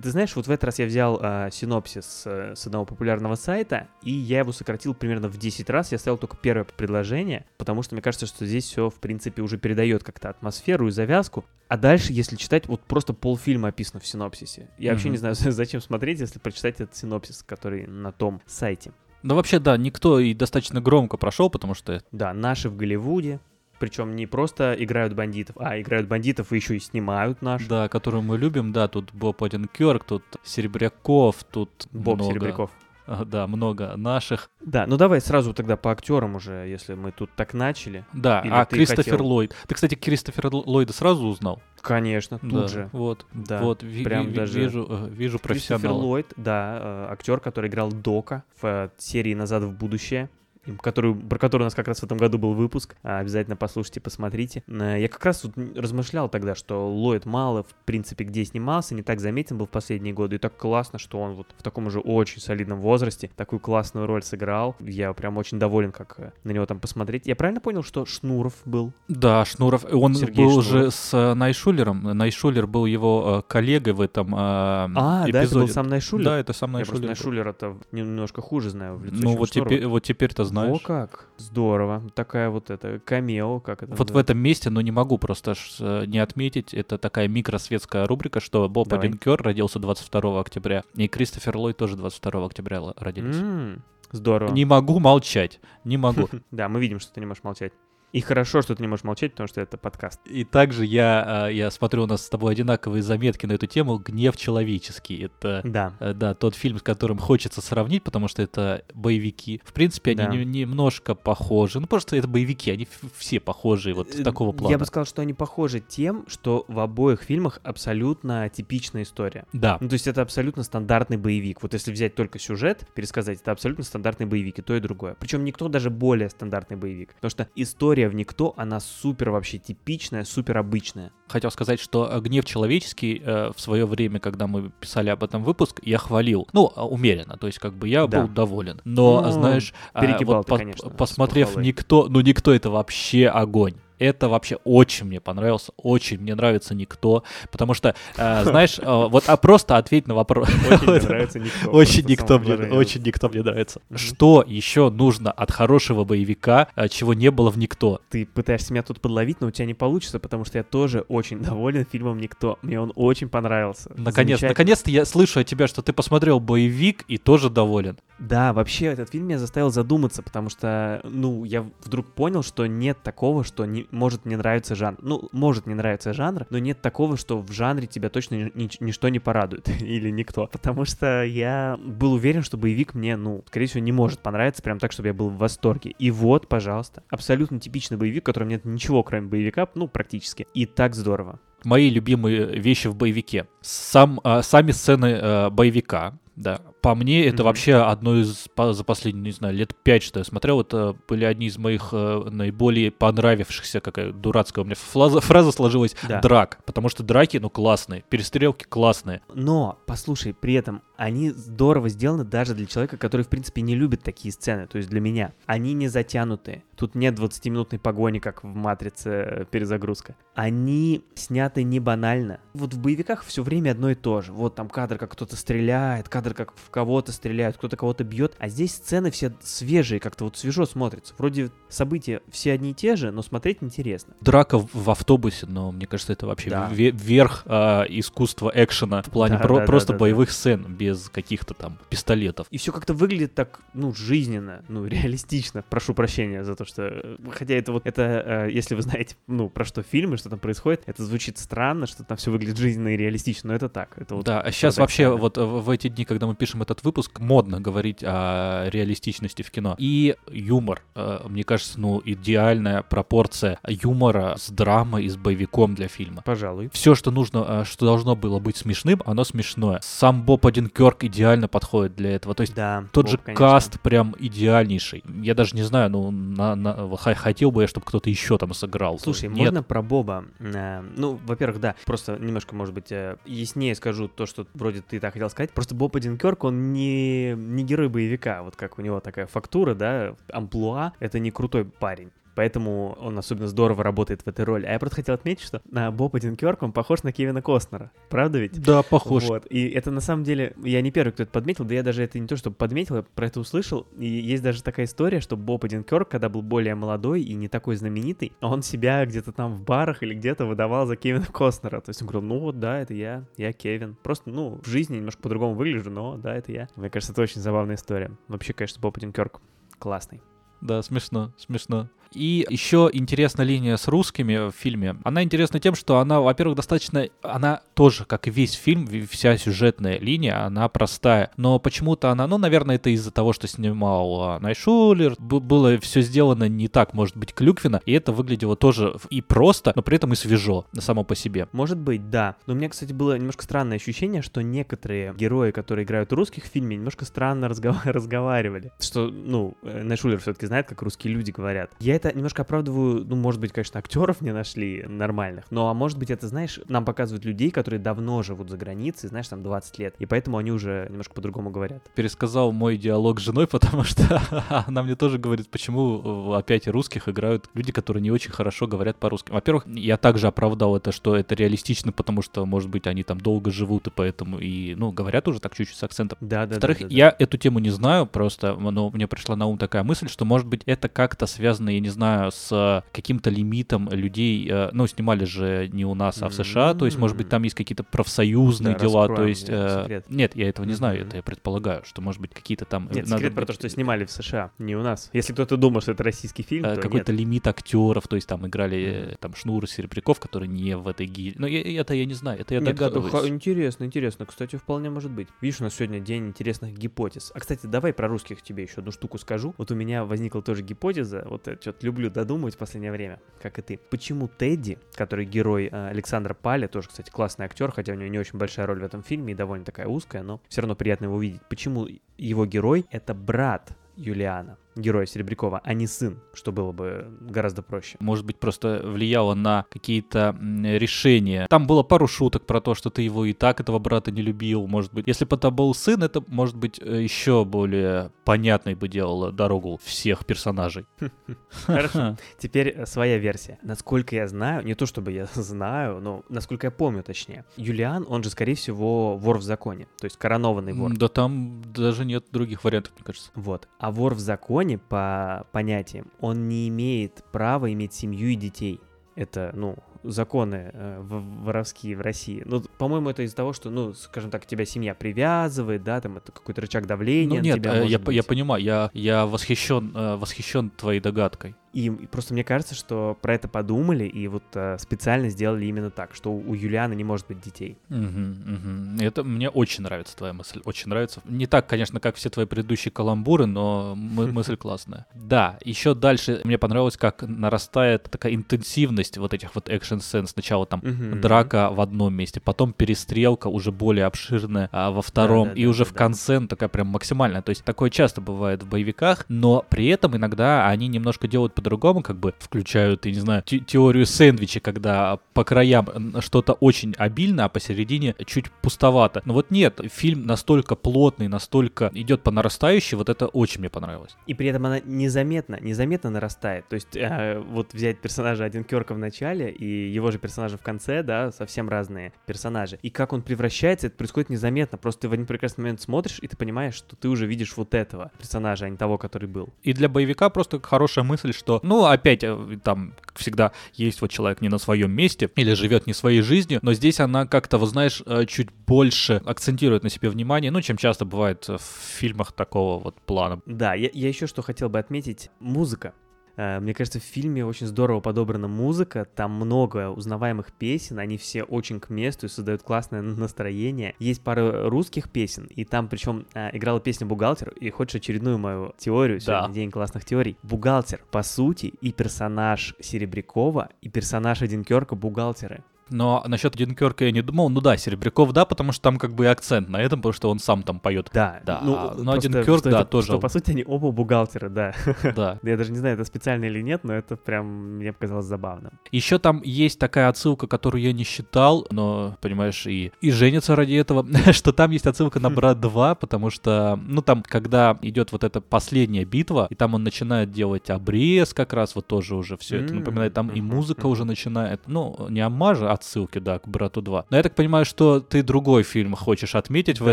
Ты 0.03 0.11
знаешь, 0.11 0.35
вот 0.37 0.47
в 0.47 0.51
этот 0.51 0.65
раз 0.65 0.79
я 0.79 0.87
взял 0.87 1.19
э, 1.21 1.49
синопсис 1.53 2.23
э, 2.25 2.55
с 2.55 2.67
одного 2.67 2.85
популярного 2.85 3.35
сайта, 3.35 3.89
и 4.03 4.13
я 4.13 4.39
его 4.41 4.53
сократил 4.53 4.95
примерно 4.95 5.29
в 5.29 5.37
10 5.37 5.69
раз. 5.71 5.91
Я 5.91 5.99
ставил 5.99 6.19
только 6.19 6.37
первое 6.37 6.65
предложение, 6.65 7.45
потому 7.57 7.83
что 7.83 7.95
мне 7.95 8.03
кажется, 8.03 8.27
что 8.27 8.47
здесь 8.47 8.65
все, 8.65 8.91
в 8.91 8.95
принципе, 8.95 9.43
уже 9.43 9.59
передает 9.59 10.05
как-то 10.05 10.29
атмосферу 10.31 10.87
и 10.89 10.91
завязку. 10.93 11.45
А 11.67 11.77
дальше, 11.77 12.13
если 12.13 12.37
читать, 12.37 12.69
вот 12.69 12.81
просто 12.83 13.13
полфильма 13.13 13.69
описано 13.69 13.99
в 14.01 14.07
синопсисе. 14.07 14.69
Я 14.79 14.93
вообще 14.93 15.09
Мгм. 15.09 15.13
не 15.13 15.19
знаю, 15.19 15.35
зачем 15.39 15.81
смотреть, 15.81 16.21
если 16.21 16.39
прочитать 16.39 16.77
этот 16.81 16.95
синопсис, 16.97 17.43
который 17.43 17.87
на 17.87 18.13
том 18.13 18.41
сайте. 18.47 18.93
Ну 19.25 19.35
вообще, 19.35 19.59
да, 19.59 19.77
никто 19.77 20.21
и 20.21 20.33
достаточно 20.33 20.81
громко 20.81 21.17
прошел, 21.17 21.51
потому 21.51 21.75
что 21.75 22.03
Да, 22.13 22.33
наши 22.33 22.69
в 22.71 22.77
Голливуде. 22.77 23.41
Причем 23.79 24.17
не 24.17 24.27
просто 24.27 24.75
играют 24.79 25.15
бандитов, 25.15 25.57
а 25.59 25.81
играют 25.81 26.09
бандитов 26.09 26.53
и 26.53 26.57
еще 26.57 26.77
и 26.77 26.81
снимают 26.81 27.43
наши. 27.43 27.69
Да, 27.69 27.89
которую 27.89 28.23
мы 28.23 28.37
любим, 28.39 28.73
да, 28.73 28.89
тут 28.89 29.13
Боб 29.13 29.43
Одинкерк, 29.43 30.05
тут 30.05 30.25
Серебряков, 30.45 31.45
тут 31.45 31.71
Боб 31.93 32.17
много, 32.17 32.33
Серебряков. 32.33 32.71
а, 33.07 33.25
Да, 33.25 33.47
много 33.47 33.97
наших. 33.97 34.51
Да, 34.61 34.85
ну 34.87 34.97
давай 34.97 35.21
сразу 35.21 35.55
тогда 35.55 35.77
по 35.77 35.91
актерам 35.93 36.35
уже, 36.35 36.67
если 36.69 36.95
мы 36.95 37.13
тут 37.13 37.31
так 37.37 37.55
начали. 37.55 38.05
Да, 38.13 38.41
Или 38.45 38.53
а 38.53 38.65
Кристофер 38.65 39.13
хотел? 39.13 39.27
Ллойд. 39.27 39.57
Ты, 39.67 39.75
кстати, 39.75 39.95
Кристофера 39.95 40.51
Ллойда 40.51 40.93
сразу 40.93 41.27
узнал? 41.27 41.63
Конечно, 41.81 42.39
тут 42.39 42.51
да, 42.51 42.69
же. 42.69 42.91
Вот, 42.93 43.25
Да, 43.33 43.63
вот, 43.63 43.83
ви- 43.83 44.03
прям 44.05 44.27
ви- 44.27 44.35
даже 44.35 44.61
вижу, 44.61 44.87
э, 44.91 45.09
вижу 45.11 45.39
Кристофер 45.39 45.41
профессионала. 45.79 46.03
Ллойд, 46.03 46.33
да, 46.37 46.79
э, 46.83 47.13
актер, 47.13 47.41
который 47.41 47.71
играл 47.71 47.93
Дока 47.93 48.43
в 48.61 48.67
э, 48.67 48.91
серии 48.99 49.35
«Назад 49.35 49.63
в 49.63 49.73
будущее». 49.73 50.29
Которую, 50.77 51.15
про 51.15 51.39
которую 51.39 51.65
у 51.65 51.67
нас 51.67 51.75
как 51.75 51.89
раз 51.89 52.01
в 52.01 52.05
этом 52.05 52.19
году 52.19 52.39
был 52.39 52.53
выпуск. 52.55 52.97
А, 53.03 53.19
Обязательно 53.21 53.57
послушайте, 53.57 54.01
посмотрите. 54.01 54.63
Э, 54.69 54.97
Я 55.01 55.09
как 55.09 55.25
раз 55.25 55.41
тут 55.41 55.53
размышлял 55.77 56.29
тогда, 56.29 56.55
что 56.55 56.89
Ллойд 56.93 57.27
Мало, 57.27 57.63
в 57.63 57.75
принципе, 57.85 58.25
где 58.25 58.45
снимался, 58.45 58.95
не 58.95 59.03
так 59.03 59.21
заметен 59.21 59.59
был 59.59 59.67
в 59.67 59.71
последние 59.71 60.13
годы. 60.15 60.37
И 60.37 60.39
так 60.39 60.57
классно, 60.57 60.99
что 60.99 61.21
он 61.21 61.35
вот 61.35 61.47
в 61.57 61.63
таком 61.63 61.87
уже 61.87 62.01
очень 62.01 62.41
солидном 62.41 62.81
возрасте 62.81 63.31
такую 63.37 63.61
классную 63.61 64.07
роль 64.07 64.23
сыграл. 64.23 64.77
Я 64.81 65.13
прям 65.13 65.37
очень 65.37 65.59
доволен, 65.59 65.93
как 65.93 66.15
э, 66.19 66.31
на 66.45 66.51
него 66.53 66.67
там 66.67 66.81
посмотреть. 66.81 67.27
Я 67.27 67.37
правильно 67.37 67.61
понял, 67.61 67.83
что 67.83 68.05
Шнуров 68.07 68.55
был? 68.65 68.93
Да, 69.09 69.45
Шнуров. 69.45 69.85
Он 69.93 70.15
Сергей 70.15 70.45
был 70.45 70.51
Шнуров. 70.63 70.67
уже 70.69 70.91
с 70.91 71.15
э, 71.15 71.35
Найшулером. 71.35 72.03
Найшулер 72.03 72.67
был 72.67 72.87
его 72.87 73.45
коллегой 73.49 73.93
в 73.95 74.01
этом 74.01 74.35
А, 74.37 74.87
эпизоде. 75.27 75.33
да, 75.33 75.43
это 75.43 75.55
был 75.55 75.69
сам 75.69 75.89
Найшулер? 75.89 76.25
Да, 76.25 76.39
это 76.39 76.53
сам 76.53 76.71
Я 76.77 76.85
просто 76.85 77.07
Найшулер. 77.07 77.09
Найшулера-то 77.09 77.77
немножко 77.93 78.41
хуже 78.41 78.71
знаю 78.71 78.97
в 78.97 79.05
лицо, 79.05 79.17
Ну 79.21 79.37
вот 79.37 79.51
Шнурова. 79.53 79.71
теперь, 79.71 79.87
вот 79.87 80.03
теперь-то 80.03 80.45
знаешь. 80.67 80.77
О, 80.83 80.87
как. 80.87 81.29
Здорово. 81.37 82.03
Такая 82.15 82.51
вот 82.51 82.71
это 82.71 82.99
камео, 83.05 83.61
как 83.61 83.83
это 83.83 83.93
Вот 83.93 83.97
в 83.97 84.01
называется? 84.01 84.33
этом 84.33 84.39
месте, 84.39 84.71
но 84.71 84.81
не 84.81 84.91
могу 84.91 85.19
просто 85.19 85.55
э, 85.81 86.05
не 86.07 86.19
отметить, 86.19 86.75
это 86.75 86.99
такая 86.99 87.29
микросветская 87.29 88.07
рубрика, 88.07 88.41
что 88.41 88.69
Боб 88.69 88.89
Давай. 88.89 89.07
Одинкер 89.09 89.41
родился 89.43 89.79
22 89.79 90.41
октября, 90.41 90.85
и 90.95 91.09
Кристофер 91.09 91.57
Ллойд 91.57 91.77
тоже 91.77 91.97
22 91.97 92.47
октября 92.47 92.81
родились. 92.97 93.37
М, 93.37 93.83
Здорово. 94.11 94.53
Не 94.53 94.65
могу 94.65 94.99
молчать, 95.01 95.61
не 95.85 95.97
могу. 95.97 96.29
Да, 96.51 96.69
мы 96.69 96.81
видим, 96.81 96.99
что 96.99 97.13
ты 97.13 97.21
не 97.21 97.27
можешь 97.27 97.45
молчать. 97.45 97.73
И 98.13 98.21
хорошо, 98.23 98.63
что 98.63 98.75
ты 98.75 98.83
не 98.83 98.89
можешь 98.89 99.05
молчать, 99.05 99.33
потому 99.33 99.49
что 99.49 99.61
это 99.61 99.77
подкаст. 99.77 100.21
И 100.27 100.45
также 100.45 100.87
я, 100.87 101.49
э, 101.51 101.55
я 101.55 101.71
смотрю, 101.71 102.05
у 102.05 102.07
нас 102.07 102.25
с 102.25 102.29
тобой 102.31 102.53
одинаковые 102.53 103.03
заметки 103.03 103.45
на 103.45 103.53
эту 103.53 103.67
тему 103.67 103.99
«Гнев 103.99 104.35
человеческий». 104.37 105.25
Это 105.25 105.61
Да. 105.65 105.93
Э, 106.01 106.15
Да, 106.15 106.35
тот 106.35 106.55
фильм, 106.55 106.79
с 106.79 106.83
которым 106.83 107.19
хочется 107.19 107.61
сравнить, 107.61 108.03
потому 108.03 108.29
что 108.29 108.41
это 108.43 108.83
боевики. 108.95 109.61
В 109.63 109.73
принципе, 109.75 110.13
они 110.13 110.23
Да. 110.23 110.29
не- 110.29 110.45
немножко 110.45 111.15
похожи. 111.15 111.81
Ну, 111.81 111.87
просто 111.87 112.17
это 112.17 112.27
боевики, 112.29 112.71
они 112.71 112.89
все 113.17 113.41
похожи 113.41 113.93
вот 113.93 114.15
Э, 114.19 114.23
такого 114.25 114.53
плана. 114.53 114.71
Я 114.73 114.79
бы 114.79 114.87
сказал, 114.87 115.05
что 115.05 115.21
они 115.21 115.35
похожи 115.35 115.81
тем, 115.81 116.25
что 116.29 116.65
в 116.69 116.79
обоих 116.81 117.21
фильмах 117.23 117.61
абсолютно 117.63 118.49
типичная 118.49 119.03
история. 119.03 119.45
Да, 119.53 119.77
Ну, 119.81 119.89
то 119.89 119.93
есть 119.95 120.07
это 120.07 120.23
абсолютно 120.23 120.63
стандартный 120.63 121.17
боевик. 121.19 121.63
Вот 121.63 121.75
если 121.75 121.93
взять 121.93 122.15
только 122.15 122.39
сюжет, 122.39 122.87
пересказать, 122.95 123.41
это 123.41 123.53
абсолютно 123.53 123.85
стандартный 123.85 124.27
боевик, 124.27 124.59
и 124.59 124.63
то, 124.63 124.75
и 124.75 124.81
другое. 124.81 125.15
Причем 125.21 125.45
никто 125.45 125.69
даже 125.69 125.91
более 125.91 126.31
стандартный 126.31 126.77
боевик. 126.77 127.15
Потому 127.15 127.31
что 127.31 127.49
история 127.55 127.98
в 128.07 128.15
никто, 128.15 128.55
она 128.57 128.79
супер 128.81 129.31
вообще 129.31 129.59
типичная, 129.59 130.25
супер 130.25 130.59
обычная. 130.59 131.11
хотел 131.27 131.51
сказать, 131.51 131.81
что 131.81 132.09
э, 132.11 132.21
«Гнев 132.21 132.45
человеческий» 132.45 133.21
э, 133.25 133.51
в 133.55 133.61
свое 133.61 133.87
время, 133.87 134.21
когда 134.21 134.47
мы 134.47 134.71
писали 134.81 135.09
об 135.11 135.23
этом 135.25 135.43
выпуск, 135.45 135.81
я 135.83 135.99
хвалил. 135.99 136.47
Ну, 136.53 136.71
а, 136.77 136.87
умеренно, 136.87 137.37
то 137.37 137.47
есть 137.47 137.59
как 137.59 137.75
бы 137.75 137.89
я 137.89 138.07
Да. 138.07 138.21
был 138.23 138.29
доволен. 138.29 138.81
Но, 138.85 139.21
Ну, 139.23 139.31
знаешь, 139.33 139.75
перегибал 139.99 140.37
вот 140.39 140.47
ты, 140.47 140.53
пос- 140.53 140.59
конечно, 140.59 140.91
посмотрев. 140.91 141.57
«Никто», 141.57 142.07
ну, 142.09 142.21
«Никто»— 142.21 142.53
это 142.55 142.71
вообще 142.71 143.29
огонь. 143.29 143.75
Это 143.99 144.29
вообще 144.29 144.57
очень 144.65 145.07
мне 145.07 145.21
понравился, 145.21 145.73
очень 145.77 146.19
мне 146.19 146.35
нравится 146.35 146.75
«Никто», 146.75 147.25
потому 147.51 147.75
что, 147.75 147.95
э, 148.17 148.45
знаешь, 148.45 148.79
э, 148.79 148.85
вот 148.85 149.25
а 149.27 149.37
просто 149.37 149.77
ответь 149.77 150.07
на 150.07 150.15
вопрос. 150.15 150.49
Очень 150.71 150.91
мне 150.91 151.01
нравится 151.09 151.39
никто. 151.41 151.71
Очень 151.71 152.07
никто 152.07 152.39
мне, 152.39 152.55
очень 152.55 153.03
никто 153.03 153.29
мне 153.29 153.43
нравится. 153.43 153.81
Что 153.95 154.45
еще 154.47 154.91
нужно 154.91 155.31
от 155.31 155.51
хорошего 155.51 156.05
боевика, 156.05 156.69
а, 156.75 156.89
чего 156.89 157.15
не 157.15 157.31
было 157.31 157.51
в 157.51 157.59
никто? 157.59 158.01
Ты 158.11 158.27
пытаешься 158.27 158.73
меня 158.73 158.83
тут 158.83 159.01
подловить, 159.01 159.41
но 159.41 159.49
у 159.49 159.51
тебя 159.51 159.67
не 159.67 159.75
получится, 159.75 160.19
потому 160.19 160.45
что 160.45 160.59
я 160.59 160.65
тоже 160.65 161.01
очень 161.09 161.39
доволен 161.43 161.87
фильмом 161.91 162.19
«Никто». 162.19 162.59
Мне 162.63 162.81
он 162.81 162.93
очень 162.95 163.29
понравился. 163.29 163.91
Наконец, 163.97 164.41
наконец-то 164.41 164.91
я 164.91 165.05
слышу 165.05 165.41
от 165.41 165.47
тебя, 165.47 165.67
что 165.67 165.83
ты 165.83 165.93
посмотрел 165.93 166.41
боевик 166.41 167.05
и 167.09 167.19
тоже 167.19 167.51
доволен. 167.51 167.99
Да, 168.19 168.53
вообще 168.53 168.87
этот 168.87 169.11
фильм 169.11 169.27
меня 169.27 169.39
заставил 169.39 169.71
задуматься, 169.71 170.23
потому 170.23 170.49
что, 170.51 171.01
ну, 171.05 171.45
я 171.45 171.65
вдруг 171.85 172.07
понял, 172.13 172.43
что 172.43 172.67
нет 172.67 172.99
такого, 173.03 173.45
что 173.45 173.65
не, 173.65 173.87
может 173.91 174.25
не 174.25 174.37
нравиться 174.37 174.75
жанр. 174.75 174.99
Ну, 175.01 175.29
может 175.33 175.67
не 175.67 175.75
нравиться 175.75 176.13
жанр, 176.13 176.47
но 176.51 176.59
нет 176.59 176.81
такого, 176.81 177.17
что 177.17 177.39
в 177.39 177.53
жанре 177.53 177.87
тебя 177.87 178.09
точно 178.09 178.35
ни- 178.35 178.53
ни- 178.55 178.85
ничто 178.85 179.09
не 179.09 179.21
порадует. 179.21 179.69
Или 179.81 180.11
никто. 180.11 180.49
Потому 180.49 180.85
что 180.85 181.23
я 181.23 181.79
был 181.83 182.15
уверен, 182.15 182.43
что 182.43 182.57
боевик 182.57 182.95
мне, 182.95 183.17
ну, 183.17 183.45
скорее 183.47 183.67
всего, 183.67 183.85
не 183.85 183.93
может 183.93 184.19
понравиться 184.19 184.63
прям 184.63 184.79
так, 184.79 184.93
чтобы 184.93 185.09
я 185.09 185.15
был 185.15 185.29
в 185.29 185.39
восторге. 185.39 185.95
И 185.99 186.11
вот, 186.11 186.49
пожалуйста, 186.49 187.05
абсолютно 187.11 187.61
типичный 187.61 187.97
боевик, 187.97 188.25
в 188.25 188.27
котором 188.27 188.49
нет 188.49 188.65
ничего, 188.65 189.03
кроме 189.03 189.29
боевика, 189.29 189.69
ну, 189.75 189.87
практически. 189.87 190.47
И 190.55 190.67
так 190.67 190.95
здорово. 190.95 191.39
Мои 191.65 191.91
любимые 191.91 192.47
вещи 192.47 192.87
в 192.87 192.95
боевике. 192.95 193.47
Сам, 193.61 194.21
а, 194.23 194.43
сами 194.43 194.71
сцены 194.71 195.07
э, 195.07 195.51
боевика, 195.51 196.19
да. 196.43 196.61
По 196.81 196.95
мне, 196.95 197.25
это 197.27 197.39
Мгм. 197.39 197.45
вообще 197.45 197.75
одно 197.75 198.17
из, 198.21 198.47
по- 198.55 198.73
за 198.73 198.85
последние, 198.85 199.25
не 199.25 199.31
знаю, 199.33 199.55
лет 199.55 199.75
пять, 199.83 200.03
что 200.03 200.21
я 200.21 200.25
смотрел, 200.25 200.61
это 200.61 200.97
были 201.09 201.25
одни 201.25 201.47
из 201.49 201.59
моих 201.59 201.89
э, 201.93 202.23
наиболее 202.31 202.91
понравившихся, 202.91 203.81
какая 203.81 204.13
дурацкая 204.13 204.63
у 204.63 204.67
меня 204.67 204.77
фраза, 204.77 205.21
фраза 205.21 205.53
сложилась, 205.53 205.97
Да. 206.09 206.21
драк. 206.21 206.61
Потому 206.65 206.89
что 206.89 207.03
драки, 207.03 207.37
ну, 207.39 207.51
классные, 207.51 208.05
перестрелки 208.09 208.65
классные. 208.65 209.21
Но, 209.35 209.79
послушай, 209.87 210.33
при 210.35 210.55
этом 210.55 210.83
они 210.97 211.31
здорово 211.31 211.89
сделаны 211.89 212.25
даже 212.25 212.55
для 212.55 212.67
человека, 212.67 212.97
который, 212.97 213.23
в 213.23 213.29
принципе, 213.29 213.63
не 213.63 213.75
любит 213.75 214.03
такие 214.03 214.33
сцены, 214.33 214.67
то 214.67 214.79
есть 214.79 214.89
для 214.89 215.01
меня. 215.01 215.33
Они 215.47 215.73
не 215.75 215.89
затянутые. 215.89 216.65
Тут 216.77 216.95
нет 216.95 217.19
20-минутной 217.19 217.79
погони, 217.81 218.19
как 218.21 218.45
в 218.45 218.47
«Матрице» 218.55 219.11
э, 219.11 219.45
перезагрузка. 219.51 220.15
Они 220.35 221.03
сняты 221.15 221.65
не 221.65 221.81
банально. 221.81 222.39
Вот 222.55 222.73
в 222.75 222.79
боевиках 222.81 223.25
все 223.25 223.43
время 223.43 223.73
одно 223.73 223.91
и 223.91 223.95
то 223.97 224.21
же. 224.21 224.33
Вот 224.33 224.55
там 224.55 224.69
кадр, 224.69 224.97
как 224.99 225.11
кто-то 225.13 225.35
стреляет, 225.37 226.09
кадр, 226.09 226.28
как 226.35 226.53
в 226.57 226.71
кого-то 226.71 227.13
стреляют, 227.13 227.57
кто-то 227.57 227.77
кого-то 227.77 228.05
бьет. 228.05 228.35
А 228.39 228.49
здесь 228.49 228.75
сцены 228.75 229.11
все 229.11 229.33
свежие, 229.43 230.01
как-то 230.01 230.25
вот 230.25 230.37
свежо 230.37 230.67
смотрятся. 230.67 231.15
Вроде 231.19 231.51
события 231.69 232.21
все 232.31 232.53
одни 232.53 232.71
и 232.71 232.75
те 232.75 232.97
же, 232.97 233.11
но 233.11 233.23
смотреть 233.23 233.59
интересно. 233.61 234.15
Драка 234.21 234.59
в, 234.59 234.91
автобусе, 234.91 235.47
но 235.47 235.71
мне 235.71 235.87
кажется, 235.87 236.13
это 236.13 236.27
вообще 236.27 236.51
Да. 236.51 236.69
ве- 236.73 236.91
верх 236.91 237.43
а, 237.47 237.85
искусства 237.89 238.51
экшена 238.55 239.03
в 239.03 239.11
плане 239.11 239.37
Да, 239.37 239.43
про- 239.43 239.55
да, 239.57 239.61
да, 239.61 239.67
просто 239.67 239.89
да, 239.89 239.93
да. 239.95 239.99
боевых 240.01 240.31
сцен 240.31 240.65
без 240.75 241.09
каких-то 241.09 241.55
там 241.55 241.79
пистолетов. 241.91 242.47
И 242.51 242.59
все 242.59 242.73
как-то 242.73 242.95
выглядит 242.95 243.35
так, 243.35 243.61
ну, 243.75 243.95
жизненно, 243.95 244.65
ну, 244.69 244.85
реалистично. 244.87 245.63
Прошу 245.69 245.95
прощения 245.95 246.45
за 246.45 246.57
то, 246.57 246.65
что... 246.65 246.83
э, 246.83 247.17
Хотя 247.33 247.55
это 247.55 247.73
вот, 247.73 247.83
это, 247.87 248.47
э, 248.49 248.51
если 248.53 248.75
вы 248.75 248.83
знаете, 248.83 249.17
ну, 249.27 249.49
про 249.49 249.65
что 249.65 249.83
фильмы, 249.83 250.17
что 250.17 250.31
там 250.31 250.39
происходит, 250.39 250.83
это 250.87 251.05
звучит 251.05 251.39
странно, 251.39 251.87
что 251.87 252.03
там 252.05 252.17
все 252.17 252.31
выглядит 252.31 252.57
жизненно 252.57 252.89
и 252.89 252.97
реалистично, 252.97 253.49
но 253.49 253.55
это 253.55 253.69
так. 253.69 253.97
Это 253.97 254.15
вот 254.15 254.25
Да, 254.25 254.41
а 254.41 254.51
сейчас 254.51 254.79
вообще 254.79 255.09
вот 255.15 255.37
э, 255.39 255.45
в 255.45 255.69
в 255.69 255.71
эти 255.71 255.89
дни, 255.89 256.05
когда 256.07 256.18
мы 256.27 256.35
пишем 256.35 256.63
этот 256.63 256.83
выпуск, 256.85 257.21
модно 257.21 257.61
говорить 257.61 258.03
о 258.03 258.69
реалистичности 258.71 259.43
в 259.43 259.51
кино. 259.51 259.75
И 259.79 260.17
юмор, 260.31 260.83
э, 260.95 261.21
мне 261.29 261.45
кажется, 261.45 261.79
ну, 261.81 262.03
идеальная 262.05 262.83
пропорция 262.83 263.59
юмора 263.67 264.35
с 264.39 264.51
драмой 264.51 265.05
и 265.05 265.09
с 265.09 265.17
боевиком 265.17 265.75
для 265.75 265.89
фильма. 265.89 266.23
Пожалуй. 266.25 266.71
Все, 266.73 266.95
что 266.95 267.11
нужно, 267.11 267.45
э, 267.49 267.65
что 267.65 267.87
должно 267.87 268.17
было 268.17 268.39
быть 268.39 268.57
смешным, 268.57 269.03
оно 269.07 269.25
смешное. 269.25 269.81
Сам 269.83 270.23
Боб 270.23 270.47
Одинкерк 270.47 271.05
идеально 271.05 271.49
подходит 271.49 271.97
для 271.97 272.11
этого. 272.17 272.35
То 272.35 272.43
есть 272.43 272.55
Да. 272.55 272.85
тот 272.93 273.07
Боб, 273.07 273.13
же 273.13 273.19
конечно. 273.19 273.35
каст 273.47 273.81
прям 273.81 274.15
идеальнейший. 274.19 275.05
Я 275.23 275.35
даже 275.35 275.55
не 275.55 275.63
знаю, 275.63 275.91
ну, 275.91 276.11
на, 276.11 276.55
на- 276.55 276.97
хотел 276.97 277.51
бы 277.51 277.63
я, 277.63 277.69
чтобы 277.69 277.87
кто-то 277.87 278.11
еще 278.11 278.39
там 278.39 278.55
сыграл. 278.55 278.99
Слушай, 278.99 279.29
Нет. 279.29 279.39
можно 279.39 279.63
про 279.63 279.83
Боба? 279.83 280.25
Э, 280.39 280.83
ну, 280.97 281.19
во-первых, 281.27 281.61
да, 281.61 281.75
просто 281.85 282.17
немножко, 282.19 282.55
может 282.55 282.75
быть, 282.75 282.91
яснее 283.27 283.75
скажу 283.75 284.09
то, 284.09 284.27
что 284.27 284.47
вроде 284.55 284.83
ты 284.83 285.01
так 285.01 285.13
хотел 285.13 285.31
сказать. 285.31 285.51
Просто 285.53 285.75
Боб 285.75 285.97
Одинкерк, 285.99 286.45
он 286.45 286.73
не, 286.73 287.35
не 287.37 287.65
герой 287.65 287.89
боевика, 287.89 288.43
вот 288.43 288.57
как 288.57 288.79
у 288.79 288.83
него 288.83 289.01
такая 289.01 289.27
фактура, 289.27 289.75
да, 289.75 290.15
амплуа, 290.33 290.93
это 291.01 291.19
не 291.19 291.31
крутой 291.31 291.65
парень. 291.65 292.11
Поэтому 292.39 292.97
он 293.01 293.19
особенно 293.19 293.49
здорово 293.49 293.83
работает 293.83 294.23
в 294.23 294.29
этой 294.29 294.45
роли. 294.45 294.65
А 294.65 294.71
я 294.71 294.79
просто 294.79 294.95
хотел 294.95 295.17
отметить, 295.17 295.43
что 295.43 295.61
а, 295.75 295.91
Боб 295.91 296.15
Одинкерк, 296.15 296.63
он 296.63 296.71
похож 296.71 297.03
на 297.03 297.11
Кевина 297.11 297.43
Костнера. 297.43 297.91
Правда 298.11 298.39
ведь? 298.39 298.63
Да, 298.63 298.85
похож. 298.85 299.25
Вот. 299.25 299.47
И 299.51 299.69
это 299.71 299.91
на 299.91 300.01
самом 300.01 300.23
деле, 300.23 300.55
я 300.63 300.81
не 300.81 300.93
первый, 300.93 301.11
кто 301.11 301.25
это 301.25 301.33
подметил, 301.33 301.65
да 301.65 301.75
я 301.75 301.83
даже 301.83 302.05
это 302.05 302.17
не 302.17 302.29
то, 302.29 302.37
что 302.37 302.53
подметил, 302.53 302.99
я 302.99 303.03
про 303.03 303.27
это 303.27 303.41
услышал. 303.41 303.89
И 303.99 304.07
есть 304.07 304.45
даже 304.45 304.63
такая 304.63 304.87
история, 304.87 305.19
что 305.19 305.37
Боб 305.37 305.65
Одинкерк, 305.65 306.09
когда 306.09 306.29
был 306.29 306.43
более 306.43 306.77
молодой 306.77 307.23
и 307.23 307.35
не 307.35 307.49
такой 307.49 307.75
знаменитый, 307.75 308.31
он 308.41 308.63
себя 308.63 309.05
где-то 309.05 309.33
там 309.33 309.57
в 309.57 309.65
барах 309.65 310.05
или 310.05 310.15
где-то 310.15 310.47
выдавал 310.47 310.87
за 310.87 310.95
Кевина 310.95 311.27
Костнера. 311.27 311.81
То 311.81 311.91
есть 311.91 312.03
он 312.03 312.07
говорил, 312.07 312.29
ну 312.29 312.39
вот, 312.39 312.61
да, 312.61 312.79
это 312.79 312.95
я, 312.95 313.25
я 313.37 313.53
Кевин. 313.53 313.97
Просто, 314.05 314.31
ну, 314.31 314.61
в 314.63 314.69
жизни 314.69 314.99
немножко 314.99 315.23
по-другому 315.23 315.57
выгляжу, 315.57 315.91
но 315.91 316.17
да, 316.17 316.37
это 316.37 316.53
я. 316.53 316.69
Мне 316.77 316.89
кажется, 316.89 317.13
это 317.13 317.23
очень 317.23 317.41
забавная 317.41 317.75
история. 317.75 318.13
Вообще, 318.29 318.53
конечно, 318.53 318.81
Боб 318.81 318.97
Одинкерк 318.97 319.41
классный. 319.81 320.23
Да, 320.61 320.83
смешно, 320.83 321.33
смешно. 321.37 321.89
И 322.13 322.47
еще 322.49 322.91
интересная 322.93 323.47
линия 323.47 323.77
с 323.77 323.89
русскими 323.89 324.49
в 324.51 324.53
фильме. 324.53 324.97
Она 325.05 325.23
интересна 325.23 325.61
тем, 325.61 325.75
что 325.75 325.99
она, 325.99 326.21
во-первых, 326.21 326.57
достаточно... 326.57 327.09
Она 327.23 327.61
тоже, 327.75 328.05
как 328.05 328.27
и 328.29 328.31
весь 328.31 328.53
фильм, 328.53 328.89
вся 329.11 329.37
сюжетная 329.37 329.99
линия, 329.99 330.45
она 330.45 330.69
простая. 330.69 331.31
Но 331.37 331.59
почему-то 331.59 332.11
она, 332.11 332.27
ну, 332.27 332.39
наверное, 332.39 332.77
это 332.77 332.91
из-за 332.91 333.11
того, 333.11 333.33
что 333.33 333.47
снимал 333.47 334.41
Найшулер. 334.41 335.15
Было 335.19 335.79
все 335.79 336.01
сделано 336.01 336.49
не 336.49 336.69
так, 336.69 336.95
может 336.95 337.17
быть, 337.17 337.35
клюквенно. 337.35 337.81
И 337.87 337.93
это 337.93 338.13
выглядело 338.13 338.57
тоже 338.57 338.95
и 339.11 339.21
просто, 339.21 339.73
но 339.77 339.83
при 339.83 339.97
этом 339.97 340.13
и 340.13 340.17
свежо 340.17 340.67
само 340.79 341.05
по 341.05 341.15
себе. 341.15 341.49
Может 341.53 341.79
быть, 341.79 342.11
да. 342.11 342.37
Но 342.47 342.55
у 342.55 342.57
меня, 342.57 342.69
кстати, 342.69 342.93
было 342.93 343.17
немножко 343.17 343.45
странное 343.45 343.77
ощущение, 343.77 344.23
что 344.23 344.43
некоторые 344.43 345.15
герои, 345.15 345.51
которые 345.51 345.85
играют 345.85 346.13
русских 346.13 346.45
в 346.45 346.49
фильме, 346.49 346.77
немножко 346.77 347.05
странно 347.05 347.47
разгова- 347.47 347.81
разговаривали. 347.85 348.73
Что, 348.81 349.09
ну, 349.09 349.57
э, 349.63 349.83
Найшулер 349.83 350.19
все-таки 350.21 350.47
знает, 350.47 350.67
как 350.69 350.83
русские 350.83 351.13
люди 351.13 351.31
говорят. 351.31 351.71
Я 351.81 351.98
это 351.99 352.17
немножко 352.17 352.43
оправдываю, 352.43 353.05
ну, 353.05 353.17
может 353.17 353.41
быть, 353.41 353.53
конечно, 353.53 353.79
актеров 353.79 354.21
не 354.21 354.33
нашли 354.33 354.85
нормальных, 354.87 355.45
но, 355.51 355.69
а 355.69 355.75
может 355.75 355.99
быть, 355.99 356.11
это, 356.11 356.27
знаешь, 356.27 356.61
нам 356.69 356.85
показывают 356.85 357.25
людей, 357.25 357.51
которые 357.51 357.81
давно 357.81 358.23
живут 358.23 358.51
за 358.51 358.57
границей, 358.57 359.09
знаешь, 359.09 359.29
там 359.29 359.43
20 359.43 359.79
лет, 359.79 359.95
и 359.99 360.07
поэтому 360.07 360.39
они 360.39 360.53
уже 360.53 360.87
немножко 360.89 361.15
по-другому 361.15 361.51
говорят. 361.51 361.83
пересказал 361.95 362.53
мой 362.53 362.77
диалог 362.77 363.21
с 363.21 363.23
женой, 363.23 363.47
потому 363.59 363.85
что 363.85 364.23
она 364.67 364.83
мне 364.83 364.95
тоже 364.95 365.19
говорит, 365.19 365.49
почему 365.49 366.33
э, 366.33 366.39
опять 366.39 366.69
русских 366.69 367.09
играют 367.09 367.51
люди, 367.55 367.73
которые 367.73 368.03
не 368.03 368.11
очень 368.11 368.31
хорошо 368.31 368.67
говорят 368.67 368.97
по-русски. 368.97 369.31
Во-первых, 369.31 369.67
я 369.67 369.97
также 369.97 370.27
оправдал 370.27 370.77
это, 370.77 370.93
что 370.93 371.17
это 371.17 371.35
реалистично, 371.35 371.93
потому 371.93 372.23
что, 372.23 372.47
может 372.47 372.71
быть, 372.71 372.87
они 372.87 373.03
там 373.03 373.21
долго 373.21 373.51
живут, 373.51 373.89
и 373.89 373.91
поэтому 373.91 374.39
и, 374.39 374.75
ну, 374.75 374.93
говорят 374.93 375.29
уже 375.29 375.41
так 375.41 375.55
чуть-чуть 375.55 375.77
с 375.77 375.83
акцентом. 375.83 376.19
Да, 376.21 376.47
да, 376.47 376.55
Во-вторых, 376.55 376.79
да, 376.79 376.85
да, 376.85 376.89
да. 376.89 376.95
я 376.95 377.17
эту 377.19 377.37
тему 377.37 377.59
не 377.59 377.71
знаю, 377.71 378.07
просто 378.07 378.55
но 378.57 378.91
мне 378.91 379.07
пришла 379.07 379.37
на 379.37 379.47
ум 379.47 379.59
такая 379.59 379.83
мысль, 379.83 380.09
что, 380.09 380.25
может 380.25 380.47
быть, 380.47 380.63
это 380.67 380.89
как-то 380.89 381.27
связано, 381.27 381.71
я 381.71 381.81
не 381.81 381.88
знаю, 381.91 382.31
с 382.31 382.49
э, 382.53 382.83
каким-то 382.93 383.31
лимитом 383.31 383.89
людей. 383.91 384.49
э, 384.51 384.71
Ну, 384.73 384.87
снимали 384.87 385.25
же 385.25 385.69
не 385.73 385.85
у 385.85 385.95
нас, 385.95 386.23
а 386.23 386.29
в 386.29 386.35
США, 386.35 386.75
то 386.75 386.85
есть, 386.87 386.99
может 386.99 387.17
быть, 387.17 387.29
там 387.29 387.43
есть 387.43 387.55
какие-то 387.57 387.85
профсоюзные 387.85 388.75
Да, 388.75 388.81
дела, 388.81 389.07
то 389.09 389.27
есть... 389.27 389.47
э. 389.49 390.03
Нет, 390.09 390.35
я 390.37 390.49
этого 390.49 390.65
не 390.67 390.75
знаю, 390.75 391.03
это 391.03 391.17
я 391.17 391.23
предполагаю, 391.23 391.85
что, 391.85 392.01
может 392.03 392.21
быть, 392.21 392.33
какие-то 392.33 392.65
там... 392.65 392.85
Нет, 392.87 393.07
надо 393.07 393.19
секрет 393.19 393.35
про 393.35 393.47
то, 393.47 393.53
что 393.53 393.69
снимали 393.69 394.05
в 394.05 394.11
США, 394.11 394.51
не 394.59 394.77
у 394.77 394.83
нас. 394.83 395.11
Если 395.13 395.33
кто-то 395.33 395.57
думал, 395.57 395.81
что 395.81 395.93
это 395.93 396.03
российский 396.03 396.43
фильм, 396.43 396.65
э, 396.65 396.75
то 396.77 396.81
какой-то 396.81 397.13
лимит 397.13 397.47
актеров, 397.47 398.07
то 398.09 398.17
есть 398.17 398.29
там 398.29 398.47
играли 398.47 399.13
э, 399.13 399.17
там 399.21 399.35
Шнур 399.35 399.65
и 399.65 399.67
Серебряков, 399.67 400.21
которые 400.21 400.49
не 400.49 400.77
в 400.77 400.89
этой 400.89 401.07
гильдии. 401.07 401.39
Но 401.39 401.47
я- 401.47 401.81
это 401.81 401.95
я 401.95 402.05
не 402.05 402.15
знаю, 402.15 402.41
это 402.41 402.55
я 402.55 402.61
догадываюсь. 402.61 403.29
интересно, 403.29 403.85
интересно. 403.85 404.27
Кстати, 404.27 404.57
вполне 404.57 404.91
может 404.91 405.11
быть. 405.11 405.29
Видишь, 405.41 405.61
у 405.61 405.65
нас 405.65 405.75
сегодня 405.75 406.01
день 406.01 406.29
интересных 406.29 406.73
гипотез. 406.75 407.33
А, 407.35 407.41
кстати, 407.41 407.67
давай 407.67 407.93
про 407.93 408.09
русских 408.09 408.43
тебе 408.43 408.63
еще 408.65 408.79
одну 408.79 408.93
штуку 408.93 409.19
скажу. 409.19 409.55
Вот 409.59 409.71
у 409.71 409.75
меня 409.75 410.05
возникла 410.05 410.43
тоже 410.43 410.63
гипотеза, 410.63 411.25
вот 411.29 411.47
я 411.47 411.57
люблю 411.83 412.11
додумывать 412.11 412.55
в 412.55 412.59
последнее 412.59 412.93
время, 412.93 413.21
как 413.41 413.59
и 413.59 413.63
ты. 413.63 413.79
Почему 413.91 414.29
Тедди, 414.29 414.79
который 414.95 415.25
герой 415.25 415.69
э, 415.71 415.89
Александра 415.89 416.35
Паля, 416.35 416.69
тоже, 416.69 416.89
кстати, 416.89 417.11
классный 417.11 417.47
актер, 417.47 417.71
хотя 417.71 417.93
у 417.93 417.97
него 417.97 418.11
не 418.11 418.19
очень 418.19 418.39
большая 418.39 418.67
роль 418.67 418.81
в 418.81 418.85
этом 418.85 419.03
фильме 419.03 419.33
и 419.33 419.37
довольно 419.37 419.65
такая 419.65 419.87
узкая, 419.87 420.23
но 420.23 420.41
все 420.49 420.61
равно 420.61 420.75
приятно 420.75 421.07
его 421.07 421.21
видеть. 421.21 421.43
Почему 421.49 421.89
его 422.17 422.47
герой— 422.47 422.87
это 422.91 423.15
брат 423.15 423.77
Юлиана, 423.97 424.59
героя 424.81 425.07
Серебрякова, 425.07 425.61
а 425.65 425.75
не 425.75 425.87
сын, 425.87 426.21
что 426.33 426.53
было 426.53 426.73
бы 426.73 427.07
гораздо 427.21 427.63
проще. 427.63 427.97
может 428.01 428.25
быть, 428.25 428.39
просто 428.39 428.81
влияло 428.85 429.35
на 429.35 429.67
какие-то 429.71 430.37
решения. 430.41 431.47
Там 431.49 431.67
было 431.67 431.83
пару 431.83 432.07
шуток 432.07 432.47
про 432.47 432.61
то, 432.61 432.75
что 432.75 432.91
ты 432.91 433.03
его 433.03 433.25
и 433.25 433.33
так, 433.33 433.61
этого 433.61 433.79
брата, 433.79 434.11
не 434.11 434.23
любил, 434.23 434.67
может 434.67 434.93
быть. 434.93 435.07
Если 435.07 435.25
бы 435.25 435.37
это 435.37 435.51
был 435.51 435.75
сын, 435.75 436.03
это, 436.03 436.23
может 436.27 436.57
быть, 436.57 436.81
э, 436.81 437.03
еще 437.03 437.45
более 437.45 438.11
понятной 438.25 438.75
бы 438.75 438.89
делало 438.89 439.33
дорогу 439.33 439.79
всех 439.83 440.27
персонажей. 440.27 440.87
Хорошо. 441.67 442.17
Теперь 442.39 442.69
э, 442.69 442.87
своя 442.87 443.19
версия. 443.19 443.59
Насколько 443.63 444.17
я 444.17 444.27
знаю, 444.29 444.65
не 444.65 444.75
то 444.75 444.87
чтобы 444.87 445.13
я 445.13 445.27
знаю, 445.35 446.01
но 446.01 446.25
насколько 446.29 446.67
я 446.67 446.71
помню 446.71 447.03
точнее, 447.03 447.45
Юлиан, 447.57 448.07
он 448.09 448.23
же, 448.23 448.31
скорее 448.31 448.55
всего, 448.55 449.17
вор 449.17 449.39
в 449.39 449.43
законе, 449.43 449.87
то 449.99 450.05
есть 450.05 450.17
коронованный 450.17 450.73
вор. 450.73 450.97
Да 450.97 451.09
там 451.09 451.63
даже 451.73 452.05
нет 452.05 452.27
других 452.31 452.65
вариантов, 452.65 452.93
мне 452.97 453.05
кажется. 453.05 453.31
Вот. 453.35 453.69
А 453.79 453.91
вор 453.91 454.15
в 454.15 454.21
законе, 454.21 454.68
по 454.77 455.47
понятиям, 455.53 456.11
он 456.21 456.49
не 456.49 456.69
имеет 456.69 457.25
права 457.33 457.73
иметь 457.73 457.95
семью 457.95 458.29
и 458.29 458.35
детей. 458.35 458.81
Это, 459.15 459.51
ну, 459.55 459.77
законы 460.03 460.71
э, 460.73 461.01
воровские 461.03 461.97
в 461.97 462.01
России. 462.01 462.43
Ну, 462.45 462.63
по-моему, 462.79 463.11
это 463.11 463.23
из-за 463.23 463.37
того, 463.37 463.53
что, 463.53 463.71
ну, 463.71 463.95
скажем 463.95 464.31
так, 464.31 464.47
тебя 464.47 464.65
семья 464.65 464.95
привязывает, 464.95 465.83
да, 465.85 466.01
там 466.01 466.17
это 466.19 466.33
какой-то 466.33 466.61
рычаг 466.61 466.87
давления 466.87 467.29
Ну 467.29 467.37
на 467.37 467.41
нет, 467.45 467.57
тебя 467.57 467.83
э, 467.83 467.87
я, 467.87 467.99
по- 467.99 468.11
я 468.11 468.21
быть. 468.23 468.27
понимаю, 468.27 468.63
я, 468.63 468.91
я 468.93 469.27
восхищен, 469.27 469.93
э, 469.95 470.17
восхищен 470.17 470.71
твоей 470.71 471.01
догадкой. 471.01 471.55
И, 471.75 471.91
просто 471.91 472.33
мне 472.33 472.45
кажется, 472.45 472.75
что 472.75 473.17
про 473.21 473.35
это 473.35 473.47
подумали 473.47 474.05
и 474.05 474.27
вот 474.27 474.43
э, 474.55 474.79
специально 474.79 475.29
сделали 475.29 475.67
именно 475.67 475.91
так, 475.91 476.15
что 476.15 476.33
у 476.33 476.55
Юлиана 476.55 476.95
не 476.95 477.05
может 477.05 477.27
быть 477.29 477.41
детей. 477.43 477.77
Мгм, 477.91 478.43
мгм. 478.47 478.97
Это 479.01 479.23
мне 479.23 479.51
очень 479.51 479.85
нравится 479.85 480.17
твоя 480.17 480.33
мысль, 480.33 480.61
очень 480.65 480.89
нравится. 480.89 481.21
Не 481.27 481.47
так, 481.47 481.67
конечно, 481.69 482.01
как 482.01 482.17
все 482.17 482.31
твои 482.31 482.47
предыдущие 482.47 482.91
каламбуры, 482.91 483.45
но 483.47 483.95
мы- 483.95 484.27
мысль 484.33 484.57
классная. 484.57 485.07
Да, 485.15 485.59
еще 485.63 485.95
дальше 485.95 486.41
мне 486.45 486.57
понравилось, 486.57 486.97
как 486.97 487.23
нарастает 487.23 488.05
такая 488.05 488.35
интенсивность 488.35 489.19
вот 489.19 489.35
этих 489.35 489.55
вот 489.55 489.69
экшн-сцен. 489.89 490.27
Сначала 490.27 490.67
там 490.67 490.81
Мгм. 490.83 491.21
драка 491.21 491.71
в 491.71 491.81
одном 491.81 492.15
месте, 492.15 492.41
потом 492.41 492.73
перестрелка 492.73 493.49
уже 493.49 493.73
более 493.73 494.05
обширная 494.07 494.69
а, 494.73 494.91
во 494.91 495.03
втором, 495.03 495.49
и 495.49 495.49
Да-да-да-да-да. 495.49 495.71
уже 495.71 495.85
в 495.85 495.93
конце 495.95 496.39
ну, 496.41 496.47
такая 496.49 496.69
прям 496.69 496.89
максимальная. 496.89 497.43
То 497.43 497.51
есть 497.51 497.65
такое 497.65 497.91
часто 497.91 498.21
бывает 498.21 498.63
в 498.63 498.69
боевиках, 498.69 499.25
но 499.29 499.65
при 499.69 499.87
этом 499.89 500.17
иногда 500.17 500.69
они 500.69 500.89
немножко 500.89 501.29
делают 501.29 501.55
по-другому, 501.55 502.03
как 502.03 502.17
бы 502.19 502.35
включают, 502.39 503.07
я 503.07 503.13
не 503.13 503.21
знаю, 503.21 503.43
те- 503.45 503.61
теорию 503.61 504.07
сэндвича, 504.07 504.61
когда 504.61 505.19
по 505.35 505.45
краям 505.45 505.89
что-то 506.21 506.53
очень 506.55 506.95
обильно, 506.99 507.45
а 507.45 507.49
посередине 507.49 508.15
чуть 508.27 508.51
пустовато. 508.63 509.23
Но 509.25 509.35
вот 509.35 509.51
нет, 509.51 509.81
фильм 509.93 510.27
настолько 510.27 510.75
плотный, 510.75 511.29
настолько 511.29 511.91
идет 511.95 512.23
по 512.23 512.31
нарастающей, 512.31 512.97
вот 512.97 513.09
это 513.09 513.27
очень 513.27 513.61
мне 513.61 513.71
понравилось. 513.71 514.17
И 514.27 514.35
при 514.35 514.49
этом 514.49 514.67
она 514.67 514.81
незаметно, 514.85 515.59
незаметно 515.61 516.11
нарастает. 516.11 516.69
То 516.69 516.75
есть 516.75 516.97
э, 516.97 517.41
вот 517.51 517.73
взять 517.73 518.01
персонажа 518.01 518.45
Один 518.45 518.65
Кёрка 518.65 518.95
в 518.95 518.99
начале 518.99 519.51
и 519.51 519.78
его 519.79 520.11
же 520.11 520.19
персонажа 520.19 520.57
в 520.57 520.63
конце, 520.63 521.03
да, 521.03 521.33
совсем 521.33 521.69
разные 521.69 522.13
персонажи. 522.27 522.79
И 522.83 522.91
как 522.91 523.13
он 523.13 523.23
превращается, 523.23 523.89
это 523.89 523.97
происходит 523.97 524.31
незаметно. 524.31 524.79
Просто 524.79 525.03
ты 525.03 525.09
в 525.09 525.13
один 525.13 525.27
прекрасный 525.27 525.63
момент 525.63 525.81
смотришь, 525.81 526.19
и 526.21 526.29
ты 526.29 526.37
понимаешь, 526.37 526.75
что 526.75 526.97
ты 526.97 527.09
уже 527.09 527.27
видишь 527.27 527.57
вот 527.57 527.75
этого 527.75 528.11
персонажа, 528.19 528.67
а 528.67 528.69
не 528.69 528.77
того, 528.77 528.99
который 528.99 529.29
был. 529.29 529.51
И 529.63 529.73
для 529.73 529.89
боевика 529.89 530.31
просто 530.31 530.61
хорошая 530.61 531.05
мысль, 531.05 531.33
что, 531.33 531.61
ну, 531.63 531.85
опять 531.85 532.25
э, 532.25 532.59
там, 532.63 532.95
как 533.01 533.19
всегда, 533.19 533.53
есть 533.75 534.01
вот 534.01 534.11
человек 534.11 534.41
не 534.41 534.49
на 534.49 534.59
своем 534.59 534.91
месте 534.93 535.31
или 535.37 535.55
живет 535.55 535.87
не 535.87 535.93
своей 535.93 536.23
жизнью, 536.23 536.61
но 536.63 536.73
здесь 536.73 537.01
она 537.01 537.27
как-то, 537.27 537.59
вот 537.59 537.71
знаешь, 537.71 538.03
э, 538.07 538.27
чуть 538.27 538.51
больше 538.67 539.23
акцентирует 539.25 539.83
на 539.83 539.91
себе 539.91 540.11
внимание, 540.11 540.51
ну, 540.51 540.61
чем 540.61 540.77
часто 540.77 541.05
бывает 541.05 541.49
в 541.49 541.59
фильмах 541.59 542.33
такого 542.33 542.83
вот 542.83 543.01
плана. 543.01 543.41
Да, 543.47 543.75
я, 543.75 543.91
я 543.93 544.09
еще 544.09 544.27
что 544.27 544.43
хотел 544.43 544.69
бы 544.69 544.79
отметить. 544.79 545.31
Музыка. 545.41 545.95
Э, 546.39 546.61
Мне 546.61 546.73
кажется, 546.73 547.01
в 547.01 547.03
фильме 547.03 547.45
очень 547.45 547.67
здорово 547.67 548.01
подобрана 548.01 548.47
музыка, 548.49 549.07
там 549.15 549.33
много 549.33 549.91
узнаваемых 549.91 550.53
песен, 550.53 550.99
они 551.01 551.19
все 551.19 551.43
очень 551.43 551.81
к 551.81 551.91
месту 551.91 552.27
и 552.27 552.29
создают 552.29 552.63
классное 552.63 553.03
настроение. 553.03 553.95
Есть 553.99 554.23
пара 554.23 554.71
русских 554.71 555.11
песен, 555.11 555.47
и 555.47 555.65
там 555.65 555.89
причем 555.89 556.27
э, 556.35 556.57
играла 556.57 556.81
песня 556.81 557.07
«Бухгалтер», 557.07 557.51
и 557.61 557.71
хочешь 557.71 557.97
очередную 557.97 558.39
мою 558.39 558.73
теорию, 558.79 559.19
сегодня 559.21 559.49
Да. 559.49 559.53
день 559.53 559.71
классных 559.71 560.05
теорий. 560.05 560.39
Бухгалтер, 560.45 561.01
по 561.11 561.23
сути, 561.25 561.67
и 561.81 561.93
персонаж 561.93 562.77
Серебрякова, 562.81 563.71
и 563.83 563.89
персонаж 563.89 564.41
Одинкерка 564.43 564.95
бухгалтеры. 564.95 565.65
Но 565.91 566.23
насчет 566.27 566.55
Динкерка 566.57 567.05
я 567.05 567.13
не 567.13 567.23
думал, 567.23 567.49
ну 567.51 567.61
да, 567.61 567.77
Серебряков, 567.77 568.33
да, 568.33 568.45
потому 568.45 568.73
что 568.73 568.83
там 568.83 568.99
как 568.99 569.15
бы 569.15 569.25
и 569.25 569.29
акцент 569.29 569.69
на 569.69 569.81
этом, 569.81 570.01
потому 570.01 570.13
что 570.13 570.31
он 570.31 570.39
сам 570.39 570.63
там 570.63 570.81
поет. 570.81 571.11
Да, 571.13 571.41
Да, 571.45 571.61
ну, 571.63 571.73
но 571.73 572.13
просто 572.13 572.29
Одинкерк, 572.29 572.59
что 572.59 572.71
да, 572.71 572.81
это- 572.81 572.91
тоже. 572.91 573.07
Что, 573.09 573.19
по 573.19 573.29
сути, 573.29 573.51
они 573.53 573.65
оба 573.67 573.91
бухгалтеры, 573.91 574.49
да. 574.49 574.75
Да. 575.17 575.39
Я 575.43 575.57
даже 575.57 575.73
не 575.73 575.79
знаю, 575.79 575.95
это 575.95 576.05
специально 576.05 576.45
или 576.45 576.61
нет, 576.61 576.85
но 576.85 576.95
это 576.95 577.17
прям 577.17 577.77
мне 577.77 577.93
показалось 577.93 578.27
забавным. 578.27 578.73
Еще 578.93 579.19
там 579.19 579.43
есть 579.45 579.79
такая 579.79 580.09
отсылка, 580.09 580.47
которую 580.47 580.83
я 580.83 580.93
не 580.93 581.05
считал, 581.05 581.67
но, 581.71 582.17
понимаешь, 582.21 582.67
и, 582.67 582.93
и 583.01 583.11
женится 583.11 583.57
ради 583.57 583.75
этого, 583.75 584.07
что 584.33 584.53
там 584.53 584.71
есть 584.71 584.87
отсылка 584.87 585.21
на 585.21 585.31
Брат 585.31 585.61
2, 585.61 585.95
потому 586.01 586.31
что, 586.31 586.79
ну, 586.83 587.03
там, 587.03 587.23
когда 587.23 587.79
идет 587.83 588.13
вот 588.13 588.25
эта 588.25 588.41
последняя 588.41 589.05
битва, 589.05 589.47
и 589.51 589.55
там 589.55 589.75
он 589.75 589.85
начинает 589.85 590.31
делать 590.31 590.71
обрез 590.71 591.33
как 591.35 591.53
раз, 591.53 591.75
вот 591.75 591.87
тоже 591.87 592.15
уже 592.15 592.37
все 592.37 592.59
это 592.59 592.75
напоминает, 592.75 593.15
там 593.15 593.29
и 593.31 593.41
музыка 593.41 593.87
уже 593.87 594.05
начинает, 594.05 594.63
ну, 594.67 595.07
не 595.09 595.21
аммажа, 595.21 595.73
а 595.73 595.78
отсылки, 595.79 596.19
да, 596.19 596.39
к 596.39 596.47
«Брату 596.49 596.83
2». 596.83 597.05
Но 597.11 597.17
я 597.17 597.23
так 597.23 597.35
понимаю, 597.35 597.65
что 597.65 598.01
ты 598.01 598.23
другой 598.23 598.63
фильм 598.63 598.95
хочешь 598.95 599.35
отметить 599.35 599.81
в 599.81 599.85
Да, 599.85 599.93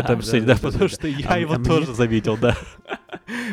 этом 0.00 0.16
да, 0.20 0.22
сцене, 0.26 0.46
да, 0.46 0.54
да, 0.54 0.60
потому 0.60 0.84
да. 0.84 0.88
что 0.88 1.08
я 1.08 1.28
А- 1.28 1.38
его 1.38 1.54
а 1.54 1.58
мне- 1.58 1.68
тоже 1.68 1.94
заметил, 1.94 2.36
да. 2.36 2.56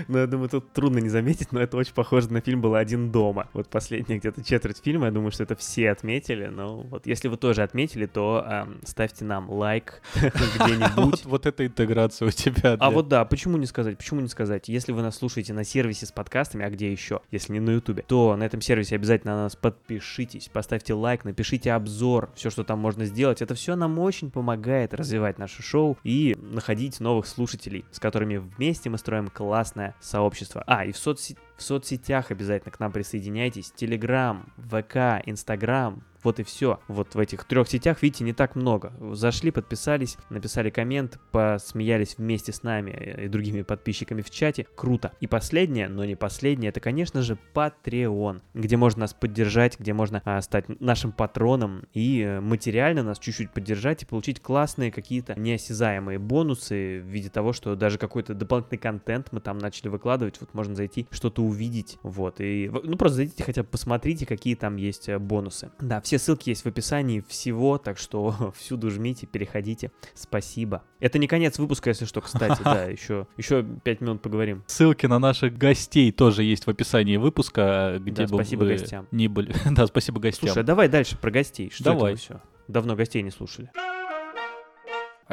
Ну, 0.08 0.18
я 0.20 0.28
думаю, 0.28 0.50
тут 0.50 0.72
трудно 0.74 1.00
не 1.00 1.10
заметить, 1.10 1.52
но 1.52 1.60
это 1.62 1.78
очень 1.78 1.94
похоже 1.94 2.32
на 2.32 2.42
фильм 2.42 2.62
«Был 2.62 2.76
один 2.76 3.12
дома». 3.12 3.48
Вот 3.54 3.70
последняя 3.70 4.18
где-то 4.20 4.44
четверть 4.44 4.82
фильма, 4.84 5.06
я 5.06 5.12
думаю, 5.12 5.32
что 5.32 5.44
это 5.44 5.56
все 5.56 5.90
отметили. 5.92 6.46
Но 6.48 6.82
вот 6.82 7.08
если 7.08 7.28
вы 7.28 7.38
тоже 7.38 7.64
отметили, 7.64 8.06
то 8.06 8.44
ам, 8.46 8.78
ставьте 8.84 9.26
нам 9.26 9.50
лайк 9.50 10.02
где-нибудь. 10.16 11.26
Вот, 11.34 11.46
эта 11.46 11.66
интеграция 11.66 12.28
у 12.28 12.32
тебя. 12.32 12.76
А 12.80 12.92
вот 12.92 13.08
да, 13.08 13.26
почему 13.26 13.58
не 13.58 13.66
сказать, 13.66 13.98
почему 13.98 14.20
не 14.22 14.28
сказать? 14.28 14.68
Если 14.68 14.92
вы 14.92 15.02
нас 15.02 15.16
слушаете 15.18 15.54
на 15.54 15.64
сервисе 15.64 16.06
с 16.06 16.12
подкастами, 16.12 16.66
а 16.66 16.70
где 16.70 16.92
еще, 16.92 17.22
если 17.32 17.54
не 17.54 17.60
на 17.60 17.72
ютубе, 17.72 18.04
то 18.08 18.36
на 18.36 18.44
этом 18.44 18.62
сервисе 18.62 18.96
обязательно 18.96 19.36
на 19.36 19.44
нас 19.44 19.56
подпишитесь, 19.56 20.50
поставьте 20.52 20.94
лайк, 20.94 21.24
напишите 21.26 21.72
обзор, 21.74 22.23
все, 22.36 22.50
что 22.50 22.64
там 22.64 22.80
можно 22.80 23.06
сделать. 23.06 23.42
Это 23.42 23.56
все 23.56 23.76
нам 23.76 24.00
очень 24.00 24.32
помогает 24.32 24.94
развивать 24.94 25.38
наше 25.38 25.62
шоу 25.64 25.98
и 26.04 26.38
находить 26.42 27.00
новых 27.00 27.28
слушателей, 27.28 27.86
с 27.92 28.00
которыми 28.00 28.38
вместе 28.38 28.90
мы 28.90 28.98
строим 28.98 29.28
классное 29.28 29.96
сообщество. 30.00 30.64
А, 30.68 30.86
и 30.86 30.92
в, 30.92 30.96
соцсе- 30.96 31.38
в 31.58 31.64
соцсетях 31.64 32.32
обязательно 32.32 32.72
к 32.72 32.80
нам 32.80 32.92
присоединяйтесь. 32.92 33.72
Телеграм, 33.72 34.52
ВК, 34.58 35.22
Инстаграм, 35.26 36.04
вот 36.24 36.40
и 36.40 36.44
все. 36.44 36.80
Вот 36.88 37.16
в 37.16 37.20
этих 37.20 37.46
трех 37.46 37.68
сетях, 37.68 38.02
видите, 38.02 38.24
не 38.24 38.34
так 38.34 38.56
много. 38.56 38.94
Зашли, 39.14 39.52
подписались, 39.52 40.18
написали 40.30 40.70
коммент, 40.70 41.20
посмеялись 41.32 42.18
вместе 42.18 42.52
с 42.52 42.64
нами 42.64 43.24
и 43.24 43.28
другими 43.28 43.62
подписчиками 43.62 44.22
в 44.22 44.30
чате. 44.30 44.68
Круто. 44.76 45.14
И 45.20 45.28
последнее, 45.28 45.90
но 45.90 46.06
не 46.06 46.16
последнее, 46.16 46.70
это, 46.70 46.80
конечно 46.80 47.22
же, 47.22 47.38
Patreon, 47.54 48.42
где 48.54 48.78
можно 48.78 49.02
нас 49.02 49.14
поддержать, 49.14 49.80
где 49.80 49.94
можно 49.94 50.22
а, 50.26 50.42
стать 50.42 50.66
нашим 50.80 51.12
патроном 51.12 51.84
и 51.94 52.22
э, 52.22 52.40
материально 52.40 53.04
нас 53.04 53.20
чуть-чуть 53.20 53.52
поддержать 53.52 54.04
и 54.04 54.06
получить 54.06 54.42
классные 54.42 54.92
какие-то 54.92 55.40
неосязаемые 55.40 56.20
бонусы 56.20 57.02
в 57.02 57.08
виде 57.08 57.30
того, 57.30 57.54
что 57.54 57.76
даже 57.76 57.98
какой-то 57.98 58.34
дополнительный 58.34 58.78
контент 58.80 59.28
мы 59.32 59.40
там 59.40 59.58
начали 59.58 59.90
выкладывать. 59.90 60.40
Вот 60.40 60.54
можно 60.54 60.76
зайти, 60.76 61.08
что-то 61.12 61.44
увидеть. 61.44 61.98
Вот. 62.04 62.40
И, 62.40 62.70
ну, 62.84 62.98
просто 62.98 63.18
зайдите 63.18 63.44
хотя 63.44 63.64
бы 63.64 63.70
посмотрите, 63.70 64.26
какие 64.26 64.56
там 64.56 64.76
есть 64.78 65.10
э, 65.10 65.20
бонусы. 65.20 65.72
Да, 65.80 66.02
все 66.02 66.13
ссылки 66.18 66.50
есть 66.50 66.64
в 66.64 66.68
описании 66.68 67.24
всего, 67.28 67.78
так 67.78 67.98
что 67.98 68.54
всюду 68.58 68.90
жмите, 68.92 69.26
переходите. 69.28 69.92
Спасибо. 70.14 70.84
Это 71.00 71.20
не 71.20 71.28
конец 71.28 71.60
выпуска, 71.60 71.90
если 71.90 72.06
что, 72.06 72.22
кстати, 72.22 72.62
да, 72.64 72.86
еще, 72.90 73.28
еще 73.38 73.64
пять 73.84 74.02
минут 74.02 74.22
поговорим. 74.22 74.64
Ссылки 74.68 75.06
на 75.06 75.20
наших 75.20 75.58
гостей 75.58 76.12
тоже 76.12 76.44
есть 76.44 76.66
в 76.66 76.70
описании 76.70 77.18
выпуска, 77.18 77.98
где 78.00 78.24
Да, 78.26 78.28
бы 78.28 78.36
спасибо 78.36 78.62
вы 78.64 78.70
гостям. 78.78 79.08
не 79.12 79.28
были. 79.28 79.54
Да, 79.72 79.88
спасибо 79.88 80.20
гостям. 80.20 80.48
Слушай, 80.50 80.64
а 80.64 80.64
давай 80.64 80.88
дальше 80.88 81.18
про 81.18 81.32
гостей. 81.32 81.70
Что 81.74 81.84
Давай. 81.86 82.16
все? 82.16 82.42
Давно 82.68 82.96
гостей 82.96 83.22
не 83.22 83.32
слушали. 83.32 83.70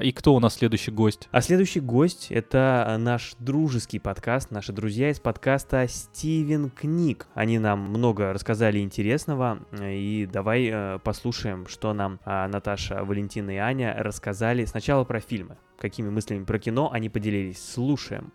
И 0.01 0.13
кто 0.13 0.35
у 0.35 0.41
нас 0.41 0.55
следующий 0.55 0.91
гость? 0.91 1.29
А 1.31 1.43
следующий 1.43 1.81
гость— 1.81 2.29
это 2.31 2.85
а, 2.87 2.97
наш 2.97 3.35
дружеский 3.39 3.99
подкаст, 3.99 4.51
наши 4.51 4.73
друзья 4.73 5.11
из 5.11 5.21
подкаста 5.21 5.87
«Стивен 5.89 6.71
Книг». 6.71 7.27
Они 7.35 7.59
нам 7.59 7.81
много 7.81 8.33
рассказали 8.33 8.79
интересного, 8.79 9.61
и 9.79 10.29
давай 10.33 10.71
э, 10.73 10.99
послушаем, 11.05 11.67
что 11.67 11.93
нам 11.93 12.19
а, 12.25 12.49
Наташа, 12.49 13.05
Валентина 13.05 13.51
и 13.51 13.57
Аня 13.57 13.95
рассказали 13.99 14.65
сначала 14.65 15.05
про 15.05 15.21
фильмы. 15.21 15.59
Какими 15.79 16.09
мыслями 16.09 16.45
про 16.45 16.59
кино 16.59 16.91
они 16.93 17.09
поделились. 17.09 17.63
Слушаем. 17.63 18.33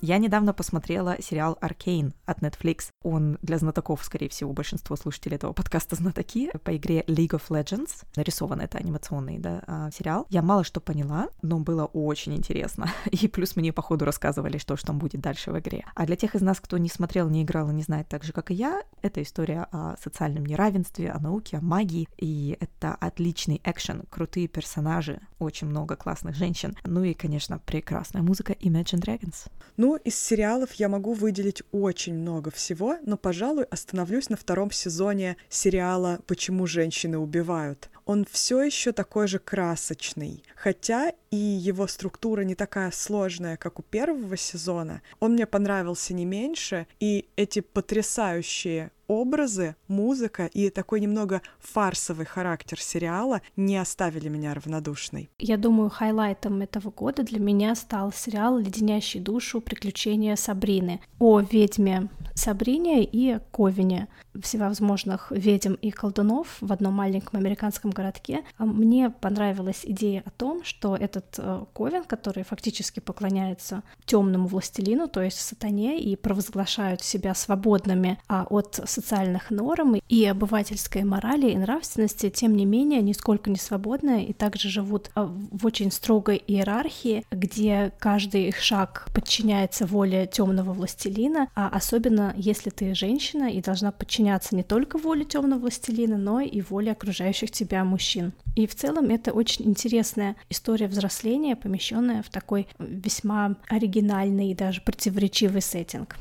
Я 0.00 0.18
недавно 0.18 0.52
посмотрела 0.52 1.16
сериал 1.20 1.58
«Аркейн» 1.60 2.14
от 2.24 2.40
Netflix. 2.40 2.90
Он 3.02 3.36
для 3.42 3.58
знатоков, 3.58 4.04
скорее 4.04 4.28
всего, 4.28 4.52
большинство 4.52 4.94
слушателей 4.94 5.36
этого 5.36 5.52
подкаста 5.52 5.96
знатоки. 5.96 6.50
По 6.62 6.76
игре 6.76 7.00
League 7.08 7.30
of 7.30 7.48
Legends. 7.48 8.04
Нарисован 8.14 8.60
это 8.60 8.78
анимационный 8.78 9.38
да, 9.38 9.62
а, 9.66 9.90
сериал. 9.90 10.26
Я 10.30 10.42
мало 10.42 10.62
что 10.62 10.80
поняла, 10.80 11.28
но 11.42 11.58
было 11.58 11.86
очень 11.86 12.34
интересно. 12.36 12.92
И 13.10 13.26
плюс 13.26 13.56
мне, 13.56 13.72
по 13.72 13.82
ходу, 13.82 14.04
рассказывали, 14.04 14.58
что 14.58 14.76
же 14.76 14.84
там 14.84 14.98
будет 14.98 15.20
дальше 15.20 15.50
в 15.50 15.58
игре. 15.58 15.84
А 15.94 16.06
для 16.06 16.14
тех 16.14 16.36
из 16.36 16.42
нас, 16.42 16.60
кто 16.60 16.78
не 16.78 16.88
смотрел, 16.88 17.28
не 17.28 17.42
играл 17.42 17.70
и 17.70 17.74
не 17.74 17.82
знает 17.82 18.08
так 18.08 18.22
же, 18.22 18.32
как 18.32 18.52
и 18.52 18.54
я, 18.54 18.82
это 19.02 19.20
история 19.22 19.66
о 19.72 19.96
социальном 20.00 20.46
неравенстве, 20.46 21.10
о 21.10 21.18
науке, 21.18 21.56
о 21.56 21.60
магии. 21.60 22.08
И 22.18 22.56
это 22.60 22.94
отличный 22.94 23.60
экшен, 23.64 24.04
крутые 24.10 24.46
персонажи, 24.46 25.20
очень 25.40 25.66
много 25.66 25.96
классных 25.96 26.36
женщин. 26.36 26.76
Ну 26.84 27.02
и, 27.02 27.14
конечно, 27.14 27.58
прекрасная 27.58 28.22
музыка 28.22 28.52
Imagine 28.52 29.00
Dragons. 29.00 29.50
Ну, 29.76 29.87
из 29.96 30.18
сериалов 30.18 30.74
я 30.74 30.88
могу 30.88 31.12
выделить 31.12 31.62
очень 31.72 32.14
много 32.14 32.50
всего, 32.50 32.96
но, 33.04 33.16
пожалуй, 33.16 33.64
остановлюсь 33.64 34.28
на 34.28 34.36
втором 34.36 34.70
сезоне 34.70 35.36
сериала 35.48 36.20
«Почему 36.26 36.66
женщины 36.66 37.18
убивают». 37.18 37.90
Он 38.04 38.24
все 38.30 38.62
еще 38.62 38.92
такой 38.92 39.28
же 39.28 39.38
красочный, 39.38 40.42
хотя 40.56 41.12
и 41.30 41.36
его 41.36 41.86
структура 41.86 42.40
не 42.40 42.54
такая 42.54 42.90
сложная, 42.90 43.58
как 43.58 43.78
у 43.78 43.82
первого 43.82 44.36
сезона. 44.36 45.02
Он 45.20 45.34
мне 45.34 45.46
понравился 45.46 46.14
не 46.14 46.24
меньше, 46.24 46.86
и 47.00 47.28
эти 47.36 47.60
потрясающие 47.60 48.92
образы, 49.08 49.74
музыка 49.88 50.46
и 50.46 50.70
такой 50.70 51.00
немного 51.00 51.42
фарсовый 51.58 52.26
характер 52.26 52.80
сериала 52.80 53.40
не 53.56 53.76
оставили 53.76 54.28
меня 54.28 54.54
равнодушной. 54.54 55.30
Я 55.38 55.56
думаю, 55.56 55.90
хайлайтом 55.90 56.60
этого 56.60 56.90
года 56.90 57.22
для 57.24 57.40
меня 57.40 57.74
стал 57.74 58.12
сериал 58.12 58.58
«Леденящий 58.58 59.20
душу. 59.20 59.60
Приключения 59.60 60.36
Сабрины» 60.36 61.00
о 61.18 61.40
ведьме 61.40 62.08
Сабрине 62.38 63.02
и 63.02 63.40
Ковине, 63.50 64.06
всевозможных 64.40 65.32
ведьм 65.32 65.74
и 65.74 65.90
колдунов 65.90 66.56
в 66.60 66.72
одном 66.72 66.94
маленьком 66.94 67.40
американском 67.40 67.90
городке. 67.90 68.44
А 68.58 68.64
Мне 68.64 69.10
понравилась 69.10 69.80
идея 69.82 70.22
о 70.24 70.30
том, 70.30 70.62
что 70.62 70.94
этот 70.94 71.34
э, 71.38 71.64
Ковен, 71.74 72.04
который 72.04 72.44
фактически 72.44 73.00
поклоняется 73.00 73.82
темному 74.04 74.46
властелину, 74.46 75.08
то 75.08 75.20
есть 75.20 75.40
сатане, 75.40 76.00
и 76.00 76.14
провозглашают 76.14 77.02
себя 77.02 77.34
свободными 77.34 78.20
а, 78.28 78.46
от 78.48 78.80
социальных 78.98 79.50
норм 79.50 79.96
и 80.08 80.24
обывательской 80.24 81.04
морали 81.04 81.50
и 81.50 81.56
нравственности, 81.56 82.30
тем 82.30 82.56
не 82.56 82.64
менее, 82.64 83.00
нисколько 83.00 83.48
не 83.48 83.56
свободны 83.56 84.24
и 84.24 84.32
также 84.32 84.68
живут 84.68 85.10
а, 85.14 85.24
в 85.24 85.64
очень 85.64 85.92
строгой 85.92 86.42
иерархии, 86.46 87.24
где 87.30 87.92
каждый 87.98 88.48
их 88.48 88.56
шаг 88.58 89.06
подчиняется 89.14 89.86
воле 89.86 90.26
темного 90.26 90.72
властелина, 90.72 91.48
а 91.54 91.68
особенно 91.68 92.34
если 92.36 92.70
ты 92.70 92.94
женщина 92.94 93.50
и 93.50 93.60
должна 93.60 93.92
подчиняться 93.92 94.56
не 94.56 94.64
только 94.64 94.98
воле 94.98 95.24
темного 95.24 95.60
властелина, 95.60 96.16
но 96.16 96.40
и 96.40 96.60
воле 96.60 96.92
окружающих 96.92 97.50
тебя 97.50 97.84
мужчин. 97.84 98.32
И 98.56 98.66
в 98.66 98.74
целом 98.74 99.10
это 99.10 99.32
очень 99.32 99.66
интересная 99.66 100.34
история 100.50 100.88
взросления, 100.88 101.54
помещенная 101.54 102.22
в 102.22 102.30
такой 102.30 102.66
весьма 102.78 103.56
оригинальный 103.68 104.50
и 104.50 104.54
даже 104.54 104.80
противоречивый 104.80 105.62
сеттинг. 105.62 106.16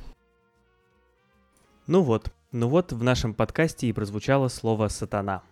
Ну 1.88 2.02
вот, 2.02 2.32
ну 2.58 2.68
вот 2.68 2.92
в 2.92 3.04
нашем 3.04 3.34
подкасте 3.34 3.88
и 3.88 3.94
прозвучало 3.94 4.48
слово 4.48 4.88
«сатана». 4.88 5.44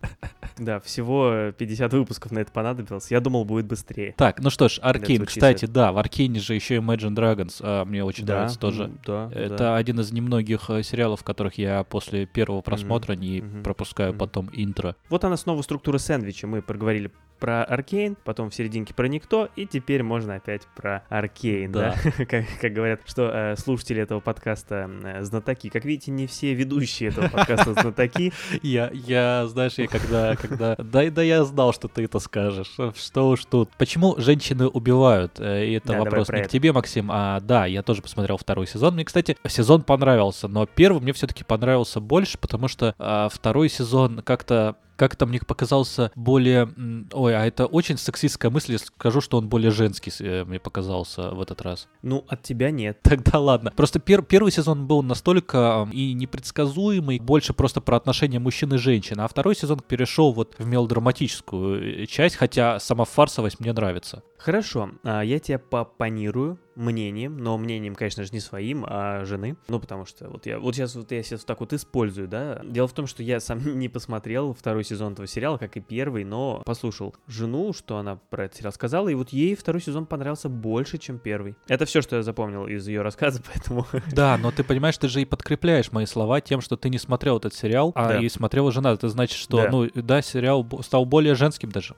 Да, 0.58 0.80
всего 0.80 1.52
50 1.58 1.92
выпусков 1.92 2.32
на 2.32 2.38
это 2.38 2.50
понадобилось. 2.50 3.10
Я 3.10 3.20
думал, 3.20 3.44
будет 3.44 3.66
быстрее. 3.66 4.14
Так, 4.16 4.40
ну 4.40 4.48
что 4.48 4.70
ж, 4.70 4.78
Аркейн, 4.80 5.26
кстати, 5.26 5.66
да, 5.66 5.92
в 5.92 5.98
Аркейне 5.98 6.40
же 6.40 6.54
еще 6.54 6.76
Imagine 6.76 7.14
Dragons, 7.14 7.60
а, 7.60 7.84
мне 7.84 8.02
очень 8.02 8.24
Да, 8.24 8.36
нравится 8.36 8.58
тоже. 8.58 8.90
Да, 9.04 9.30
Это 9.34 9.56
да. 9.58 9.76
один 9.76 10.00
из 10.00 10.12
немногих 10.12 10.70
э, 10.70 10.82
сериалов, 10.82 11.22
которых 11.24 11.58
я 11.58 11.84
после 11.84 12.24
первого 12.24 12.62
просмотра 12.62 13.12
не 13.12 13.44
пропускаю 13.62 14.14
потом 14.14 14.48
интро. 14.54 14.96
Вот 15.10 15.24
она 15.24 15.36
снова 15.36 15.60
структура 15.60 15.98
сэндвича. 15.98 16.46
Мы 16.46 16.62
проговорили 16.62 17.10
про 17.38 17.64
Аркейн, 17.64 18.16
потом 18.24 18.50
в 18.50 18.54
серединке 18.54 18.94
про 18.94 19.08
Никто, 19.08 19.48
и 19.56 19.66
теперь 19.66 20.02
можно 20.02 20.34
опять 20.36 20.62
про 20.74 21.04
Аркейн, 21.08 21.72
да? 21.72 21.94
как, 22.28 22.44
как 22.60 22.72
говорят, 22.72 23.00
что 23.06 23.30
э, 23.32 23.56
слушатели 23.56 24.02
этого 24.02 24.20
подкаста 24.20 24.90
э, 25.04 25.22
знатоки. 25.22 25.68
Как 25.68 25.84
видите, 25.84 26.10
не 26.10 26.26
все 26.26 26.54
ведущие 26.54 27.10
этого 27.10 27.28
подкаста 27.28 27.72
знатоки. 27.74 28.32
Я, 28.62 28.90
я, 28.92 29.46
знаешь, 29.48 29.74
я 29.76 29.86
когда, 29.86 30.36
когда, 30.36 30.76
да, 30.76 31.10
да, 31.10 31.22
я 31.22 31.44
знал, 31.44 31.72
что 31.72 31.88
ты 31.88 32.04
это 32.04 32.18
скажешь. 32.18 32.74
Что 32.96 33.28
уж 33.28 33.44
тут. 33.44 33.70
Почему 33.78 34.16
женщины 34.18 34.66
убивают? 34.66 35.38
Э, 35.38 35.66
И 35.66 35.72
это 35.74 35.88
Да, 35.92 35.98
вопрос 36.00 36.26
про 36.28 36.36
не 36.36 36.42
к 36.42 36.46
это. 36.46 36.52
тебе, 36.52 36.72
Максим, 36.72 37.08
а 37.10 37.40
да, 37.40 37.66
я 37.66 37.82
тоже 37.82 38.02
посмотрел 38.02 38.36
второй 38.36 38.66
сезон. 38.66 38.94
Мне, 38.94 39.04
кстати, 39.04 39.36
сезон 39.46 39.82
понравился, 39.82 40.48
но 40.48 40.66
первый 40.66 41.00
мне 41.02 41.12
все-таки 41.12 41.44
понравился 41.44 42.00
больше, 42.00 42.38
потому 42.38 42.68
что 42.68 42.94
а, 42.98 43.28
второй 43.28 43.68
сезон 43.68 44.22
как-то 44.22 44.76
как-то 44.96 45.26
мне 45.26 45.40
показался 45.40 46.10
более... 46.14 46.68
Ой, 47.12 47.36
а 47.36 47.46
это 47.46 47.66
очень 47.66 47.98
сексистская 47.98 48.50
мысль, 48.50 48.72
если 48.72 48.86
скажу, 48.86 49.20
что 49.20 49.38
он 49.38 49.48
более 49.48 49.70
женский 49.70 50.12
э, 50.20 50.44
мне 50.44 50.58
показался 50.58 51.30
в 51.30 51.40
этот 51.40 51.62
раз. 51.62 51.88
Ну, 52.02 52.24
от 52.28 52.42
тебя 52.42 52.70
нет. 52.70 53.00
Тогда 53.02 53.38
ладно. 53.38 53.72
Просто 53.76 53.98
пер- 53.98 54.24
первый 54.24 54.50
сезон 54.50 54.86
был 54.86 55.02
настолько 55.02 55.88
и 55.92 56.12
непредсказуемый, 56.14 57.18
больше 57.18 57.52
просто 57.52 57.80
про 57.80 57.96
отношения 57.96 58.38
мужчин 58.38 58.72
и 58.74 58.78
женщин, 58.78 59.20
а 59.20 59.28
второй 59.28 59.54
сезон 59.54 59.80
перешел 59.80 60.32
вот 60.32 60.54
в 60.58 60.66
мелодраматическую 60.66 62.02
э, 62.02 62.06
часть, 62.06 62.36
хотя 62.36 62.78
сама 62.80 63.04
фарсовость 63.04 63.60
мне 63.60 63.72
нравится. 63.72 64.22
Хорошо, 64.38 64.90
а, 65.02 65.22
я 65.22 65.38
тебя 65.38 65.58
попонирую. 65.58 66.58
мнением, 66.76 67.38
но 67.38 67.56
мнением, 67.56 67.94
конечно 67.94 68.22
же, 68.22 68.28
не 68.32 68.40
своим, 68.40 68.84
а 68.86 69.24
жены. 69.24 69.56
Ну, 69.68 69.80
потому 69.80 70.04
что 70.04 70.28
вот 70.28 70.44
я 70.44 70.58
вот 70.58 70.74
сейчас 70.74 70.94
вот 70.94 71.10
я 71.10 71.22
сейчас 71.22 71.42
так 71.42 71.60
вот 71.60 71.72
использую, 71.72 72.28
да. 72.28 72.60
Дело 72.64 72.86
в 72.86 72.92
том, 72.92 73.06
что 73.06 73.22
я 73.22 73.40
сам 73.40 73.60
не 73.78 73.88
посмотрел 73.88 74.52
второй 74.52 74.84
сезон 74.84 75.14
этого 75.14 75.26
сериала, 75.26 75.56
как 75.56 75.78
и 75.78 75.80
первый, 75.80 76.24
но 76.24 76.60
послушал 76.66 77.14
жену, 77.26 77.72
что 77.72 77.96
она 77.96 78.16
про 78.28 78.44
этот 78.44 78.58
сериал 78.58 78.74
сказала, 78.74 79.08
и 79.08 79.14
вот 79.14 79.30
ей 79.30 79.54
второй 79.56 79.80
сезон 79.80 80.04
понравился 80.04 80.50
больше, 80.50 80.98
чем 80.98 81.18
первый. 81.18 81.56
Это 81.66 81.86
все, 81.86 82.02
что 82.02 82.16
я 82.16 82.22
запомнил 82.22 82.66
из 82.66 82.86
ее 82.86 83.00
рассказа, 83.00 83.40
поэтому... 83.54 83.86
Да, 84.12 84.36
но 84.36 84.50
ты 84.50 84.62
понимаешь, 84.62 84.98
ты 84.98 85.08
же 85.08 85.22
и 85.22 85.24
подкрепляешь 85.24 85.92
мои 85.92 86.04
слова 86.04 86.42
тем, 86.42 86.60
что 86.60 86.76
ты 86.76 86.90
не 86.90 86.98
смотрел 86.98 87.38
этот 87.38 87.54
сериал, 87.54 87.92
а 87.94 88.08
Да. 88.08 88.18
и 88.20 88.28
смотрела 88.28 88.70
жена. 88.70 88.92
Это 88.92 89.08
значит, 89.08 89.38
что, 89.38 89.62
Да. 89.62 89.70
ну, 89.70 89.88
да, 89.94 90.20
сериал 90.20 90.66
стал 90.82 91.06
более 91.06 91.34
женским 91.34 91.70
даже. 91.72 91.94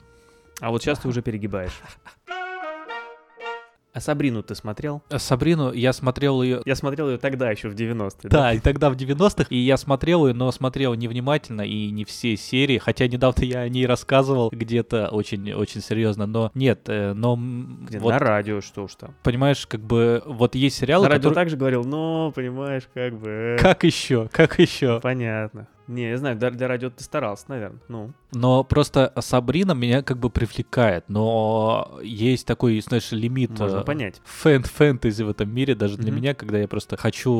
А 0.59 0.69
вот 0.71 0.81
сейчас 0.81 0.99
ты 0.99 1.07
уже 1.07 1.21
перегибаешь. 1.21 1.79
А 3.91 4.01
Сабрину 4.01 4.43
ты 4.43 4.53
смотрел? 4.53 5.01
А 5.09 5.17
Сабрину 5.17 5.73
я 5.73 5.93
смотрел 5.93 6.43
ее 6.43 6.61
Я 6.63 6.75
смотрел 6.75 7.09
ее 7.09 7.17
тогда, 7.17 7.49
еще 7.49 7.69
в 7.69 7.73
90-е. 7.75 8.29
Да, 8.29 8.53
и 8.53 8.59
тогда 8.59 8.91
в 8.91 8.93
90-х, 8.95 9.47
и 9.49 9.57
я 9.57 9.77
смотрел 9.77 10.27
ее, 10.27 10.33
но 10.35 10.51
смотрел 10.51 10.93
невнимательно 10.93 11.61
и 11.63 11.89
не 11.89 12.05
все 12.05 12.37
серии, 12.37 12.77
хотя 12.77 13.07
недавно 13.07 13.43
я 13.43 13.61
о 13.61 13.67
ней 13.69 13.87
рассказывал 13.87 14.51
где-то 14.53 15.07
очень, 15.09 15.51
очень 15.53 15.81
серьезно, 15.81 16.27
но 16.27 16.51
нет, 16.53 16.81
э, 16.87 17.13
но 17.13 17.35
Где? 17.35 17.97
вот, 17.99 18.11
На 18.11 18.19
радио, 18.19 18.61
что 18.61 18.83
уж 18.83 18.93
там. 18.93 19.15
понимаешь, 19.23 19.65
как 19.65 19.81
бы 19.81 20.21
вот 20.25 20.53
есть 20.53 20.77
сериалы, 20.77 21.05
На 21.05 21.09
радио 21.09 21.29
которые... 21.29 21.35
также 21.43 21.57
говорил, 21.57 21.83
но, 21.83 22.31
понимаешь, 22.33 22.83
как 22.93 23.17
бы... 23.17 23.27
э, 23.27 23.57
Как 23.57 23.83
еще, 23.83 24.29
как 24.31 24.59
еще? 24.59 24.99
Понятно. 25.01 25.67
Не, 25.89 26.09
я 26.11 26.17
знаю, 26.17 26.37
для, 26.37 26.51
для 26.51 26.67
радио 26.67 26.89
ты 26.91 27.03
старался, 27.03 27.45
наверное. 27.47 27.79
Ну, 27.87 28.11
Но 28.31 28.63
просто 28.63 29.11
Сабрина 29.19 29.71
меня 29.73 30.03
как 30.03 30.19
бы 30.19 30.29
привлекает, 30.29 31.03
но 31.07 31.99
есть 32.03 32.45
такой, 32.45 32.79
знаешь, 32.81 33.11
лимит 33.11 33.49
можно 33.59 33.79
э, 33.79 33.83
понять. 33.83 34.21
фэн 34.23 34.61
фэнтези 34.63 35.23
в 35.23 35.29
этом 35.29 35.51
мире 35.53 35.73
даже 35.73 35.97
для 35.97 36.11
Мгм. 36.11 36.21
меня, 36.21 36.33
когда 36.35 36.59
я 36.59 36.67
просто 36.67 36.95
хочу, 36.95 37.31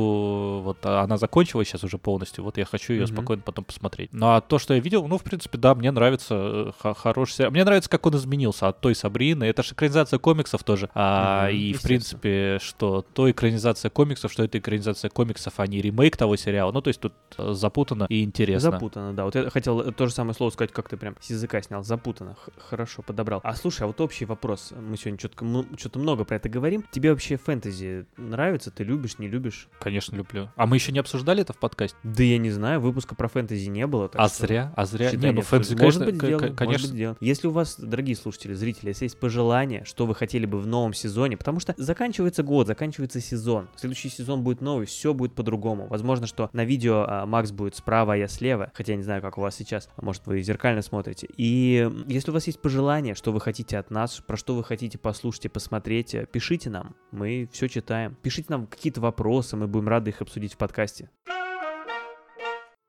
вот 0.63 0.79
а 0.83 1.03
она 1.03 1.17
закончилась 1.17 1.67
сейчас 1.67 1.83
уже 1.83 1.99
полностью, 1.99 2.43
вот 2.43 2.57
я 2.57 2.65
хочу 2.65 2.93
ее 2.93 3.03
Мгм. 3.03 3.13
спокойно 3.13 3.43
потом 3.45 3.65
посмотреть. 3.65 4.09
Ну 4.13 4.25
а 4.33 4.41
то, 4.41 4.57
что 4.57 4.73
я 4.73 4.79
видел, 4.79 5.07
ну 5.07 5.19
в 5.19 5.23
принципе, 5.23 5.59
да, 5.59 5.75
мне 5.75 5.91
нравится 5.91 6.35
э, 6.35 6.71
х- 6.81 6.95
хороший 6.95 7.33
сериал. 7.33 7.51
Мне 7.51 7.63
нравится, 7.63 7.87
как 7.89 8.03
он 8.07 8.15
изменился 8.15 8.67
от 8.67 8.81
той 8.81 8.95
Сабрины. 8.95 9.43
Это 9.43 9.61
же 9.61 9.73
экранизация 9.75 10.17
комиксов 10.17 10.63
тоже. 10.63 10.89
А, 10.95 11.49
Мгм, 11.49 11.55
и 11.55 11.73
в 11.73 11.83
принципе, 11.83 12.57
что 12.63 13.05
то 13.13 13.29
экранизация 13.29 13.91
комиксов, 13.91 14.31
что 14.33 14.43
это 14.43 14.57
экранизация 14.57 15.09
комиксов, 15.09 15.53
а 15.57 15.67
не 15.67 15.81
ремейк 15.81 16.17
того 16.17 16.35
сериала. 16.35 16.71
Ну 16.71 16.81
то 16.81 16.87
есть 16.87 16.99
тут 16.99 17.13
э, 17.37 17.53
запутано 17.53 18.07
и 18.09 18.23
интересно. 18.23 18.38
Запутано, 18.59 19.13
да. 19.13 19.25
Вот 19.25 19.35
я 19.35 19.49
хотел 19.49 19.81
э, 19.81 19.91
то 19.91 20.07
же 20.07 20.13
самое 20.13 20.33
слово 20.33 20.49
сказать, 20.51 20.71
как 20.71 20.89
ты 20.89 20.97
прям 20.97 21.15
с 21.19 21.29
языка 21.29 21.61
снял. 21.61 21.83
Запутано. 21.83 22.35
Х- 22.35 22.51
хорошо 22.57 23.01
подобрал. 23.01 23.39
А 23.43 23.55
слушай, 23.55 23.83
а 23.83 23.87
вот 23.87 23.99
общий 24.01 24.25
вопрос. 24.25 24.71
Мы 24.79 24.97
сегодня 24.97 25.19
что-то 25.19 25.99
много 25.99 26.23
про 26.25 26.35
это 26.35 26.49
говорим. 26.49 26.83
Тебе 26.91 27.11
вообще 27.11 27.37
фэнтези 27.37 28.05
нравится? 28.17 28.71
Ты 28.71 28.83
любишь, 28.83 29.17
не 29.19 29.27
любишь? 29.27 29.67
Конечно, 29.79 30.15
люблю. 30.15 30.49
А 30.55 30.65
мы 30.65 30.75
еще 30.77 30.91
не 30.91 30.99
обсуждали 30.99 31.41
это 31.41 31.53
в 31.53 31.57
подкасте? 31.57 31.97
Да 32.03 32.23
я 32.23 32.37
не 32.37 32.51
знаю, 32.51 32.79
выпуска 32.79 33.15
про 33.15 33.27
фэнтези 33.27 33.67
не 33.69 33.85
было. 33.87 34.09
а 34.13 34.27
что 34.29 34.45
зря, 34.47 34.73
а 34.75 34.85
зря. 34.85 35.09
считай, 35.11 35.29
Не, 35.31 35.35
ну 35.37 35.41
фэнтези, 35.41 35.73
обсуждали. 35.73 35.79
конечно, 35.79 35.99
может 35.99 36.05
быть, 36.05 36.15
сделаем, 36.15 36.39
к- 36.39 36.41
может 36.43 36.57
конечно. 36.57 36.87
быть, 36.87 36.95
сделаем. 36.95 37.17
Если 37.19 37.47
у 37.47 37.51
вас, 37.51 37.75
дорогие 37.79 38.15
слушатели, 38.15 38.53
зрители, 38.53 38.89
если 38.89 39.05
есть 39.05 39.19
пожелания, 39.19 39.83
что 39.85 40.05
вы 40.05 40.15
хотели 40.15 40.45
бы 40.45 40.59
в 40.59 40.67
новом 40.67 40.93
сезоне, 40.93 41.35
потому 41.37 41.59
что 41.59 41.73
заканчивается 41.77 42.43
год, 42.43 42.67
заканчивается 42.67 43.19
сезон, 43.19 43.67
следующий 43.75 44.09
сезон 44.09 44.43
будет 44.43 44.61
новый, 44.61 44.85
все 44.85 45.13
будет 45.13 45.33
по-другому. 45.33 45.87
Возможно, 45.87 46.27
что 46.27 46.49
на 46.53 46.63
видео 46.63 47.05
а, 47.07 47.25
Макс 47.25 47.51
будет 47.51 47.75
справа, 47.75 48.13
а 48.13 48.15
я 48.15 48.27
слева, 48.29 48.71
хотя 48.73 48.93
я 48.93 48.97
не 48.97 49.03
знаю, 49.03 49.21
как 49.21 49.37
у 49.37 49.41
вас 49.41 49.55
сейчас, 49.55 49.89
а 49.95 50.03
может 50.03 50.25
вы 50.25 50.41
зеркально 50.41 50.81
смотрите. 50.81 51.27
И 51.37 51.89
если 52.07 52.31
у 52.31 52.33
вас 52.33 52.47
есть 52.47 52.61
пожелания, 52.61 53.15
что 53.15 53.31
вы 53.31 53.39
хотите 53.41 53.77
от 53.77 53.91
нас, 53.91 54.21
про 54.25 54.37
что 54.37 54.55
вы 54.55 54.63
хотите 54.63 54.97
послушать 54.97 55.45
и 55.45 55.49
посмотреть, 55.49 56.15
э, 56.15 56.25
пишите 56.31 56.69
нам, 56.69 56.95
мы 57.11 57.49
все 57.51 57.67
читаем. 57.67 58.15
Пишите 58.21 58.47
нам 58.49 58.67
какие-то 58.67 59.01
вопросы, 59.01 59.55
мы 59.55 59.67
будем 59.67 59.87
рады 59.87 60.11
их 60.11 60.21
обсудить 60.21 60.53
в 60.53 60.57
подкасте. 60.57 61.09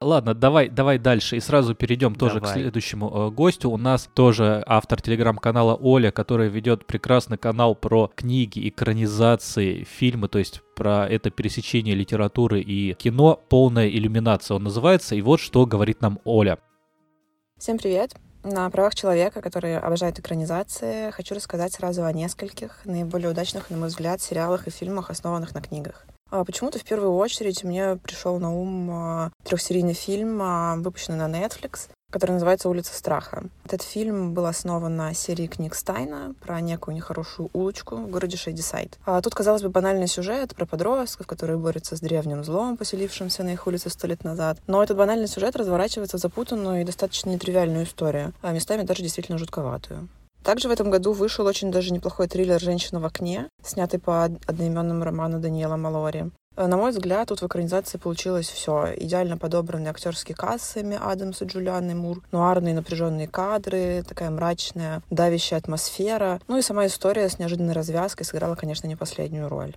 Ладно, 0.03 0.33
давай, 0.33 0.71
давай 0.71 0.99
дальше 0.99 1.37
и 1.37 1.41
сразу 1.41 1.75
перейдем 1.75 2.15
тоже 2.15 2.39
к 2.39 2.45
Давай. 2.45 2.55
следующему 2.55 3.11
э, 3.11 3.31
гостю. 3.31 3.71
У 3.71 3.77
нас 3.77 4.09
тоже 4.15 4.65
автор 4.67 5.03
телеграм-канала 5.03 5.75
Оля, 5.75 6.11
которая 6.11 6.49
ведет 6.49 6.87
прекрасный 6.87 7.37
канал 7.37 7.75
про 7.75 8.11
книги, 8.15 8.67
экранизации, 8.67 9.85
фильмы, 9.85 10.29
то 10.29 10.39
есть 10.39 10.63
про 10.81 11.07
это 11.07 11.29
пересечение 11.29 11.95
литературы 11.95 12.63
и 12.63 12.95
кино, 12.95 13.39
полная 13.51 13.87
иллюминация 13.91 14.55
он 14.55 14.63
называется. 14.63 15.15
И 15.15 15.21
вот 15.21 15.39
что 15.39 15.67
говорит 15.67 16.01
нам 16.01 16.21
Оля. 16.25 16.59
Всем 17.59 17.77
привет! 17.77 18.15
На 18.45 18.71
правах 18.71 18.95
человека, 18.95 19.43
который 19.43 19.79
обожает 19.79 20.19
экранизации, 20.19 21.11
хочу 21.11 21.35
рассказать 21.35 21.75
сразу 21.75 22.07
о 22.07 22.13
нескольких 22.15 22.87
наиболее 22.87 23.29
удачных, 23.29 23.69
на 23.69 23.77
мой 23.77 23.89
взгляд, 23.89 24.23
сериалах 24.23 24.69
и 24.69 24.71
фильмах, 24.71 25.11
основанных 25.11 25.53
на 25.53 25.61
книгах. 25.61 26.07
А 26.31 26.45
Почему-то 26.45 26.79
в 26.79 26.85
первую 26.85 27.15
очередь 27.17 27.65
мне 27.65 27.97
пришел 27.97 28.39
на 28.39 28.55
ум 28.55 28.91
а, 28.91 29.31
трехсерийный 29.45 29.95
фильм, 29.95 30.41
а, 30.43 30.77
выпущенный 30.77 31.19
на 31.19 31.29
Netflix, 31.29 31.89
который 32.11 32.33
называется 32.33 32.69
«Улица 32.69 32.95
страха». 32.95 33.45
Этот 33.65 33.83
фильм 33.83 34.35
был 34.35 34.47
основан 34.47 34.97
на 34.97 35.15
серии 35.15 35.47
книг 35.47 35.75
Стайна 35.75 36.35
про 36.41 36.61
некую 36.61 36.95
нехорошую 36.95 37.51
улочку 37.53 37.97
в 37.97 38.11
городе 38.11 38.37
Шейдисайд. 38.37 38.99
А 39.05 39.21
тут, 39.23 39.35
казалось 39.35 39.63
бы, 39.63 39.71
банальный 39.71 40.09
сюжет 40.09 40.55
про 40.55 40.67
подростков, 40.67 41.27
которые 41.27 41.59
борются 41.59 41.97
с 41.97 42.01
древним 42.01 42.45
злом, 42.45 42.77
поселившимся 42.77 43.43
на 43.43 43.53
их 43.53 43.67
улице 43.67 43.91
сто 43.91 44.07
лет 44.07 44.25
назад. 44.25 44.59
Но 44.67 44.83
этот 44.83 44.97
банальный 44.97 45.29
сюжет 45.29 45.57
разворачивается 45.57 46.19
в 46.19 46.21
запутанную 46.21 46.83
и 46.83 46.85
достаточно 46.85 47.31
нетривиальную 47.31 47.85
историю, 47.85 48.33
а 48.43 48.53
местами 48.53 48.83
даже 48.83 49.03
действительно 49.03 49.39
жутковатую. 49.39 50.09
Также 50.43 50.69
в 50.69 50.73
этом 50.73 50.91
году 50.91 51.13
вышел 51.13 51.47
очень 51.47 51.71
даже 51.71 51.93
неплохой 51.93 52.27
триллер 52.27 52.61
«Женщина 52.61 52.99
в 53.01 53.05
окне», 53.07 53.49
снятый 53.63 54.01
по 54.01 54.25
од- 54.25 54.43
одноименному 54.47 55.05
роману 55.05 55.39
Даниэла 55.39 55.77
Малори. 55.77 56.31
Э, 56.57 56.67
На 56.67 56.77
мой 56.77 56.91
взгляд, 56.91 57.29
тут 57.29 57.43
в 57.43 57.47
экранизации 57.47 57.99
получилось 57.99 58.49
все. 58.49 58.93
Идеально 58.97 59.37
каст 60.35 60.65
с 60.65 60.77
Эми 60.81 60.99
Адамс 61.01 61.43
и 61.43 61.45
Джулианной 61.45 61.95
Мур, 61.95 62.23
нуарные 62.33 62.75
напряженные 62.75 63.29
кадры, 63.29 64.03
такая 64.07 64.31
мрачная, 64.31 65.03
давящая 65.11 65.61
атмосфера. 65.61 66.41
Ну 66.49 66.59
и 66.59 66.63
сама 66.63 66.87
история 66.87 67.29
с 67.29 67.39
неожиданной 67.39 67.75
развязкой 67.75 68.27
сыграла, 68.27 68.57
конечно, 68.57 68.87
не 68.87 68.97
последнюю 68.97 69.49
роль. 69.49 69.77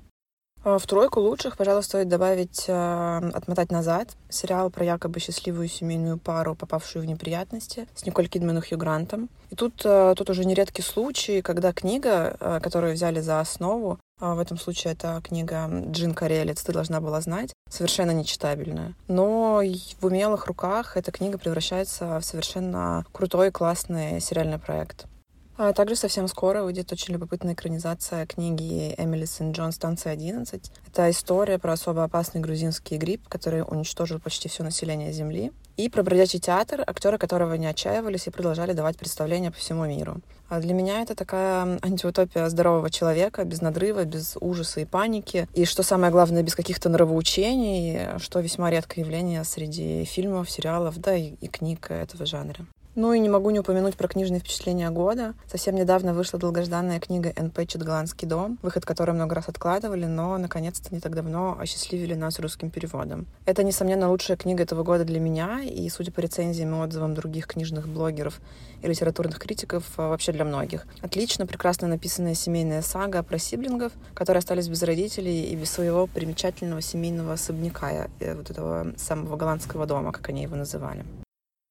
А 0.65 0.79
В 0.79 0.87
тройку 0.87 1.19
лучших, 1.19 1.57
пожалуй, 1.57 1.83
стоит 1.83 2.07
добавить 2.07 2.65
э, 2.67 3.31
«Отмотать 3.33 3.69
назад», 3.69 4.15
сериал 4.29 4.69
про 4.69 4.85
якобы 4.85 5.19
счастливую 5.19 5.67
семейную 5.67 6.17
пару, 6.17 6.55
попавшую 6.55 7.03
в 7.03 7.05
неприятности, 7.05 7.85
с 7.95 8.05
Николь 8.05 8.29
Кидман 8.29 8.59
и 8.59 8.61
Хью 8.61 8.77
Грантом. 8.77 9.29
И 9.49 9.55
тут, 9.55 9.81
э, 9.83 10.13
тут 10.15 10.29
уже 10.29 10.45
нередкий 10.45 10.81
случай, 10.81 11.41
когда 11.41 11.73
книга, 11.73 12.59
которую 12.63 12.93
взяли 12.93 13.19
за 13.19 13.41
основу, 13.41 13.99
а 14.21 14.35
в 14.35 14.39
этом 14.39 14.57
случае 14.57 14.93
это 14.93 15.21
книга 15.21 15.69
Джин 15.91 16.13
Карелец 16.13 16.61
«Ты 16.61 16.71
должна 16.71 17.01
была 17.01 17.19
знать», 17.19 17.51
совершенно 17.69 18.11
нечитабельная. 18.11 18.93
Но 19.09 19.61
в 19.99 20.05
умелых 20.05 20.45
руках 20.47 20.95
эта 20.95 21.11
книга 21.11 21.37
превращается 21.37 22.21
в 22.21 22.23
совершенно 22.23 23.05
крутой, 23.11 23.51
классный 23.51 24.21
сериальный 24.21 24.59
проект. 24.59 25.07
А 25.55 25.71
также 25.71 25.95
совсем 25.95 26.27
скоро 26.27 26.63
выйдет 26.63 26.91
очень 26.91 27.13
любопытная 27.13 27.53
экранизация 27.53 28.25
книги 28.25 28.95
Эмили 28.97 29.25
Сент-Джон 29.25 29.71
«Станция 29.71 30.15
11». 30.15 30.71
Это 30.87 31.11
история 31.11 31.59
про 31.59 31.73
особо 31.73 32.03
опасный 32.03 32.41
грузинский 32.41 32.97
грипп, 32.97 33.27
который 33.27 33.61
уничтожил 33.61 34.19
почти 34.19 34.49
все 34.49 34.63
население 34.63 35.11
Земли. 35.11 35.51
И 35.77 35.89
про 35.89 36.01
бродячий 36.01 36.39
театр, 36.39 36.83
актеры 36.85 37.19
которого 37.19 37.53
не 37.53 37.67
отчаивались 37.67 38.25
и 38.25 38.31
продолжали 38.31 38.73
давать 38.73 38.97
представления 38.97 39.51
по 39.51 39.57
всему 39.57 39.85
миру. 39.85 40.21
А 40.49 40.59
для 40.59 40.73
меня 40.73 41.01
это 41.01 41.13
такая 41.13 41.77
антиутопия 41.83 42.49
здорового 42.49 42.89
человека, 42.89 43.43
без 43.43 43.61
надрыва, 43.61 44.05
без 44.05 44.35
ужаса 44.41 44.79
и 44.79 44.85
паники. 44.85 45.47
И 45.53 45.65
что 45.65 45.83
самое 45.83 46.11
главное, 46.11 46.41
без 46.41 46.55
каких-то 46.55 46.89
нравоучений, 46.89 48.19
что 48.19 48.39
весьма 48.39 48.71
редкое 48.71 49.01
явление 49.01 49.43
среди 49.43 50.03
фильмов, 50.05 50.49
сериалов, 50.49 50.97
да 50.97 51.15
и, 51.15 51.35
и 51.41 51.47
книг 51.47 51.91
этого 51.91 52.25
жанра. 52.25 52.65
Ну 52.95 53.11
и 53.11 53.19
не 53.19 53.27
могу 53.27 53.49
не 53.49 53.59
упомянуть 53.59 53.95
про 53.95 54.07
книжные 54.07 54.39
впечатления 54.39 54.91
года. 54.91 55.33
Совсем 55.47 55.73
недавно 55.73 56.13
вышла 56.13 56.37
долгожданная 56.37 56.99
книга 56.99 57.33
Энн 57.35 57.49
Пэтчет 57.49 57.81
«Голландский 57.81 58.27
дом», 58.27 58.59
выход 58.61 58.85
которой 58.85 59.11
много 59.13 59.33
раз 59.33 59.49
откладывали, 59.49 60.05
но 60.05 60.37
наконец-то 60.37 60.93
не 60.93 61.01
так 61.01 61.15
давно 61.15 61.57
осчастливили 61.59 62.13
нас 62.13 62.37
русским 62.37 62.69
переводом. 62.69 63.25
Это, 63.47 63.63
несомненно, 63.63 64.11
лучшая 64.11 64.37
книга 64.37 64.61
этого 64.61 64.83
года 64.83 65.05
для 65.05 65.19
меня, 65.19 65.63
и, 65.63 65.89
судя 65.89 66.11
по 66.11 66.19
рецензиям 66.19 66.75
и 66.75 66.85
отзывам 66.85 67.15
других 67.15 67.47
книжных 67.47 67.87
блогеров 67.87 68.39
и 68.83 68.87
литературных 68.87 69.39
критиков, 69.39 69.85
а, 69.97 70.09
вообще 70.09 70.31
для 70.31 70.45
многих. 70.45 70.85
Отлично, 71.01 71.47
прекрасно 71.47 71.87
написанная 71.87 72.35
семейная 72.35 72.83
сага 72.83 73.23
про 73.23 73.39
сиблингов, 73.39 73.91
которые 74.13 74.39
остались 74.39 74.67
без 74.67 74.83
родителей 74.83 75.45
и 75.45 75.55
без 75.55 75.71
своего 75.71 76.05
примечательного 76.05 76.81
семейного 76.81 77.33
особняка, 77.33 78.07
э, 78.19 78.35
вот 78.35 78.51
этого 78.51 78.93
самого 78.97 79.35
голландского 79.35 79.87
дома, 79.87 80.11
как 80.11 80.29
они 80.29 80.43
его 80.43 80.55
называли. 80.55 81.03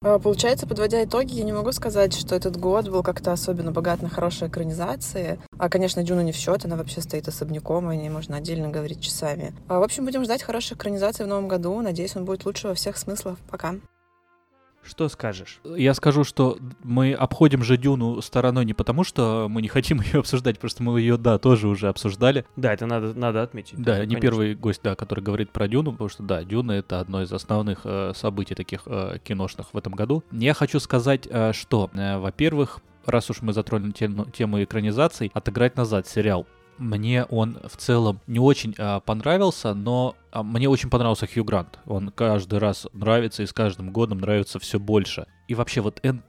А, 0.03 0.19
Получается, 0.19 0.67
подводя 0.67 1.05
итоги, 1.05 1.35
я 1.35 1.45
не 1.45 1.53
могу 1.53 1.71
сказать, 1.73 2.13
что 2.15 2.35
этот 2.35 2.57
год 2.57 2.89
был 2.89 3.03
как-то 3.03 3.33
особенно 3.33 3.71
богат 3.71 4.03
на 4.03 4.09
хорошие 4.09 4.49
экранизации. 4.49 5.39
А, 5.59 5.69
конечно, 5.69 6.03
Дюна 6.03 6.21
не 6.21 6.33
в 6.33 6.37
счет, 6.37 6.65
она 6.65 6.77
вообще 6.77 7.01
стоит 7.01 7.29
особняком, 7.29 7.91
и 7.91 7.95
о 7.95 7.97
ней 7.97 8.09
можно 8.09 8.37
отдельно 8.37 8.69
говорить 8.69 9.01
часами. 9.01 9.55
А, 9.69 9.79
В 9.79 9.83
общем, 9.83 10.05
будем 10.05 10.25
ждать 10.25 10.43
хороших 10.43 10.79
экранизаций 10.79 11.25
в 11.25 11.29
новом 11.29 11.47
году. 11.47 11.81
Надеюсь, 11.81 12.17
он 12.17 12.25
будет 12.25 12.45
лучше 12.45 12.69
во 12.69 12.75
всех 12.75 12.97
смыслах. 12.99 13.39
Пока. 13.49 13.75
Что 14.83 15.09
скажешь? 15.09 15.61
Я 15.65 15.95
скажу, 15.95 16.25
что 16.25 16.59
мы 16.83 17.13
обходим 17.13 17.63
же 17.63 17.77
Дюну 17.77 18.21
стороной 18.21 18.65
не 18.65 18.75
потому, 18.75 19.05
что 19.05 19.47
мы 19.49 19.63
не 19.63 19.69
хотим 19.69 20.01
ее 20.13 20.21
обсуждать, 20.21 20.59
просто 20.59 20.83
мы 20.83 21.01
ее, 21.01 21.17
да, 21.17 21.39
тоже 21.39 21.69
уже 21.69 21.89
обсуждали. 21.89 22.45
Да, 22.57 22.73
это 22.73 22.87
надо, 22.87 23.15
надо 23.15 23.43
отметить. 23.43 23.79
Да, 23.79 24.01
не 24.01 24.15
конечно. 24.15 24.21
первый 24.21 24.55
гость, 24.55 24.81
да, 24.83 24.95
который 24.95 25.23
говорит 25.23 25.51
про 25.51 25.69
Дюну, 25.69 25.93
потому 25.93 26.09
что, 26.09 26.23
да, 26.23 26.43
Дюна— 26.45 26.73
это 26.73 27.01
одно 27.01 27.23
из 27.23 27.33
основных 27.33 27.81
э, 27.85 28.13
событий 28.15 28.55
таких 28.55 28.83
э, 28.87 29.19
киношных 29.23 29.73
в 29.73 29.77
этом 29.77 29.93
году. 29.93 30.25
Я 30.33 30.55
хочу 30.55 30.81
сказать, 30.81 31.29
э, 31.31 31.53
что, 31.53 31.91
э, 31.95 32.19
во-первых, 32.19 32.81
раз 33.07 33.31
уж 33.31 33.43
мы 33.43 33.53
затронули 33.53 33.93
тему, 33.93 34.27
тему 34.27 34.63
экранизаций, 34.63 35.31
отыграть 35.35 35.77
назад 35.77 36.07
сериал. 36.07 36.47
Мне 36.79 37.25
он 37.25 37.59
в 37.65 37.77
целом 37.77 38.21
не 38.27 38.39
очень 38.39 38.75
а, 38.79 39.01
понравился, 39.01 39.75
но 39.75 40.17
а, 40.31 40.43
мне 40.43 40.69
очень 40.69 40.91
понравился 40.91 41.27
Хью 41.27 41.45
Грант. 41.45 41.79
Он 41.87 42.11
каждый 42.11 42.59
раз 42.59 42.87
нравится 42.93 43.43
и 43.43 43.47
с 43.47 43.53
каждым 43.53 43.93
годом 43.93 44.19
нравится 44.19 44.59
все 44.59 44.81
больше. 44.81 45.27
И 45.49 45.55
вообще 45.55 45.81
вот 45.81 46.01
Энн 46.03 46.23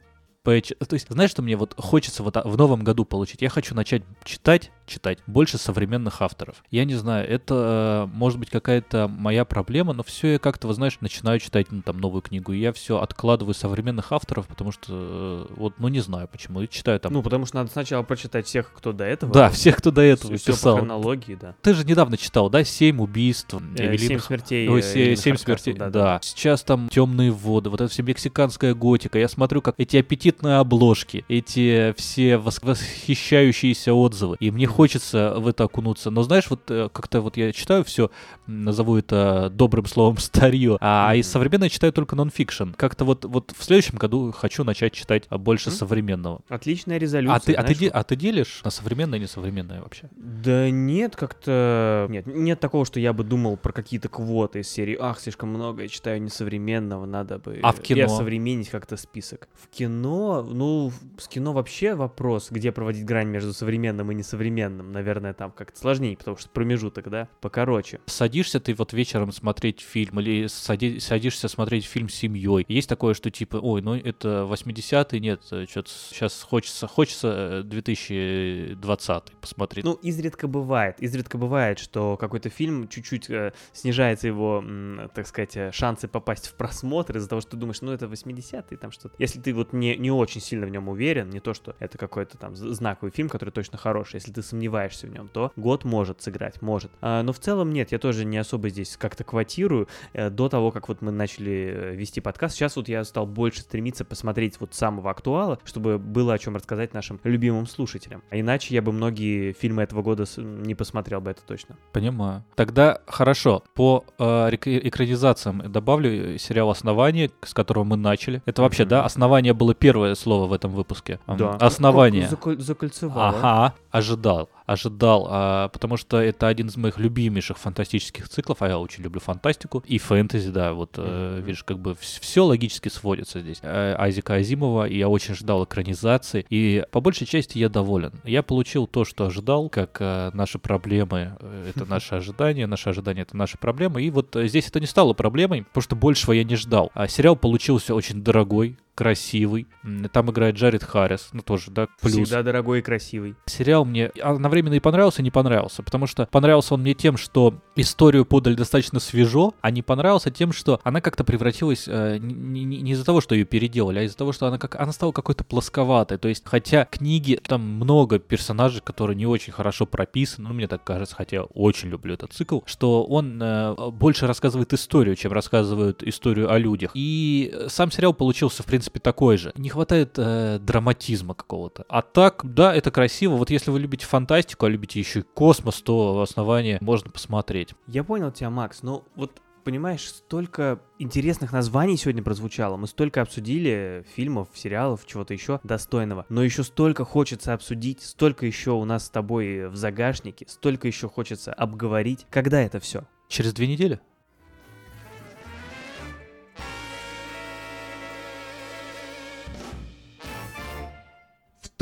Пэтч... 0.43 0.73
То 0.87 0.93
есть, 0.93 1.07
знаешь, 1.09 1.31
что 1.31 1.41
мне 1.41 1.55
вот 1.55 1.73
хочется 1.77 2.21
вот 2.21 2.35
а, 2.37 2.41
в 2.43 2.57
новом 2.57 2.83
году 2.83 3.05
получить? 3.05 3.41
Я 3.41 3.49
хочу 3.49 3.73
начать 3.73 4.03
читать, 4.25 4.71
читать 4.85 5.19
больше 5.27 5.57
современных 5.57 6.21
авторов. 6.21 6.63
Я 6.71 6.85
не 6.85 6.95
знаю, 6.95 7.27
это 7.29 8.07
э, 8.11 8.15
может 8.15 8.39
быть 8.39 8.49
какая-то 8.49 9.07
моя 9.07 9.45
проблема, 9.45 9.93
но 9.93 10.03
все 10.03 10.33
я 10.33 10.39
как-то, 10.39 10.67
вот 10.67 10.75
знаешь, 10.75 10.97
начинаю 11.01 11.39
читать 11.39 11.71
ну, 11.71 11.81
там 11.81 11.99
новую 11.99 12.21
книгу, 12.21 12.51
и 12.53 12.59
я 12.59 12.73
все 12.73 12.99
откладываю 12.99 13.53
современных 13.53 14.11
авторов, 14.11 14.47
потому 14.47 14.71
что 14.71 15.47
э, 15.49 15.53
вот, 15.55 15.73
ну 15.79 15.87
не 15.87 15.99
знаю 15.99 16.27
почему, 16.31 16.61
и 16.61 16.69
читаю 16.69 16.99
там. 16.99 17.13
Ну, 17.13 17.21
потому 17.21 17.45
что 17.45 17.57
надо 17.57 17.71
сначала 17.71 18.03
прочитать 18.03 18.45
всех, 18.45 18.71
кто 18.73 18.91
до 18.91 19.03
этого. 19.03 19.33
Да, 19.33 19.49
всех, 19.49 19.77
кто 19.77 19.91
до 19.91 20.01
этого 20.01 20.35
Всё 20.37 20.53
писал. 20.53 20.73
по 20.75 20.79
хронологии, 20.79 21.35
да. 21.35 21.55
Ты 21.61 21.73
же 21.73 21.85
недавно 21.85 22.17
читал, 22.17 22.49
да, 22.49 22.63
«Семь 22.63 23.01
убийств», 23.01 23.53
Э, 23.77 23.97
«Семь 23.97 24.19
смертей», 24.19 24.67
Ой, 24.69 24.79
э, 24.79 24.83
«Семь 24.83 25.35
Хардкасл», 25.35 25.43
смертей», 25.45 25.73
да, 25.73 25.89
да. 25.89 26.03
да. 26.03 26.19
Сейчас 26.21 26.63
там 26.63 26.89
«Темные 26.89 27.31
воды», 27.31 27.69
вот 27.69 27.81
это 27.81 27.91
все 27.91 28.03
мексиканская 28.03 28.73
готика. 28.73 29.19
Я 29.19 29.27
смотрю, 29.27 29.61
как 29.61 29.75
эти 29.77 29.97
аппетитные 29.97 30.57
обложки, 30.57 31.25
эти 31.27 31.93
все 31.97 32.33
вос- 32.35 32.59
восхищающиеся 32.61 33.93
отзывы, 33.93 34.37
и 34.39 34.51
мне 34.51 34.65
хочется 34.73 35.35
в 35.37 35.47
это 35.47 35.63
окунуться. 35.65 36.09
Но 36.09 36.23
знаешь, 36.23 36.49
вот 36.49 36.69
э, 36.69 36.89
как-то 36.91 37.21
вот 37.21 37.37
я 37.37 37.51
читаю 37.53 37.83
все, 37.83 38.09
назову 38.47 38.97
это 38.97 39.49
добрым 39.49 39.85
словом 39.85 40.17
старье, 40.17 40.77
а, 40.81 41.09
а 41.11 41.15
из 41.15 41.27
современного 41.27 41.69
читаю 41.69 41.93
только 41.93 42.15
нонфикшн. 42.15 42.71
Как-то 42.75 43.05
вот, 43.05 43.25
вот 43.25 43.53
в 43.57 43.63
следующем 43.63 43.97
году 43.97 44.31
хочу 44.31 44.63
начать 44.63 44.93
читать 44.93 45.23
а, 45.29 45.37
больше 45.37 45.69
Мгм. 45.69 45.77
современного. 45.77 46.41
Отличная 46.49 46.97
резолюция. 46.97 47.35
А 47.35 47.39
ты, 47.39 47.53
а, 47.53 47.61
ты, 47.61 47.75
знаешь, 47.75 47.77
де- 47.79 47.87
а 47.89 48.03
ты 48.03 48.15
делишь 48.15 48.61
на 48.63 48.71
современное 48.71 49.19
и 49.19 49.21
несовременное 49.21 49.81
вообще? 49.81 50.09
Да 50.15 50.69
нет, 50.69 51.15
как-то... 51.15 52.07
Нет, 52.09 52.25
нет 52.25 52.59
такого, 52.59 52.85
что 52.85 52.99
я 52.99 53.13
бы 53.13 53.23
думал 53.23 53.57
про 53.57 53.71
какие-то 53.71 54.09
квоты 54.09 54.61
из 54.61 54.69
серии 54.69 54.97
«Ах, 54.99 55.19
слишком 55.19 55.49
много, 55.49 55.83
я 55.83 55.87
читаю 55.87 56.21
несовременного, 56.21 57.05
надо 57.05 57.37
бы...» 57.37 57.59
А 57.61 57.71
в 57.71 57.79
кино? 57.81 58.07
Современнить 58.07 58.69
как-то 58.69 58.97
список. 58.97 59.47
В 59.53 59.67
кино, 59.67 60.41
ну, 60.43 60.91
с 61.17 61.27
кино 61.27 61.53
вообще 61.53 61.95
вопрос, 61.95 62.47
где 62.49 62.71
проводить 62.71 63.05
грань 63.05 63.27
между 63.27 63.53
современным 63.53 64.11
и 64.11 64.15
несовременным. 64.15 64.62
Наверное, 64.69 65.33
там 65.33 65.51
как-то 65.51 65.79
сложнее, 65.79 66.17
потому 66.17 66.37
что 66.37 66.49
промежуток, 66.49 67.09
да, 67.09 67.27
покороче. 67.41 67.99
Садишься 68.05 68.59
ты 68.59 68.73
вот 68.73 68.93
вечером 68.93 69.31
смотреть 69.31 69.81
фильм 69.81 70.19
или 70.19 70.45
сади- 70.47 70.99
садишься 70.99 71.47
смотреть 71.47 71.85
фильм 71.85 72.09
с 72.09 72.13
семьей. 72.13 72.65
Есть 72.67 72.89
такое, 72.89 73.13
что 73.13 73.29
типа, 73.31 73.57
ой, 73.57 73.81
ну 73.81 73.95
это 73.95 74.47
80-й, 74.49 75.19
нет, 75.19 75.43
что-то 75.43 75.89
сейчас 75.89 76.41
хочется, 76.43 76.87
хочется 76.87 77.61
э, 77.61 77.63
2020 77.63 79.31
посмотреть. 79.41 79.85
Ну, 79.85 79.93
изредка 79.95 80.47
бывает, 80.47 80.99
изредка 80.99 81.37
бывает, 81.37 81.79
что 81.79 82.17
какой-то 82.17 82.49
фильм 82.49 82.87
чуть-чуть 82.87 83.29
э, 83.29 83.53
снижается 83.73 84.27
его, 84.27 84.61
м, 84.63 85.09
так 85.13 85.27
сказать, 85.27 85.55
э, 85.57 85.71
шансы 85.71 86.07
попасть 86.07 86.47
в 86.47 86.53
просмотр 86.55 87.17
из-за 87.17 87.29
того, 87.29 87.41
что 87.41 87.51
ты 87.51 87.57
думаешь, 87.57 87.81
ну 87.81 87.91
это 87.91 88.05
80-е, 88.07 88.77
там 88.77 88.91
что-то. 88.91 89.15
Если 89.17 89.39
ты 89.39 89.53
вот 89.53 89.73
не, 89.73 89.95
не 89.97 90.11
очень 90.11 90.41
сильно 90.41 90.65
в 90.65 90.69
нем 90.69 90.87
уверен, 90.89 91.29
не 91.29 91.39
то, 91.39 91.53
что 91.53 91.75
это 91.79 91.97
какой-то 91.97 92.37
там 92.37 92.55
знаковый 92.55 93.11
фильм, 93.11 93.29
который 93.29 93.49
точно 93.51 93.77
хороший, 93.77 94.15
если 94.15 94.31
ты 94.31 94.41
сомневаешься 94.53 95.07
в 95.07 95.09
нем, 95.09 95.29
то 95.33 95.51
год 95.55 95.83
может 95.83 96.21
сыграть, 96.21 96.61
может. 96.61 96.91
А, 97.01 97.23
но 97.23 97.33
в 97.33 97.39
целом 97.39 97.71
нет, 97.71 97.91
я 97.91 97.97
тоже 97.97 98.23
не 98.23 98.37
особо 98.37 98.69
здесь 98.69 98.95
как-то 98.97 99.23
квотирую. 99.23 99.87
Э, 100.13 100.29
до 100.29 100.47
того, 100.47 100.71
как 100.71 100.87
вот 100.89 101.01
мы 101.01 101.11
начали 101.11 101.73
э, 101.75 101.95
вести 101.95 102.21
подкаст, 102.21 102.55
сейчас 102.55 102.75
вот 102.75 102.87
я 102.87 103.03
стал 103.03 103.25
больше 103.25 103.61
стремиться 103.61 104.05
посмотреть 104.05 104.59
вот 104.59 104.75
самого 104.75 105.09
актуала, 105.09 105.57
чтобы 105.63 105.97
было 105.97 106.33
о 106.35 106.37
чем 106.37 106.55
рассказать 106.55 106.93
нашим 106.93 107.19
любимым 107.23 107.65
слушателям. 107.65 108.21
А 108.29 108.39
иначе 108.39 108.75
я 108.75 108.81
бы 108.83 108.91
многие 108.91 109.53
фильмы 109.53 109.81
этого 109.81 110.03
года 110.03 110.25
не 110.37 110.75
посмотрел 110.75 111.19
бы, 111.19 111.31
это 111.31 111.41
точно. 111.41 111.75
Понимаю. 111.91 112.43
Тогда 112.55 112.99
хорошо. 113.07 113.63
По 113.73 114.05
э, 114.19 114.49
экранизациям 114.53 115.71
добавлю 115.71 116.37
сериал 116.37 116.69
«Основание», 116.69 117.31
с 117.41 117.53
которого 117.55 117.83
мы 117.83 117.97
начали. 117.97 118.41
Это 118.45 118.61
вообще, 118.61 118.83
Мгм. 118.83 118.89
да, 118.89 119.05
«Основание» 119.05 119.53
было 119.53 119.73
первое 119.73 120.13
слово 120.15 120.45
в 120.45 120.53
этом 120.53 120.71
выпуске. 120.71 121.19
Да. 121.27 121.51
«Основание». 121.53 122.27
Заколь- 122.27 122.59
закольцевало. 122.59 123.29
Ага, 123.39 123.73
ожидал, 123.91 124.42
follow. 124.45 124.62
Ожидал, 124.73 125.27
а, 125.29 125.69
потому 125.69 125.97
что 125.97 126.21
это 126.21 126.47
один 126.47 126.67
из 126.67 126.77
моих 126.77 126.97
любимейших 126.97 127.57
фантастических 127.57 128.29
циклов, 128.29 128.61
а 128.61 128.67
я 128.67 128.77
очень 128.79 129.03
люблю 129.03 129.19
фантастику 129.19 129.83
и 129.85 129.97
фэнтези, 129.97 130.51
да, 130.51 130.73
вот 130.73 130.95
э, 130.97 131.41
видишь, 131.43 131.63
как 131.63 131.79
бы 131.79 131.95
все 131.95 132.45
логически 132.45 132.89
сводится 132.89 133.39
здесь. 133.41 133.59
Э, 133.61 133.95
Айзека 133.97 134.35
Азимова, 134.35 134.87
и 134.87 134.97
я 134.97 135.09
очень 135.09 135.35
ждал 135.35 135.63
экранизации, 135.63 136.45
и 136.49 136.85
по 136.91 137.01
большей 137.01 137.27
части 137.27 137.57
я 137.57 137.69
доволен. 137.69 138.11
Я 138.23 138.43
получил 138.43 138.87
то, 138.87 139.05
что 139.05 139.25
ожидал, 139.25 139.69
как 139.69 139.97
э, 139.99 140.31
наши 140.33 140.59
проблемы, 140.59 141.37
э, 141.39 141.71
это 141.75 141.85
наши 141.89 142.15
ожидания, 142.15 142.67
наши 142.67 142.89
ожидания 142.89 143.21
это 143.21 143.37
наши 143.37 143.57
проблемы, 143.57 144.03
и 144.03 144.09
вот 144.09 144.35
э, 144.35 144.47
здесь 144.47 144.67
это 144.67 144.79
не 144.79 144.87
стало 144.87 145.13
проблемой, 145.13 145.63
потому 145.63 145.83
что 145.83 145.95
большего 145.95 146.33
я 146.33 146.43
не 146.43 146.55
ждал. 146.55 146.91
А 146.93 147.07
сериал 147.07 147.35
получился 147.35 147.95
очень 147.95 148.23
дорогой, 148.23 148.77
красивый. 148.95 149.67
Там 150.11 150.31
играет 150.31 150.55
Джаред 150.55 150.83
Харрис, 150.83 151.29
ну 151.33 151.41
тоже, 151.41 151.71
да, 151.71 151.87
плюс. 152.01 152.13
Всегда 152.13 152.43
дорогой 152.43 152.79
и 152.79 152.81
красивый. 152.81 153.35
Сериал 153.45 153.85
мне 153.85 154.07
одновременно 154.07 154.62
и 154.71 154.79
понравился, 154.79 155.21
и 155.21 155.23
не 155.23 155.31
понравился, 155.31 155.83
потому 155.83 156.07
что 156.07 156.27
понравился 156.31 156.73
он 156.75 156.81
мне 156.81 156.93
тем, 156.93 157.17
что 157.17 157.55
историю 157.75 158.25
подали 158.25 158.55
достаточно 158.55 158.99
свежо, 158.99 159.53
а 159.61 159.71
не 159.71 159.81
понравился 159.81 160.31
тем, 160.31 160.51
что 160.51 160.79
она 160.83 161.01
как-то 161.01 161.23
превратилась 161.23 161.85
э, 161.87 162.17
не, 162.19 162.63
не- 162.63 162.81
не 162.81 162.91
из-за 162.91 163.05
того, 163.05 163.21
что 163.21 163.35
ее 163.35 163.45
переделали, 163.45 163.99
а 163.99 164.03
из-за 164.03 164.17
того, 164.17 164.31
что 164.31 164.47
она 164.47 164.57
как 164.57 164.75
она 164.79 164.91
стала 164.91 165.11
какой-то 165.11 165.43
плосковатой. 165.43 166.17
То 166.17 166.27
есть, 166.27 166.43
хотя 166.45 166.85
книги 166.85 167.39
там 167.45 167.61
много 167.61 168.19
персонажей, 168.19 168.81
которые 168.81 169.15
не 169.15 169.25
очень 169.25 169.53
хорошо 169.53 169.85
прописаны, 169.85 170.47
ну 170.49 170.53
мне 170.53 170.67
так 170.67 170.83
кажется, 170.83 171.15
хотя 171.15 171.43
очень 171.43 171.89
люблю 171.89 172.13
этот 172.13 172.33
цикл, 172.33 172.59
что 172.65 173.03
он 173.03 173.41
э, 173.41 173.75
больше 173.91 174.27
рассказывает 174.27 174.73
историю, 174.73 175.15
чем 175.15 175.33
рассказывает 175.33 176.03
историю 176.03 176.51
о 176.51 176.57
людях. 176.57 176.91
И 176.93 177.53
сам 177.67 177.91
сериал 177.91 178.13
получился 178.13 178.63
в 178.63 178.65
принципе 178.65 178.99
такой 178.99 179.37
же. 179.37 179.51
Не 179.55 179.69
хватает 179.69 180.13
э, 180.17 180.59
драматизма 180.59 181.33
какого-то. 181.33 181.85
А 181.89 182.01
так, 182.01 182.41
да, 182.43 182.73
это 182.73 182.91
красиво. 182.91 183.35
Вот 183.35 183.49
если 183.49 183.71
вы 183.71 183.79
любите 183.79 184.05
фантастику, 184.43 184.65
а 184.65 184.69
любите 184.69 184.99
еще 184.99 185.19
и 185.19 185.23
космос, 185.23 185.81
то 185.81 186.21
основание 186.21 186.77
можно 186.81 187.09
посмотреть. 187.09 187.73
Я 187.87 188.03
понял 188.03 188.31
тебя, 188.31 188.49
Макс, 188.49 188.83
но 188.83 189.03
вот 189.15 189.41
понимаешь, 189.63 190.09
столько 190.09 190.81
интересных 190.99 191.53
названий 191.53 191.95
сегодня 191.95 192.21
прозвучало. 192.21 192.75
Мы 192.75 192.87
столько 192.87 193.21
обсудили 193.21 194.05
фильмов, 194.13 194.49
сериалов, 194.53 195.05
чего-то 195.05 195.33
еще 195.33 195.61
достойного. 195.63 196.25
Но 196.27 196.43
еще 196.43 196.63
столько 196.63 197.05
хочется 197.05 197.53
обсудить, 197.53 198.01
столько 198.01 198.45
еще 198.45 198.71
у 198.71 198.83
нас 198.83 199.05
с 199.05 199.09
тобой 199.09 199.69
в 199.69 199.75
загашнике, 199.75 200.45
столько 200.49 200.87
еще 200.87 201.07
хочется 201.07 201.53
обговорить. 201.53 202.27
Когда 202.29 202.61
это 202.61 202.81
все? 202.81 203.03
Через 203.29 203.53
две 203.53 203.67
недели? 203.67 204.01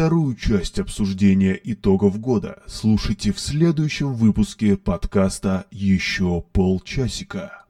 Вторую 0.02 0.36
часть 0.36 0.80
обсуждения 0.80 1.54
итогов 1.64 2.20
года 2.20 2.64
слушайте 2.66 3.32
в 3.32 3.40
следующем 3.40 4.16
выпуске 4.16 4.76
подкаста 4.76 5.68
«Еще 5.70 6.44
полчасика». 6.54 7.61